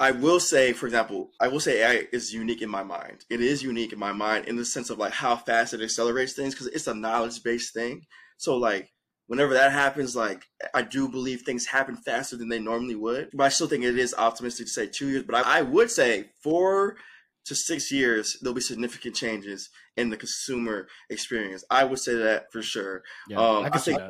[0.02, 3.24] I will say, for example, I will say AI is unique in my mind.
[3.30, 6.32] It is unique in my mind in the sense of like how fast it accelerates
[6.32, 8.02] things because it's a knowledge based thing.
[8.36, 8.90] So like
[9.28, 10.42] whenever that happens, like
[10.74, 13.30] I do believe things happen faster than they normally would.
[13.32, 15.22] But I still think it is optimistic to say two years.
[15.22, 16.96] But I, I would say four
[17.44, 21.62] to six years, there'll be significant changes in the consumer experience.
[21.70, 23.04] I would say that for sure.
[23.28, 24.00] Yeah, um, I I, think,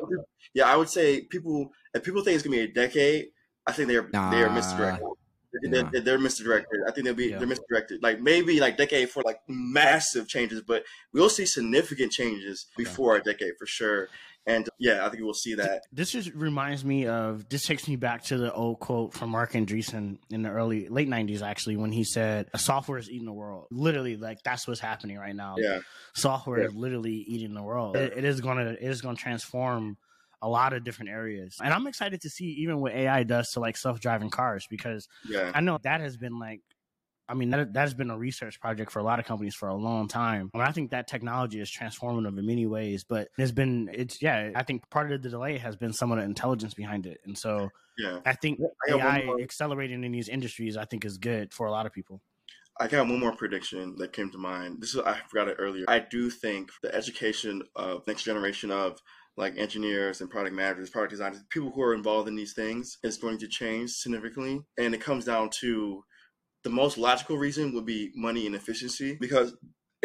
[0.55, 3.27] yeah, I would say people if people think it's gonna be a decade,
[3.66, 5.06] I think they're they're misdirected.
[5.62, 6.81] They're, they're misdirected.
[6.89, 7.39] I think they'll be Yeah.
[7.39, 8.03] they're misdirected.
[8.03, 13.23] Like maybe like decade for like massive changes, but we'll see significant changes before a
[13.23, 14.09] decade for sure.
[14.45, 15.83] And yeah, I think we'll see that.
[15.93, 19.53] This just reminds me of this takes me back to the old quote from Marc
[19.53, 23.69] Andreessen in the early late nineties actually when he said software is eating the world.
[23.70, 25.55] Literally, like that's what's happening right now.
[25.59, 25.79] Yeah,
[26.15, 26.66] Software Yeah.
[26.69, 27.97] is literally eating the world.
[27.97, 29.97] It, it is gonna it is gonna transform
[30.43, 31.56] a lot of different areas.
[31.62, 35.09] And I'm excited to see even what AI does to like self driving cars because
[35.27, 36.60] yeah, I know that has been like,
[37.28, 39.69] I mean, that, that has been a research project for a lot of companies for
[39.69, 40.51] a long time.
[40.52, 44.20] I, mean, I think that technology is transformative in many ways, but it's been, it's,
[44.20, 47.20] yeah, I think part of the delay has been some of the intelligence behind it.
[47.24, 48.19] And so yeah.
[48.27, 51.86] I think I AI accelerating in these industries, I think is good for a lot
[51.86, 52.20] of people.
[52.81, 54.81] I got one more prediction that came to mind.
[54.81, 55.85] This is I forgot it earlier.
[55.89, 58.98] I do think the education of next generation of
[59.36, 63.16] like engineers and product managers, product designers, people who are involved in these things is
[63.16, 64.60] going to change significantly.
[64.78, 66.02] And it comes down to
[66.64, 69.54] the most logical reason would be money and efficiency because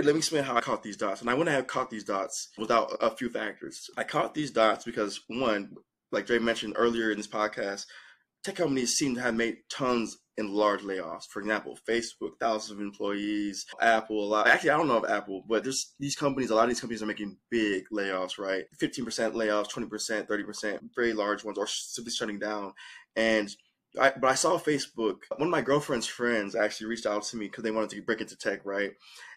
[0.02, 1.22] let me explain how I caught these dots.
[1.22, 3.90] And I wouldn't have caught these dots without a few factors.
[3.98, 5.72] I caught these dots because one,
[6.12, 7.86] like Dre mentioned earlier in this podcast,
[8.48, 11.28] tech companies seem to have made tons in large layoffs.
[11.30, 14.48] For example, Facebook, thousands of employees, Apple, a lot.
[14.48, 17.04] Actually, I don't know of Apple, but there's these companies, a lot of these companies
[17.04, 18.64] are making big layoffs, right?
[18.82, 22.74] 15% layoffs, 20%, 30%, very large ones, are simply shutting down.
[23.16, 23.54] And
[24.00, 25.18] I, but I saw Facebook.
[25.36, 28.22] One of my girlfriend's friends actually reached out to me because they wanted to break
[28.22, 28.92] into tech, right?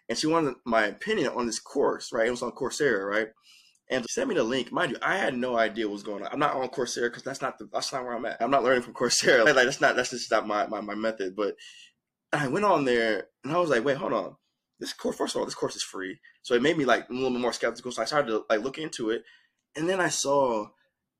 [0.07, 2.27] And she wanted my opinion on this course, right?
[2.27, 3.29] It was on Coursera, right?
[3.91, 4.71] And sent me the link.
[4.71, 6.29] Mind you, I had no idea what was going on.
[6.31, 8.41] I'm not on Coursera because that's not the, that's not where I'm at.
[8.41, 9.43] I'm not learning from Coursera.
[9.53, 11.35] Like, that's not that's just not my, my, my method.
[11.35, 11.55] But
[12.31, 14.37] I went on there and I was like, wait, hold on.
[14.79, 16.19] This course, first of all, this course is free.
[16.41, 17.91] So it made me like a little bit more skeptical.
[17.91, 19.23] So I started to like look into it.
[19.75, 20.67] And then I saw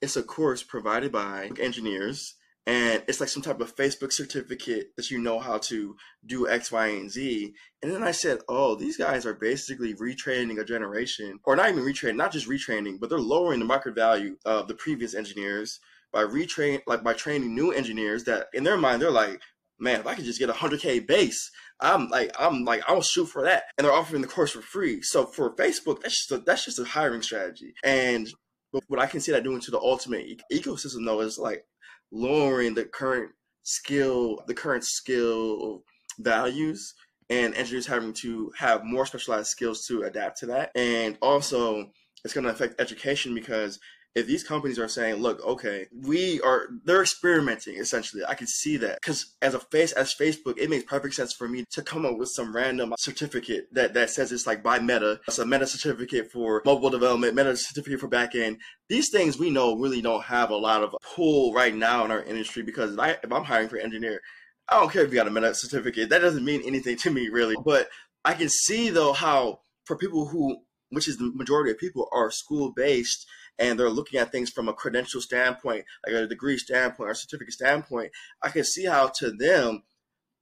[0.01, 2.35] it's a course provided by engineers
[2.67, 6.71] and it's like some type of Facebook certificate that you know how to do X,
[6.71, 7.53] Y, and Z.
[7.81, 11.83] And then I said, oh, these guys are basically retraining a generation, or not even
[11.83, 15.79] retraining, not just retraining, but they're lowering the market value of the previous engineers
[16.13, 19.41] by retrain, like by training new engineers that in their mind they're like,
[19.79, 23.01] man, if I could just get a hundred K base, I'm like, I'm like, I'll
[23.01, 23.63] shoot for that.
[23.77, 25.01] And they're offering the course for free.
[25.01, 27.73] So for Facebook, that's just a, that's just a hiring strategy.
[27.83, 28.31] And
[28.71, 31.65] but what I can see that doing to the ultimate ecosystem though is like
[32.11, 33.31] lowering the current
[33.63, 35.83] skill, the current skill
[36.19, 36.93] values
[37.29, 40.71] and engineers having to have more specialized skills to adapt to that.
[40.75, 41.91] And also
[42.23, 43.79] it's going to affect education because
[44.13, 48.23] if these companies are saying, look, okay, we are, they're experimenting essentially.
[48.27, 51.47] I can see that because as a face, as Facebook, it makes perfect sense for
[51.47, 55.21] me to come up with some random certificate that, that says it's like by Meta.
[55.27, 58.57] It's a Meta certificate for mobile development, Meta certificate for backend.
[58.89, 62.23] These things we know really don't have a lot of pull right now in our
[62.23, 64.19] industry because if, I, if I'm hiring for engineer,
[64.67, 66.09] I don't care if you got a Meta certificate.
[66.09, 67.55] That doesn't mean anything to me really.
[67.63, 67.87] But
[68.25, 70.57] I can see though how for people who,
[70.89, 73.25] which is the majority of people, are school based
[73.59, 77.53] and they're looking at things from a credential standpoint, like a degree standpoint or certificate
[77.53, 78.11] standpoint,
[78.41, 79.83] I can see how to them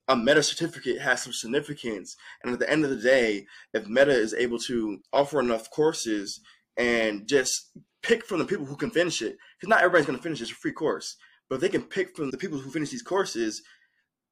[0.10, 2.16] a meta certificate has some significance.
[2.44, 6.42] And at the end of the day, if Meta is able to offer enough courses
[6.76, 7.70] and just
[8.02, 10.50] pick from the people who can finish it, because not everybody's going to finish this
[10.50, 11.16] free course,
[11.48, 13.62] but if they can pick from the people who finish these courses,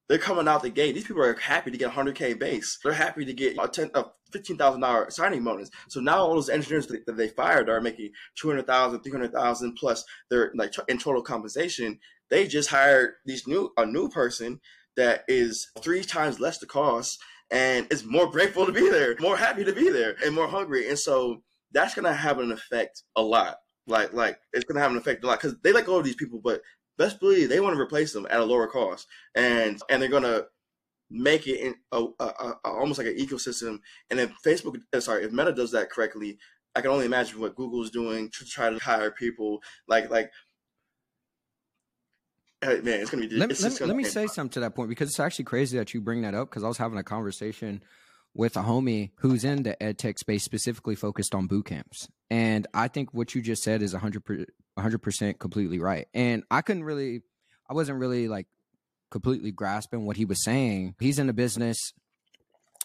[0.08, 0.94] they're coming out the gate.
[0.94, 2.80] These people are happy to get 100k base.
[2.84, 5.70] They're happy to get a, 10, a $15,000 signing bonus.
[5.90, 10.74] So now all those engineers that they fired are making 200,000, 300,000 plus their like
[10.88, 12.00] in total compensation.
[12.30, 14.60] They just hired these new a new person
[14.96, 17.20] that is three times less the cost
[17.52, 20.90] and is more grateful to be there, more happy to be there, and more hungry.
[20.90, 23.58] And so that's gonna have an effect a lot.
[23.88, 26.16] Like like it's gonna have an effect a lot because they let go of these
[26.16, 26.62] people, but
[26.98, 30.44] best believe they want to replace them at a lower cost, and and they're gonna
[31.10, 33.80] make it in a, a, a, almost like an ecosystem.
[34.10, 36.38] And if Facebook, uh, sorry, if Meta does that correctly,
[36.76, 39.62] I can only imagine what Google's doing to try to hire people.
[39.88, 40.32] Like like,
[42.62, 43.36] hey, man, it's gonna be.
[43.36, 45.94] Let, it's let, let me say something to that point because it's actually crazy that
[45.94, 47.84] you bring that up because I was having a conversation
[48.34, 52.08] with a homie who's in the ed tech space specifically focused on boot camps.
[52.30, 54.24] And I think what you just said is 100
[54.78, 56.08] 100% completely right.
[56.14, 57.22] And I couldn't really
[57.70, 58.48] I wasn't really like
[59.12, 60.96] completely grasping what he was saying.
[61.00, 61.94] He's in a business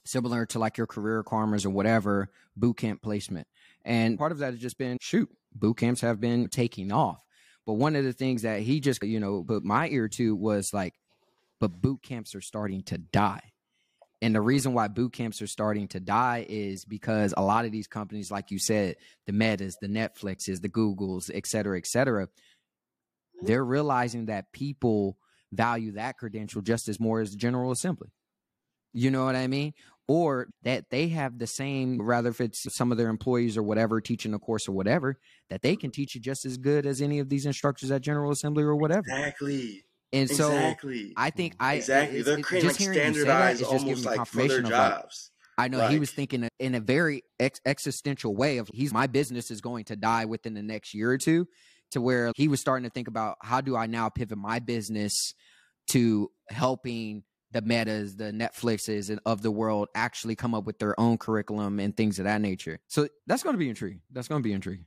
[0.04, 3.46] similar to like your career requirements or whatever, boot camp placement.
[3.84, 7.22] And part of that has just been shoot, boot camps have been taking off.
[7.66, 10.70] But one of the things that he just, you know, put my ear to was
[10.72, 10.94] like,
[11.60, 13.51] but boot camps are starting to die.
[14.22, 17.72] And the reason why boot camps are starting to die is because a lot of
[17.72, 18.94] these companies, like you said,
[19.26, 22.28] the Metas, the Netflixes, the Googles, et cetera, et cetera,
[23.42, 25.18] they're realizing that people
[25.50, 28.10] value that credential just as more as the General Assembly.
[28.94, 29.72] You know what I mean?
[30.06, 34.00] Or that they have the same, rather if it's some of their employees or whatever
[34.00, 35.18] teaching a course or whatever,
[35.50, 38.30] that they can teach it just as good as any of these instructors at General
[38.30, 39.04] Assembly or whatever.
[39.08, 39.82] Exactly.
[40.12, 41.12] And so exactly.
[41.16, 43.60] I think I exactly it's- they're it's- creating just like hearing you say that standardized
[43.60, 45.30] just almost like for their confirmation of like.
[45.58, 49.50] I know he was thinking in a very ex- existential way of he's my business
[49.50, 51.46] is going to die within the next year or two
[51.92, 55.34] to where he was starting to think about how do I now pivot my business
[55.90, 60.98] to helping the metas, the Netflixes and of the world actually come up with their
[60.98, 62.80] own curriculum and things of that nature.
[62.88, 64.00] So that's going to be intriguing.
[64.10, 64.86] That's going to be intriguing.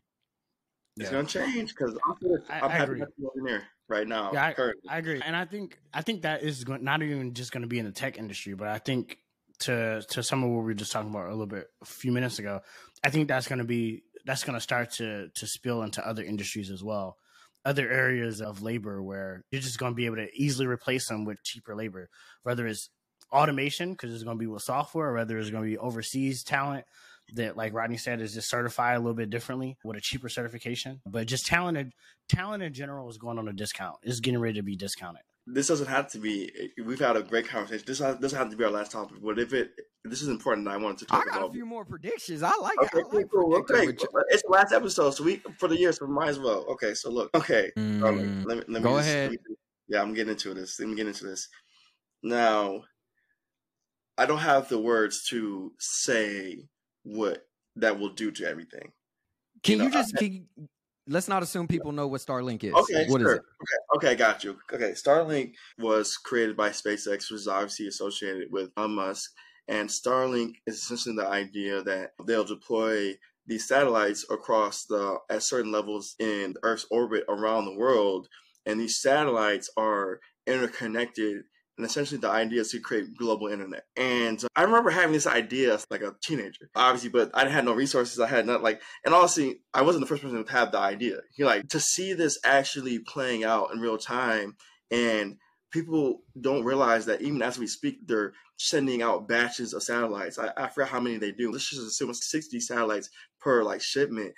[0.97, 1.17] It's Yeah.
[1.17, 2.15] gonna change because I'm,
[2.49, 2.99] I- I'm I happy agree.
[3.01, 4.31] to be in there right now.
[4.31, 4.89] Yeah, currently.
[4.89, 7.67] I agree, and I think I think that is going, not even just going to
[7.67, 9.17] be in the tech industry, but I think
[9.59, 12.11] to to some of what we were just talking about a little bit a few
[12.13, 12.61] minutes ago,
[13.03, 16.23] I think that's going to be that's going to start to to spill into other
[16.23, 17.17] industries as well,
[17.65, 21.25] other areas of labor where you're just going to be able to easily replace them
[21.25, 22.09] with cheaper labor,
[22.43, 22.89] whether it's
[23.33, 26.41] automation because it's going to be with software, or whether it's going to be overseas
[26.43, 26.85] talent
[27.33, 31.01] that like Rodney said is just certified a little bit differently with a cheaper certification.
[31.05, 31.93] But just talent
[32.29, 33.97] talent in general is going on a discount.
[34.03, 35.21] It's getting ready to be discounted.
[35.47, 36.51] this doesn't have to be.
[36.83, 37.83] We've had a great conversation.
[37.87, 39.71] This doesn't have to be our last topic, but if it,
[40.03, 40.67] this is important.
[40.67, 41.27] I wanted to talk about.
[41.27, 42.41] I talk got a few more predictions.
[42.43, 43.05] I like Okay, it.
[43.11, 43.55] I like cool, cool.
[43.57, 43.87] Okay,
[44.29, 46.65] it's the last episode, so we for the year, so we might as well.
[46.69, 47.29] Okay, so look.
[47.35, 49.31] Okay, Darling, Mm, let me, let me go just- ahead.
[49.31, 49.55] let me-
[49.87, 50.79] yeah, I'm getting into this.
[50.79, 51.47] Let me get into this.
[52.23, 52.85] Now,
[54.17, 56.67] I don't have the words to say
[57.05, 58.91] what that will do to everything.
[59.63, 60.47] Can know, you just can you-
[61.07, 62.73] let's not assume people know what Starlink is.
[62.73, 63.35] Okay, What is sure.
[63.35, 63.41] it?
[63.95, 64.59] Okay, okay, got you.
[64.73, 69.31] Okay, Starlink was created by SpaceX, which is obviously associated with Elon Musk,
[69.67, 73.15] and Starlink is essentially the idea that they'll deploy
[73.47, 78.27] these satellites across the at certain levels in Earth's orbit around the world
[78.65, 81.43] and these satellites are interconnected
[81.77, 83.83] and essentially the idea is to create global internet.
[83.97, 88.19] And I remember having this idea like a teenager, obviously, but I had no resources.
[88.19, 91.19] I had not like, and honestly, I wasn't the first person to have the idea.
[91.37, 94.55] You like to see this actually playing out in real time
[94.89, 95.37] and
[95.71, 100.39] people don't realize that even as we speak, they're sending out batches of satellites.
[100.39, 101.51] I, I forgot how many they do.
[101.51, 103.09] Let's just assume 60 satellites
[103.41, 104.33] per like shipment.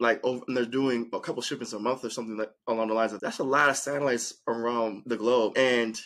[0.00, 2.94] Like over, and they're doing a couple shipments a month or something like along the
[2.94, 5.56] lines of that's a lot of satellites around the globe.
[5.56, 5.98] And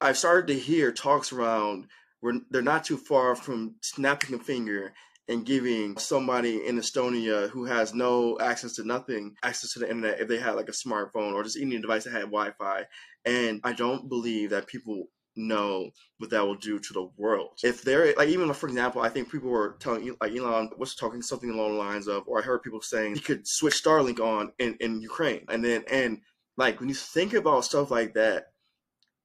[0.00, 1.86] I've started to hear talks around
[2.20, 4.92] where they're not too far from snapping a finger
[5.28, 10.20] and giving somebody in Estonia who has no access to nothing access to the internet
[10.20, 12.84] if they had like a smartphone or just any device that had Wi-Fi.
[13.24, 17.58] And I don't believe that people know what that will do to the world.
[17.62, 21.22] If they're like even for example, I think people were telling like Elon was talking
[21.22, 24.52] something along the lines of, or I heard people saying he could switch Starlink on
[24.58, 25.44] in, in Ukraine.
[25.48, 26.20] And then and
[26.56, 28.52] like when you think about stuff like that,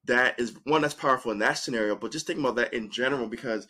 [0.04, 3.28] that is one that's powerful in that scenario, but just think about that in general
[3.28, 3.66] because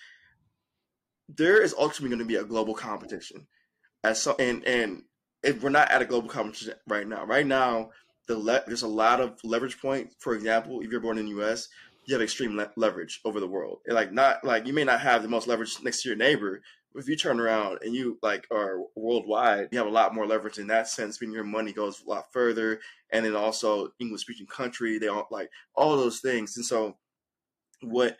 [1.28, 3.46] there is ultimately going to be a global competition.
[4.04, 5.02] As so, and and
[5.42, 7.24] if we're not at a global competition right now.
[7.24, 7.90] Right now,
[8.26, 10.14] the le- there's a lot of leverage points.
[10.18, 11.68] For example, if you're born in the U.S.,
[12.04, 13.80] you have extreme le- leverage over the world.
[13.86, 16.62] And like not like you may not have the most leverage next to your neighbor.
[16.92, 20.26] But if you turn around and you like are worldwide, you have a lot more
[20.26, 21.20] leverage in that sense.
[21.20, 22.80] Meaning your money goes a lot further,
[23.10, 24.98] and then also English speaking country.
[24.98, 26.56] They all like all those things.
[26.56, 26.98] And so,
[27.80, 28.18] what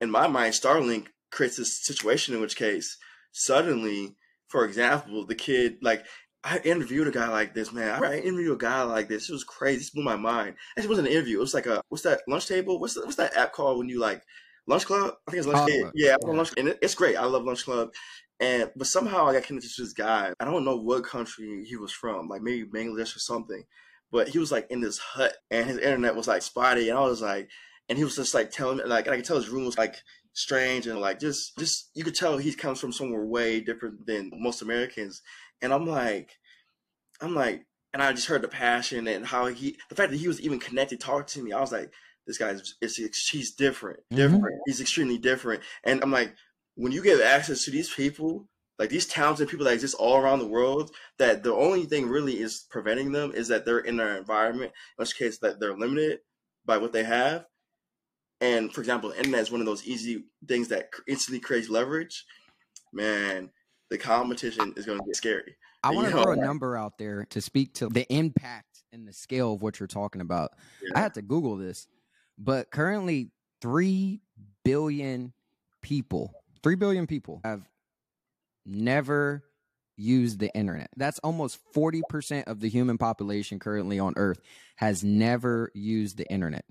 [0.00, 2.96] in my mind, Starlink creates this situation in which case
[3.32, 4.16] suddenly,
[4.46, 6.04] for example, the kid like
[6.44, 8.02] I interviewed a guy like this, man.
[8.02, 9.28] I interviewed a guy like this.
[9.28, 9.84] It was crazy.
[9.84, 10.54] It blew my mind.
[10.76, 11.38] It wasn't an interview.
[11.38, 12.78] It was like a what's that lunch table?
[12.78, 14.22] What's the, what's that app called when you like
[14.66, 15.14] lunch club?
[15.26, 15.70] I think it's lunch.
[15.70, 16.30] Oh, yeah, yeah.
[16.30, 17.16] lunch, and it's great.
[17.16, 17.90] I love lunch club.
[18.40, 20.32] And but somehow I got connected to this guy.
[20.38, 23.64] I don't know what country he was from, like maybe Bangladesh or something.
[24.12, 27.02] But he was like in this hut, and his internet was like spotty, and I
[27.02, 27.48] was like,
[27.88, 29.96] and he was just like telling me, like I could tell his room was like
[30.34, 34.30] strange and like just just you could tell he comes from somewhere way different than
[34.34, 35.20] most Americans.
[35.62, 36.30] And I'm like,
[37.20, 40.28] I'm like, and I just heard the passion and how he, the fact that he
[40.28, 41.52] was even connected, talking to me.
[41.52, 41.92] I was like,
[42.26, 44.16] this guy's, is he's different, mm-hmm.
[44.16, 44.44] different.
[44.44, 44.62] Mm-hmm.
[44.66, 45.62] He's extremely different.
[45.84, 46.34] And I'm like,
[46.74, 48.46] when you get access to these people,
[48.78, 52.38] like these talented people that exist all around the world, that the only thing really
[52.40, 56.20] is preventing them is that they're in their environment, in which case that they're limited
[56.64, 57.46] by what they have.
[58.40, 62.24] And for example, the internet is one of those easy things that instantly creates leverage.
[62.92, 63.50] Man,
[63.90, 65.56] the competition is going to get scary.
[65.82, 69.12] I want to throw a number out there to speak to the impact and the
[69.12, 70.52] scale of what you're talking about.
[70.82, 70.90] Yeah.
[70.96, 71.86] I had to Google this,
[72.38, 74.20] but currently, 3
[74.64, 75.32] billion
[75.82, 76.32] people,
[76.62, 77.62] 3 billion people have
[78.66, 79.44] never
[79.96, 80.90] used the internet.
[80.96, 84.40] That's almost 40% of the human population currently on earth
[84.76, 86.64] has never used the internet.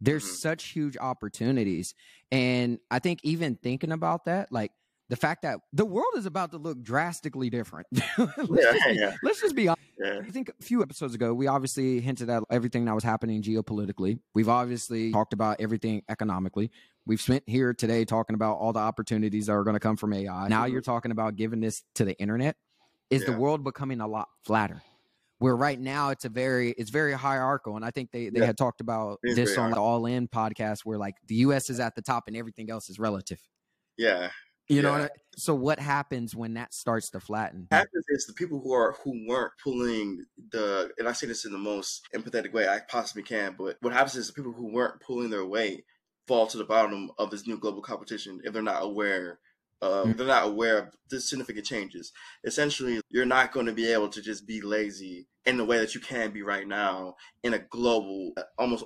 [0.00, 0.34] There's mm-hmm.
[0.34, 1.94] such huge opportunities.
[2.30, 4.72] And I think even thinking about that, like
[5.14, 7.86] the fact that the world is about to look drastically different.
[7.92, 9.16] let's, yeah, just be, yeah.
[9.22, 9.80] let's just be honest.
[9.96, 10.18] Yeah.
[10.26, 14.18] I think a few episodes ago, we obviously hinted at everything that was happening geopolitically.
[14.34, 16.72] We've obviously talked about everything economically.
[17.06, 20.12] We've spent here today talking about all the opportunities that are going to come from
[20.14, 20.48] AI.
[20.48, 20.72] Now mm-hmm.
[20.72, 22.56] you're talking about giving this to the internet.
[23.08, 23.30] Is yeah.
[23.30, 24.82] the world becoming a lot flatter?
[25.38, 28.46] Where right now it's a very it's very hierarchical, and I think they they yeah.
[28.46, 31.70] had talked about this on the All In podcast, where like the U.S.
[31.70, 33.40] is at the top and everything else is relative.
[33.96, 34.30] Yeah,
[34.68, 34.82] you yeah.
[34.82, 37.66] know, I, so what happens when that starts to flatten?
[37.68, 41.44] What happens is the people who are who weren't pulling the, and I say this
[41.44, 44.72] in the most empathetic way I possibly can, but what happens is the people who
[44.72, 45.84] weren't pulling their weight
[46.26, 49.38] fall to the bottom of this new global competition if they're not aware.
[49.82, 50.12] Uh, mm-hmm.
[50.12, 52.12] They're not aware of the significant changes.
[52.44, 55.94] Essentially, you're not going to be able to just be lazy in the way that
[55.94, 58.84] you can be right now in a global, almost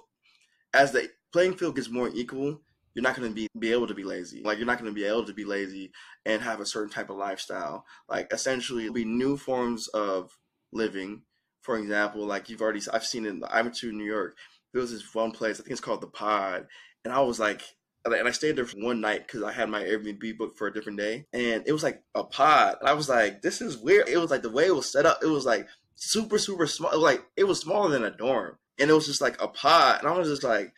[0.74, 2.60] as the playing field gets more equal
[2.98, 4.42] you're not going to be be able to be lazy.
[4.42, 5.92] Like you're not going to be able to be lazy
[6.26, 7.84] and have a certain type of lifestyle.
[8.08, 10.36] Like essentially, be new forms of
[10.72, 11.22] living.
[11.62, 14.36] For example, like you've already I've seen in I went to New York.
[14.72, 16.66] There was this one place I think it's called the Pod,
[17.04, 17.62] and I was like,
[18.04, 20.74] and I stayed there for one night because I had my Airbnb booked for a
[20.74, 22.78] different day, and it was like a pod.
[22.80, 24.08] And I was like, this is weird.
[24.08, 25.20] It was like the way it was set up.
[25.22, 26.90] It was like super super small.
[26.90, 30.00] It like it was smaller than a dorm, and it was just like a pod.
[30.00, 30.74] And I was just like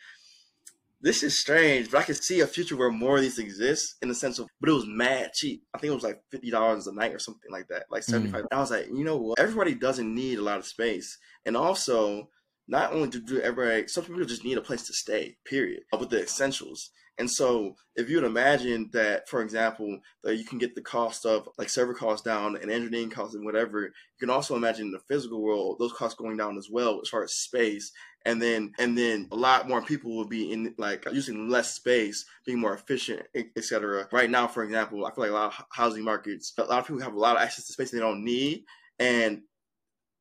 [1.01, 4.09] this is strange, but I can see a future where more of these exist in
[4.09, 5.63] the sense of, but it was mad cheap.
[5.73, 8.31] I think it was like fifty dollars a night or something like that, like seventy
[8.31, 8.43] five.
[8.43, 8.47] Mm.
[8.51, 9.39] I was like, you know what?
[9.39, 12.29] Everybody doesn't need a lot of space, and also
[12.67, 15.35] not only do everybody, some people just need a place to stay.
[15.43, 15.81] Period.
[15.99, 20.57] With the essentials, And so if you would imagine that, for example, that you can
[20.57, 24.29] get the cost of like server costs down and engineering costs and whatever, you can
[24.29, 27.33] also imagine in the physical world those costs going down as well as far as
[27.33, 27.91] space.
[28.25, 32.25] And then and then a lot more people will be in like using less space,
[32.45, 33.23] being more efficient,
[33.55, 34.07] etc.
[34.11, 36.87] Right now, for example, I feel like a lot of housing markets, a lot of
[36.87, 38.65] people have a lot of access to space they don't need,
[38.99, 39.41] and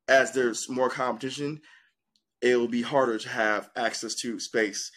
[0.08, 1.60] as there's more competition,
[2.40, 4.90] it will be harder to have access to space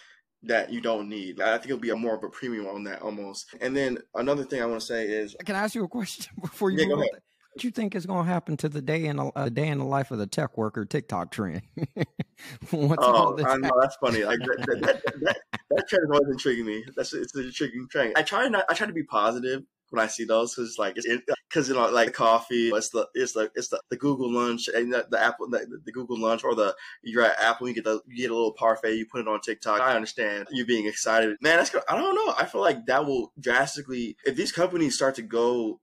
[0.44, 1.40] that you don't need.
[1.40, 3.46] I think it'll be a more of a premium on that almost.
[3.62, 6.34] And then another thing I want to say is, can I ask you a question
[6.42, 6.88] before you?
[6.88, 7.10] Yeah, What
[7.58, 9.78] do you think is going to happen to the day in a uh, day in
[9.78, 11.62] the life of the tech worker TikTok trend?
[12.74, 14.24] oh, I know that's funny.
[14.24, 15.38] Like that, that, that, that,
[15.70, 16.84] that trend is always intriguing me.
[16.96, 18.14] That's it's an intriguing trend.
[18.16, 18.66] I try not.
[18.70, 19.64] I try to be positive
[19.94, 21.08] when I see those because like it's
[21.48, 24.92] because you know like coffee it's the it's the it's the, the Google lunch and
[24.92, 28.02] the, the Apple the, the, Google lunch or the you're at Apple you get the
[28.08, 31.38] you get a little parfait you put it on TikTok I understand you being excited
[31.42, 35.14] man that's I don't know I feel like that will drastically if these companies start
[35.16, 35.80] to go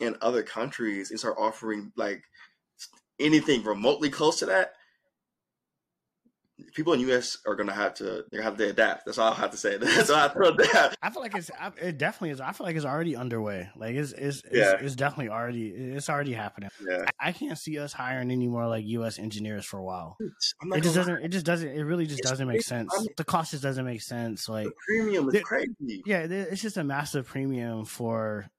[0.00, 2.22] in other countries and start offering like
[3.18, 4.72] anything remotely close to that
[6.74, 9.06] people in US are gonna have to they have to adapt.
[9.06, 9.76] That's all I have to say.
[9.78, 10.96] That's all I have to adapt.
[11.02, 11.50] I feel like it's
[11.80, 12.40] it definitely is.
[12.40, 13.68] I feel like it's already underway.
[13.76, 14.76] Like it's it's it's, yeah.
[14.80, 16.70] it's definitely already it's already happening.
[16.86, 17.04] Yeah.
[17.20, 20.16] I, I, can't see us hiring any more like US engineers for a while.
[20.20, 21.14] It just doesn't.
[21.14, 21.24] Lie.
[21.24, 21.68] It just doesn't.
[21.68, 22.92] It really just it's doesn't make sense.
[22.94, 24.48] I mean, the cost just doesn't make sense.
[24.48, 26.02] Like premium is crazy.
[26.06, 28.50] Yeah, it's just a massive premium for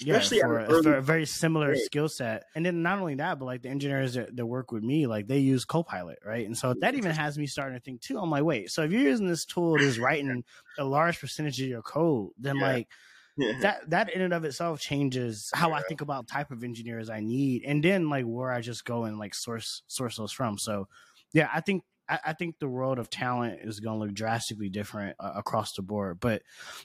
[0.00, 2.44] Especially yeah, for, a, for a very similar skill set.
[2.56, 5.28] And then not only that, but like the engineers that, that work with me, like
[5.28, 6.44] they use Copilot, right?
[6.44, 8.18] And so that even has me starting to think too.
[8.18, 10.42] I'm like, wait, so if you're using this tool that is writing
[10.78, 12.72] a large percentage of your code, then yeah.
[12.72, 12.88] like
[13.36, 13.52] yeah.
[13.60, 15.72] that that in and of itself changes how.
[15.72, 19.04] I think about type of engineers I need, and then like where I just go
[19.04, 20.58] and like source source those from.
[20.58, 20.88] So
[21.32, 24.68] yeah, I think I, I, think the world of talent is going to look drastically
[24.68, 26.20] different uh, across the board.
[26.20, 26.42] But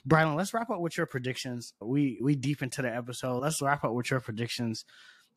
[0.08, 1.72] Brylan, let's wrap up with your predictions.
[1.80, 3.38] We we deep into the episode.
[3.38, 4.84] Let's wrap up with your predictions.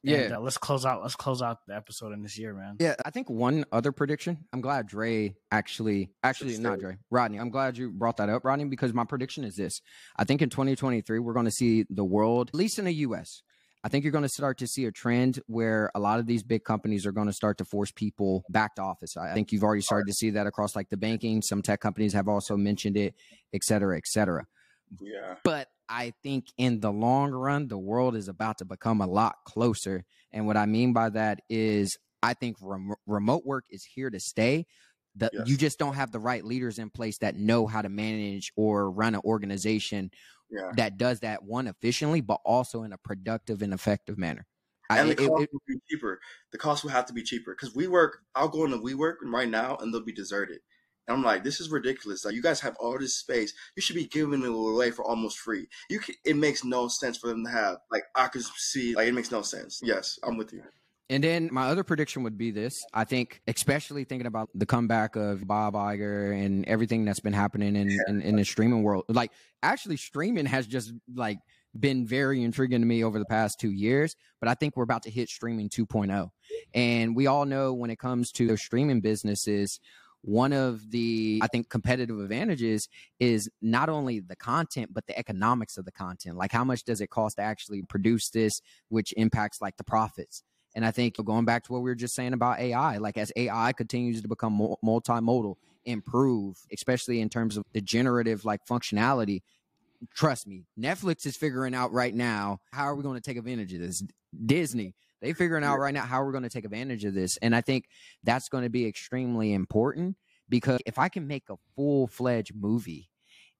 [0.06, 1.02] Yeah, and, uh, let's close out.
[1.02, 2.76] Let's close out the episode in this year, man.
[2.78, 4.46] Yeah, I think one other prediction.
[4.52, 7.40] I'm glad Dre actually, actually not Dre, Rodney.
[7.40, 9.82] I'm glad you brought that up, Rodney, because my prediction is this:
[10.18, 13.44] I think in 2023 we're going to see the world, at least in the U.S.,
[13.84, 16.42] I think you're going to start to see a trend where a lot of these
[16.42, 19.18] big companies are going to start to force people back to office.
[19.18, 21.42] I think you've already started to see that across like the banking.
[21.42, 23.14] Some tech companies have also mentioned it,
[23.54, 24.46] et cetera, et cetera.
[25.02, 25.36] Yeah.
[25.44, 29.36] But I think in the long run, the world is about to become a lot
[29.46, 30.06] closer.
[30.32, 34.20] And what I mean by that is I think rem- remote work is here to
[34.20, 34.66] stay.
[35.16, 35.48] The, yes.
[35.48, 38.90] You just don't have the right leaders in place that know how to manage or
[38.90, 40.10] run an organization
[40.50, 40.72] yeah.
[40.78, 44.46] that does that one efficiently, but also in a productive and effective manner.
[44.90, 46.20] And I, the cost it, will be cheaper.
[46.52, 48.20] The cost will have to be cheaper because we work.
[48.36, 50.60] I'll go into WeWork right now, and they'll be deserted.
[51.08, 52.24] And I'm like, this is ridiculous.
[52.24, 53.54] Like, you guys have all this space.
[53.76, 55.68] You should be giving it away for almost free.
[55.90, 58.96] You can, it makes no sense for them to have like occupancy.
[58.96, 59.82] Like, it makes no sense.
[59.84, 60.64] Yes, I'm with you.
[61.14, 62.84] And then my other prediction would be this.
[62.92, 67.76] I think, especially thinking about the comeback of Bob Iger and everything that's been happening
[67.76, 69.06] in, in, in the streaming world.
[69.08, 69.32] Like,
[69.62, 71.38] actually, streaming has just like
[71.80, 75.04] been very intriguing to me over the past two years, but I think we're about
[75.04, 76.32] to hit streaming 2.0.
[76.74, 79.80] And we all know when it comes to those streaming businesses,
[80.26, 82.88] one of the i think competitive advantages
[83.20, 87.02] is not only the content but the economics of the content like how much does
[87.02, 90.42] it cost to actually produce this which impacts like the profits
[90.76, 93.32] and I think going back to what we were just saying about AI, like as
[93.36, 95.56] AI continues to become multimodal,
[95.86, 99.42] improve, especially in terms of the generative like functionality,
[100.14, 103.74] trust me, Netflix is figuring out right now how are we going to take advantage
[103.74, 104.04] of this.
[104.46, 107.56] Disney, they figuring out right now how we're going to take advantage of this, and
[107.56, 107.86] I think
[108.24, 110.18] that's going to be extremely important
[110.50, 113.10] because if I can make a full fledged movie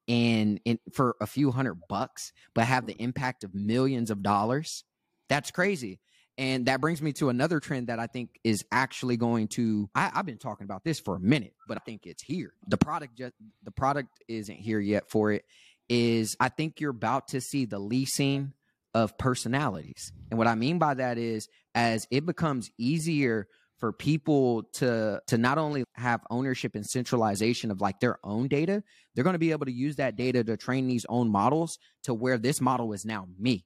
[0.08, 4.84] and in, for a few hundred bucks, but have the impact of millions of dollars,
[5.30, 6.00] that's crazy.
[6.38, 9.90] And that brings me to another trend that I think is actually going to.
[9.94, 12.54] I, have been talking about this for a minute, but I think it's here.
[12.68, 13.34] The product just
[13.64, 15.46] the product isn't here yet for it.
[15.90, 18.54] Is I think you're about to see the leasing
[18.96, 23.48] of personalities, and what I mean by that is as it becomes easier
[23.78, 28.82] for people to to not only have ownership and centralization of like their own data,
[29.14, 32.14] they're going to be able to use that data to train these own models to
[32.14, 33.66] where this model is now me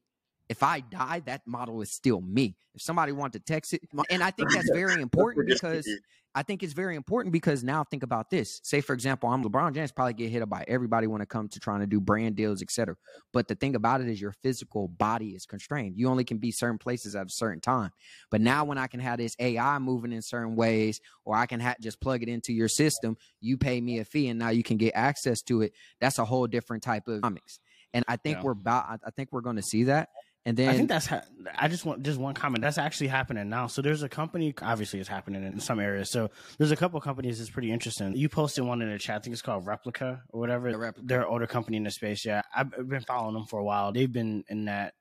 [0.49, 2.55] if I die, that model is still me.
[2.73, 5.87] If somebody wanted to text it, and I think that's very important because
[6.35, 8.59] I think it's very important because now think about this.
[8.63, 11.51] Say, for example, I'm LeBron James, probably get hit up by everybody when it comes
[11.53, 12.95] to trying to do brand deals, etc.
[13.33, 15.97] But the thing about it is your physical body is constrained.
[15.97, 17.89] You only can be certain places at a certain time.
[18.29, 21.59] But now when I can have this AI moving in certain ways, or I can
[21.59, 24.63] ha- just plug it into your system, you pay me a fee and now you
[24.63, 25.73] can get access to it.
[25.99, 27.59] That's a whole different type of comics.
[27.93, 28.43] And I think Yeah.
[28.43, 30.09] we're about I think we're going to see that.
[30.47, 31.07] And then I think that's.
[31.07, 31.23] Ha-
[31.59, 32.61] I just want just one comment.
[32.61, 33.67] That's actually happening now.
[33.67, 34.53] So there's a company.
[34.61, 36.09] Obviously, it's happening in some areas.
[36.09, 38.15] So there's a couple companies that's pretty interesting.
[38.15, 39.17] You posted one in the chat.
[39.17, 40.71] I think it's called Replika or whatever.
[40.71, 41.01] The Replika.
[41.03, 42.25] They're an older company in the space.
[42.25, 43.91] Yeah, I've been following them for a while.
[43.91, 44.93] They've been in that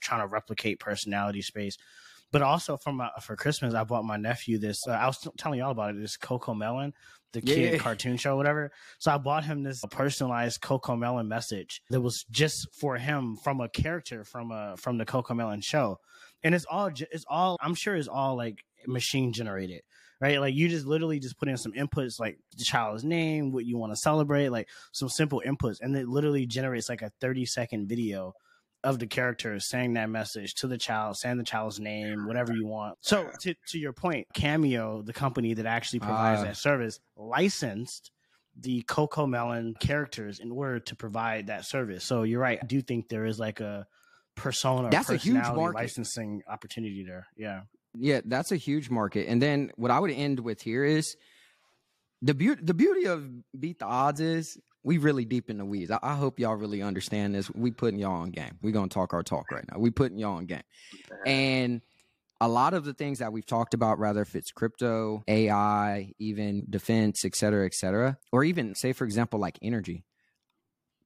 [0.00, 1.76] trying to replicate personality space.
[2.30, 4.86] But also from my, for Christmas, I bought my nephew this.
[4.86, 6.00] Uh, I was telling y'all about it.
[6.00, 6.92] This CoComelon,
[7.32, 7.78] the Yeah, kid yeah.
[7.78, 8.72] cartoon show, whatever.
[8.98, 13.68] So I bought him this personalized CoComelon message that was just for him from a
[13.68, 15.98] character from a from the CoComelon show,
[16.42, 19.82] and it's all it's all I'm sure it's all like machine generated,
[20.20, 20.40] right?
[20.40, 23.78] Like you just literally just put in some inputs like the child's name, what you
[23.78, 27.88] want to celebrate, like some simple inputs, and it literally generates like a 30 second
[27.88, 28.34] video
[28.84, 32.66] of the character saying that message to the child, saying the child's name, whatever you
[32.66, 32.98] want.
[33.00, 36.44] So to to your point, Cameo, the company that actually provides Ah.
[36.44, 38.10] that service, licensed
[38.58, 42.04] the CoComelon characters in order to provide that service.
[42.04, 42.58] So you're right.
[42.62, 43.86] I do think there is like a
[44.34, 45.74] persona, That's a huge market.
[45.74, 47.26] licensing opportunity there.
[47.36, 47.62] Yeah.
[47.94, 49.28] Yeah, that's a huge market.
[49.28, 51.16] And then what I would end with here is
[52.22, 52.62] the beauty.
[52.64, 53.28] The beauty of
[53.58, 55.90] beat the odds is we really deep in the weeds.
[55.90, 57.50] I, I hope y'all really understand this.
[57.50, 58.58] We putting y'all on game.
[58.62, 59.78] We gonna talk our talk right now.
[59.78, 60.62] We putting y'all on game.
[61.26, 61.82] And
[62.40, 66.66] a lot of the things that we've talked about, rather if it's crypto, AI, even
[66.68, 70.04] defense, et cetera, et cetera, or even say for example like energy.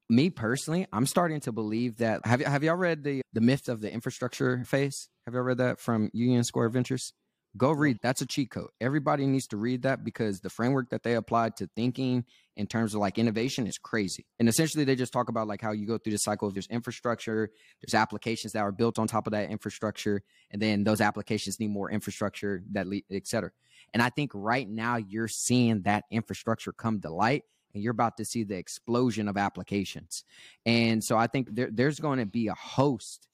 [0.08, 2.24] Me personally, I'm starting to believe that.
[2.24, 5.08] Have you have y'all read the the myth of the infrastructure phase?
[5.26, 7.12] Have y'all read that from Union Square Ventures?
[7.56, 7.98] Go read.
[8.02, 8.70] That's a cheat code.
[8.80, 12.24] Everybody needs to read that because the framework that they applied to thinking
[12.56, 14.26] in terms of like innovation is crazy.
[14.38, 16.66] And essentially, they just talk about like how you go through the cycle of there's
[16.66, 17.50] infrastructure,
[17.80, 21.70] there's applications that are built on top of that infrastructure, and then those applications need
[21.70, 23.52] more infrastructure that lead, et cetera.
[23.94, 28.16] And I think right now you're seeing that infrastructure come to light and you're about
[28.16, 30.24] to see the explosion of applications.
[30.64, 33.28] And so I think there, there's going to be a host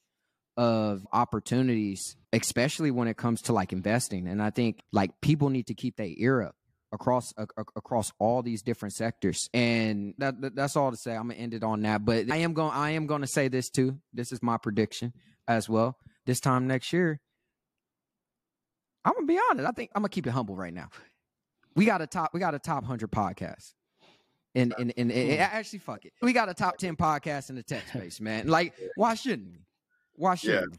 [0.57, 4.27] of opportunities, especially when it comes to like investing.
[4.27, 6.55] And I think like people need to keep their ear up
[6.91, 9.49] across a, a- across all these different sectors.
[9.53, 11.15] And that, that- that's all to say.
[11.15, 12.05] I'm gonna end it on that.
[12.05, 13.99] But I am going I am going to say this too.
[14.13, 15.13] This is my prediction
[15.47, 15.97] as well.
[16.25, 17.19] This time next year,
[19.05, 19.67] I'm gonna be honest.
[19.67, 20.89] I think I'm gonna keep it humble right now.
[21.75, 22.31] We got a top.
[22.33, 23.73] We got a top hundred podcast.
[24.55, 26.13] And, and, and, and actually, fuck it.
[26.21, 28.47] We got a top 10 podcast in the tech space, man.
[28.47, 29.65] Like, why shouldn't we?
[30.17, 30.69] We?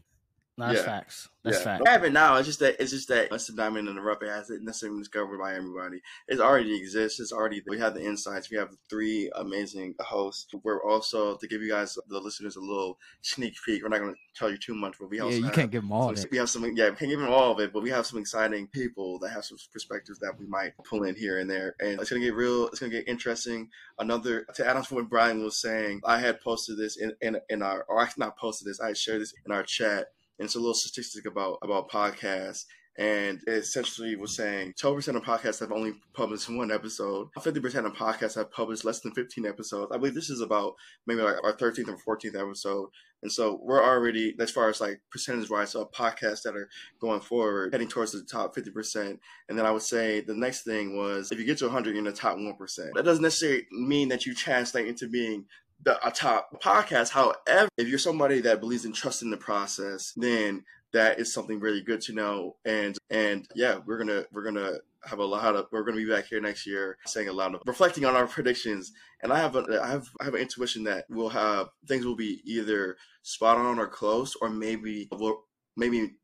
[0.57, 0.85] No, that's Yeah.
[0.85, 1.29] facts.
[1.43, 1.63] That's yeah.
[1.63, 1.81] facts.
[1.85, 2.37] We have now.
[2.37, 4.23] It's just that it's just that it's a diamond in the rough.
[4.23, 6.01] It hasn't necessarily been discovered by everybody.
[6.29, 7.19] It already exists.
[7.19, 8.49] It's already we have the insights.
[8.49, 10.47] We have three amazing hosts.
[10.63, 13.83] We're also to give you guys the listeners a little sneak peek.
[13.83, 15.71] We're not going to tell you too much, but we also Yeah, you have can't
[15.71, 16.31] give them all some- that.
[16.31, 18.17] we have some, yeah, we can't give them all of it, but we have some
[18.19, 21.75] exciting people that have some perspectives that we might pull in here and there.
[21.81, 23.69] And it's going to get real, it's going to get interesting.
[23.99, 27.37] Another, to add on to what Brylan was saying, I had posted this in, in,
[27.49, 30.07] in our, or actually not posted this, I had shared this in our chat.
[30.39, 32.65] And it's a little statistic about, about podcasts.
[32.97, 37.27] And it essentially was saying 12% of podcasts have only published one episode.
[37.37, 39.91] 50% of podcasts have published less than 15 episodes.
[39.91, 40.75] I believe this is about
[41.05, 42.89] maybe like our 13th or 14th episode.
[43.21, 46.69] And so we're already, as far as like percentage wise, of podcasts that are
[47.01, 49.17] going forward, heading towards the top 50%.
[49.49, 51.97] And then I would say the next thing was if you get to 100, you're
[51.97, 52.93] in the top 1%.
[52.93, 55.45] That doesn't necessarily mean that you translate into being
[55.83, 57.09] the, a top podcast.
[57.11, 61.81] However, if you're somebody that believes in trusting the process, then that is something really
[61.81, 62.55] good to know.
[62.65, 66.09] And, and yeah, we're going to, we're to have a lot of, we're to be
[66.09, 68.93] back here next year saying a lot of reflecting on our predictions.
[69.21, 72.15] And I have a, I have, I have an intuition that we'll have things will
[72.15, 75.43] be either spot on or close, or maybe, will
[75.75, 76.15] maybe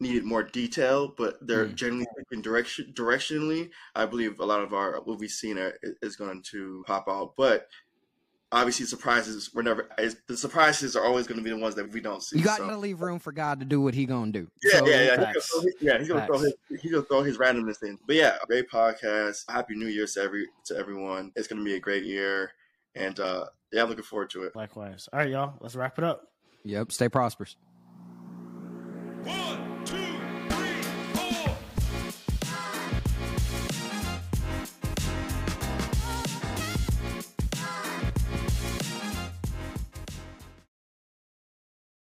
[0.00, 1.74] needed more detail, but they're Mm.
[1.76, 3.70] generally in direction directionally.
[3.94, 7.34] I believe a lot of our what we've seen are, is going to pop out,
[7.36, 7.68] but
[8.52, 9.88] obviously surprises we're never.
[9.98, 12.38] is- The surprises are always going to be the ones that we don't see.
[12.38, 14.46] You got so- to leave room for God to do what he gonna do.
[14.62, 15.16] yeah, So, yeah, yeah.
[15.16, 17.98] He's gonna throw his, yeah, he's gonna throw his he's gonna throw his randomness in.
[18.06, 19.50] But yeah, great podcast.
[19.50, 21.32] Happy New Year's to every to everyone.
[21.34, 22.52] It's gonna be a great year,
[22.94, 24.54] and uh yeah, I'm looking forward to it.
[24.54, 25.08] Likewise.
[25.12, 25.54] All right, y'all.
[25.60, 26.28] Let's wrap it up.
[26.64, 26.92] Yep.
[26.92, 27.56] Stay prosperous.